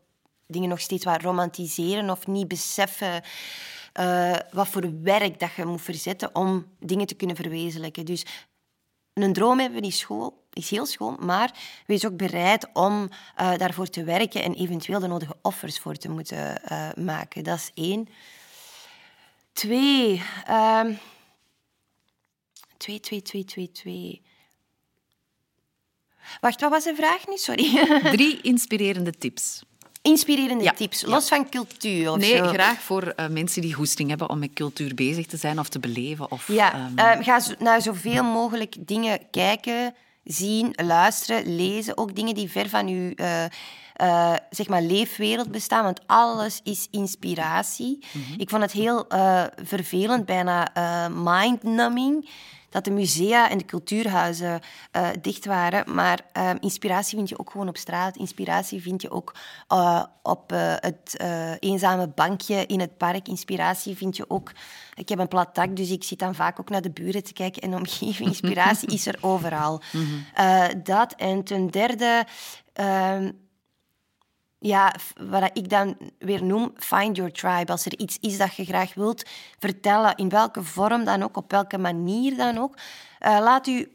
[0.48, 3.22] dingen nog steeds wat romantiseren of niet beseffen
[3.92, 8.04] eh, wat voor werk dat je moet verzetten om dingen te kunnen verwezenlijken.
[8.04, 8.26] Dus
[9.14, 11.52] een droom hebben is, school, is heel schoon, maar
[11.86, 16.08] wees ook bereid om eh, daarvoor te werken en eventueel de nodige offers voor te
[16.08, 17.44] moeten eh, maken.
[17.44, 18.08] Dat is één.
[19.52, 20.22] Twee.
[20.46, 20.94] ehm,
[22.76, 24.22] twee, twee, twee, twee, twee.
[26.40, 27.36] Wacht, wat was de vraag nu?
[27.36, 27.86] Sorry.
[28.16, 29.62] Drie inspirerende tips.
[30.02, 31.08] Inspirerende Ja, tips, ja.
[31.08, 32.46] los van cultuur Nee, zo.
[32.46, 35.78] graag voor eh, mensen die goesting hebben om met cultuur bezig te zijn of te
[35.78, 36.30] beleven.
[36.30, 39.94] Of, Ja, ehm, eh, ga zo- naar zoveel mogelijk dingen kijken,
[40.24, 41.96] zien, luisteren, lezen.
[41.98, 43.44] Ook dingen die ver van uw eh,
[44.50, 48.04] zeg maar leefwereld bestaan, want alles is inspiratie.
[48.36, 49.04] Ik vond het heel
[49.64, 50.68] vervelend, bijna
[51.14, 52.28] mind-numbing,
[52.70, 55.94] dat de musea en de cultuurhuizen eh, dicht waren.
[55.94, 58.16] Maar eh, inspiratie vind je ook gewoon op straat.
[58.16, 59.34] Inspiratie vind je ook
[59.68, 61.16] eh, op eh, het
[61.60, 63.28] eenzame bankje in het park.
[63.28, 64.52] Inspiratie vind je ook...
[64.94, 67.32] Ik heb een plat dak, dus ik zit dan vaak ook naar de buren te
[67.32, 67.62] kijken.
[67.62, 69.82] En de omgeving, inspiratie is er overal.
[70.34, 71.12] Eh, dat.
[71.12, 72.24] En ten derde...
[72.72, 73.30] ehm,
[74.58, 74.94] ja,
[75.30, 77.72] wat ik dan weer noem, find your tribe.
[77.72, 79.24] Als er iets is dat je graag wilt
[79.58, 82.76] vertellen, in welke vorm dan ook, op welke manier dan ook,
[83.18, 83.92] eh, laat u,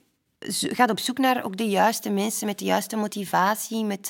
[0.50, 4.10] gaat op zoek naar ook de juiste mensen met de juiste motivatie, met,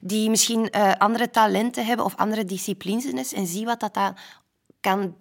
[0.00, 4.16] die misschien eh, andere talenten hebben of andere disciplines en zie wat dat dan
[4.80, 5.16] kan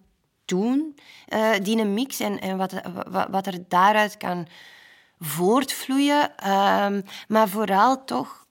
[0.45, 0.95] doen,
[1.27, 2.73] eh, die een mix en, en wat,
[3.09, 4.47] wat, wat er daaruit kan
[5.19, 6.37] voortvloeien.
[6.37, 8.47] Ehm, maar vooral toch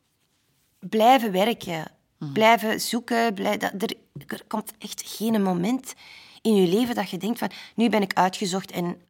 [0.78, 1.97] blijven werken.
[2.18, 3.34] Blijven zoeken.
[3.34, 3.94] Blij, dat, er,
[4.26, 5.94] er komt echt geen moment
[6.42, 9.00] in je leven dat je denkt van nu ben ik uitgezocht en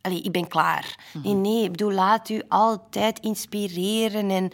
[0.00, 0.98] allee, ik ben klaar.
[1.22, 4.50] Nee, nee, ik bedoel, laat u altijd inspireren en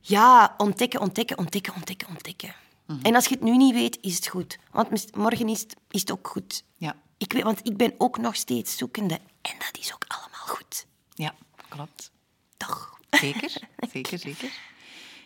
[0.00, 2.54] ja, ontdekken, ontdekken, ontdekken, ontdekken, ontdekken.
[3.02, 4.58] En als je het nu niet weet, is het goed.
[4.70, 6.64] Want morgen is het, is het ook goed.
[6.76, 6.96] Ja.
[7.16, 9.14] Ik weet, want ik ben ook nog steeds zoekende.
[9.42, 10.86] En dat is ook allemaal goed.
[11.14, 11.34] ja,
[11.68, 12.10] klopt.
[12.56, 12.98] Toch?
[13.10, 13.50] Zeker,
[13.92, 14.52] zeker, zeker.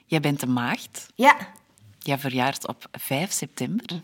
[0.06, 1.06] Jij bent een maagd.
[1.14, 1.52] Ja.
[1.98, 4.02] Jij verjaart op 5 september.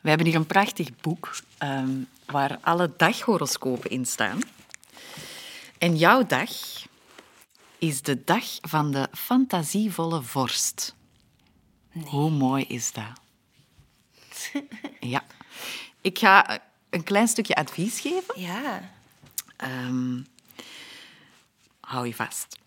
[0.00, 4.40] We hebben hier een prachtig boek ehm, waar alle daghoroscopen in staan.
[5.78, 6.50] En jouw dag
[7.78, 10.94] is de dag van de fantasievolle vorst.
[12.04, 13.20] Hoe mooi is dat?
[15.14, 15.24] ja.
[16.00, 16.58] Ik ga
[16.90, 18.40] een klein stukje advies geven.
[18.40, 18.90] Ja.
[19.56, 20.22] Ehm,
[21.80, 22.58] hou je vast.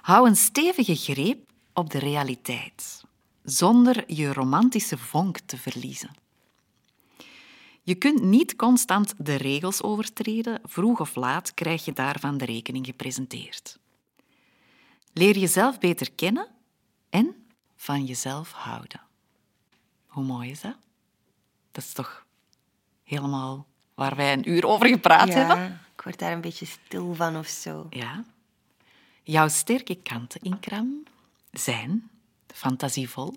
[0.00, 3.02] Hou een stevige greep op de realiteit,
[3.42, 6.10] zonder je romantische vonk te verliezen.
[7.82, 12.86] Je kunt niet constant de regels overtreden, vroeg of laat krijg je daarvan de rekening
[12.86, 13.78] gepresenteerd.
[15.12, 16.48] Leer jezelf beter kennen
[17.10, 17.46] en
[17.76, 19.00] van jezelf houden.
[20.06, 20.76] Hoe mooi is dat?
[21.72, 22.26] Dat is toch
[23.02, 25.80] helemaal waar wij een uur over gepraat hebben?
[25.96, 27.86] Ik word daar een beetje stil van of zo.
[27.90, 28.24] Ja.
[29.28, 31.02] Jouw sterke kanten, Inkram,
[31.50, 32.10] zijn
[32.54, 33.34] fantasievol,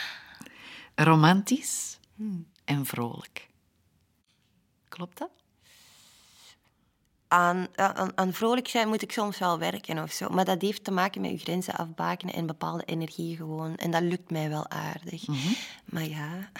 [0.94, 1.98] romantisch
[2.64, 3.48] en vrolijk.
[4.88, 5.30] Klopt dat?
[7.28, 10.28] Aan, aan, aan vrolijk zijn moet ik soms wel werken of zo.
[10.28, 13.76] Maar dat heeft te maken met je grenzen afbakenen en bepaalde energie gewoon.
[13.76, 15.26] En dat lukt mij wel aardig.
[15.84, 16.50] Maar ja,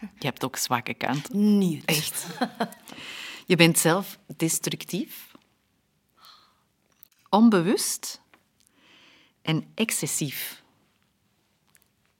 [0.00, 1.58] Je hebt ook zwakke kanten.
[1.58, 1.84] niet.
[1.84, 2.26] Echt.
[3.46, 5.25] Je bent zelf destructief,
[7.36, 8.20] onbewust
[9.42, 10.62] en excessief.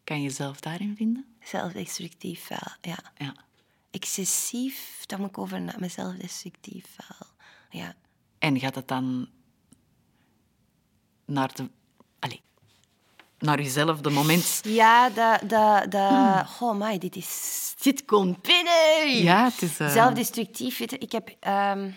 [0.05, 1.36] Kan je jezelf daarin vinden?
[1.43, 2.98] Zelfdestructief wel, ja.
[3.16, 3.34] Ja.
[3.90, 7.28] Excessief, daar moet ik over na mezelf destructief wel.
[7.80, 7.94] Ja.
[8.38, 9.28] En gaat het dan
[11.24, 11.70] naar de...
[12.18, 12.40] Allee,
[13.38, 14.60] naar jezelf, de moment...
[14.64, 15.40] Ja, dat...
[15.48, 17.74] dat, dat Oh, my, dit is...
[17.82, 19.22] Dit komt binnen!
[19.22, 19.78] Ja, het is...
[19.78, 20.78] eh, Zelfdestructief.
[20.78, 21.36] Weet je, ik heb...
[21.40, 21.90] ehm,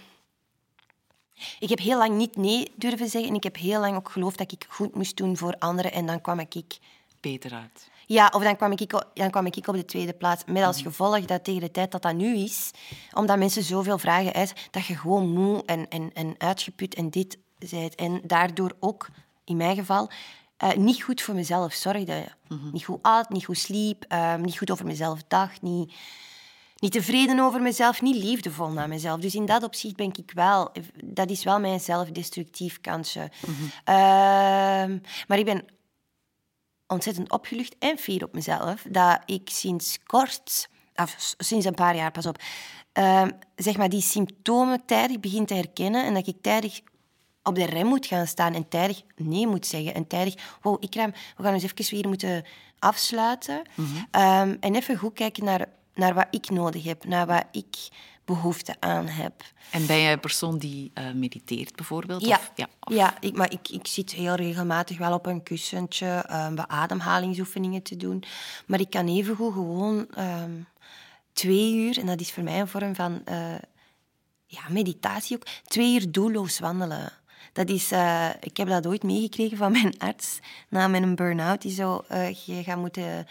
[1.60, 3.30] ik heb heel lang niet nee durven zeggen.
[3.30, 5.92] En ik heb heel lang ook geloofd dat ik goed moest doen voor anderen.
[5.92, 6.78] En dan kwam ik...
[7.20, 7.90] beter uit.
[8.06, 10.44] Ja, of dan kwam, ik, o- dan kwam ik op de tweede plaats.
[10.46, 12.72] Met als gevolg dat tegen de tijd dat dat nu is,
[13.14, 17.38] omdat mensen zoveel vragen eisen, dat je gewoon moe en, en, en uitgeput en dit
[17.60, 17.96] zijt.
[17.96, 19.10] En daardoor ook,
[19.44, 20.10] in mijn geval,
[20.58, 22.28] eh, niet goed voor mezelf zorgde.
[22.72, 25.94] Niet goed at, niet goed sliep, eh, niet goed over mezelf dacht, niet,
[26.80, 29.20] niet tevreden over mezelf, niet liefdevol naar mezelf.
[29.20, 30.72] Dus in dat opzicht ben ik wel...
[31.04, 33.32] Dat is wel mijn zelfdestructief kantje.
[33.84, 34.98] Ehm,
[35.28, 35.66] maar ik ben
[36.88, 42.12] ontzettend opgelucht en fier op mezelf dat ik sinds kort, of sinds een paar jaar,
[42.12, 42.42] pas op,
[42.92, 46.82] ehm, zeg maar die symptomen tijdig begin te herkennen en dat ik tijdig
[47.44, 51.12] op de rem moet gaan staan en tijdig nee moet zeggen en tijdig, wow, Ikram,
[51.38, 52.46] we gaan eens even weer moeten
[52.80, 53.62] afsluiten
[54.12, 55.68] Ehm, en even goed kijken naar,
[56.00, 57.76] naar wat ik nodig heb, naar wat ik
[58.26, 59.34] behoefte aan heb.
[59.72, 62.26] En ben jij een persoon die eh, mediteert, bijvoorbeeld?
[62.26, 65.44] Ja, Of, ja, of- ja ik, maar ik, ik zit heel regelmatig wel op een
[65.44, 68.24] kussentje um, wat ademhalingsoefeningen te doen.
[68.66, 70.52] Maar ik kan evengoed gewoon ehm,
[71.34, 73.56] twee uur, en dat is voor mij een vorm van eh,
[74.46, 77.12] ja, meditatie ook, twee uur doelloos wandelen.
[77.54, 80.40] Dat is, eh, ik heb dat ooit meegekregen van mijn arts
[80.70, 81.62] na mijn burn-out.
[81.62, 82.04] Die zo,
[82.46, 83.28] je gaat moeten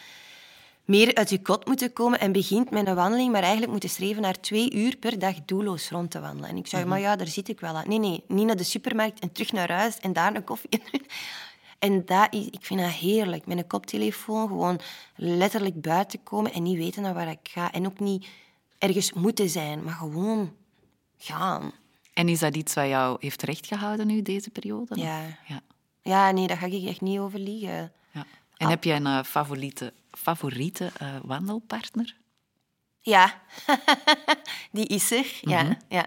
[0.88, 4.22] meer uit je kot moeten komen en begint met een wandeling, maar eigenlijk moeten streven
[4.22, 6.50] naar twee uur per dag doelloos rond te wandelen.
[6.50, 7.88] En ik zei, maar ja, daar zit ik wel aan.
[7.88, 10.70] Nee, nee, niet naar de supermarkt en terug naar huis en daar een koffie.
[11.78, 13.46] En dat is, ik vind dat heerlijk.
[13.46, 14.80] Met een koptelefoon gewoon
[15.14, 17.72] letterlijk buiten komen en niet weten naar waar ik ga.
[17.72, 18.26] En ook niet
[18.78, 20.54] ergens moeten zijn, maar gewoon
[21.18, 21.72] gaan.
[22.14, 25.00] En is dat iets wat jou heeft rechtgehouden nu, deze periode?
[25.00, 25.20] Ja.
[25.46, 25.60] ja.
[26.02, 27.92] Ja, nee, daar ga ik echt niet over liegen.
[28.10, 28.26] ja.
[28.56, 29.92] En heb jij een eh, favoriete,
[30.22, 32.16] favoriete eh, wandelpartner?
[33.00, 33.40] Ja,
[34.72, 35.38] die is er.
[35.40, 36.06] Ja, ja.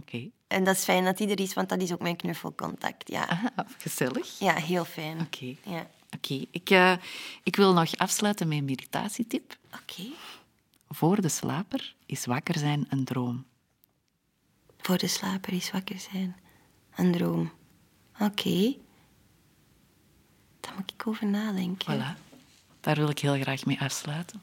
[0.00, 0.30] Oké.
[0.46, 3.08] En dat is fijn dat die er is, want dat is ook mijn knuffelcontact.
[3.10, 4.38] Ja, Ah, gezellig.
[4.38, 5.20] ja heel fijn.
[5.20, 5.54] Oké.
[5.64, 5.86] Ja.
[6.16, 6.96] Oké, ik, eh,
[7.42, 9.56] ik wil nog afsluiten met een meditatietip.
[9.74, 10.02] Oké.
[10.88, 13.44] Voor de slaper is wakker zijn een droom.
[14.78, 16.36] Voor de slaper is wakker zijn.
[16.94, 17.52] Een droom.
[18.20, 18.76] Oké.
[20.60, 21.98] Daar moet ik over nadenken.
[22.16, 22.31] Voilà.
[22.82, 24.42] Daar wil ik heel graag mee afsluiten.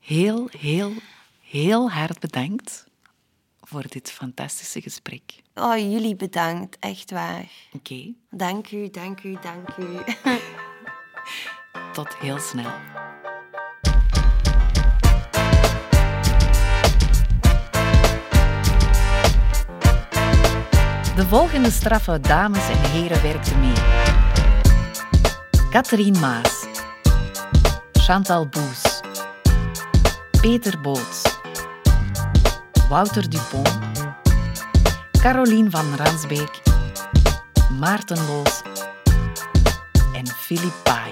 [0.00, 0.92] Heel, heel,
[1.40, 2.86] heel hard bedankt
[3.60, 5.42] voor dit fantastische gesprek.
[5.54, 6.76] Oh, jullie bedankt.
[6.78, 7.48] Echt waar.
[7.72, 9.86] Oké, Dank u, dank u, dank u.
[11.92, 12.72] tot heel snel.
[21.16, 23.72] De volgende straffe dames en heren werkten mee.
[25.70, 26.59] Catherine Maas,
[28.10, 29.02] Chantal Boes,
[30.42, 31.22] Peter Boots,
[32.88, 33.68] Wouter Dupont,
[35.22, 36.60] Caroline van Ransbeek,
[37.78, 38.62] Maarten Loos.
[40.12, 41.09] En Philippe Baai.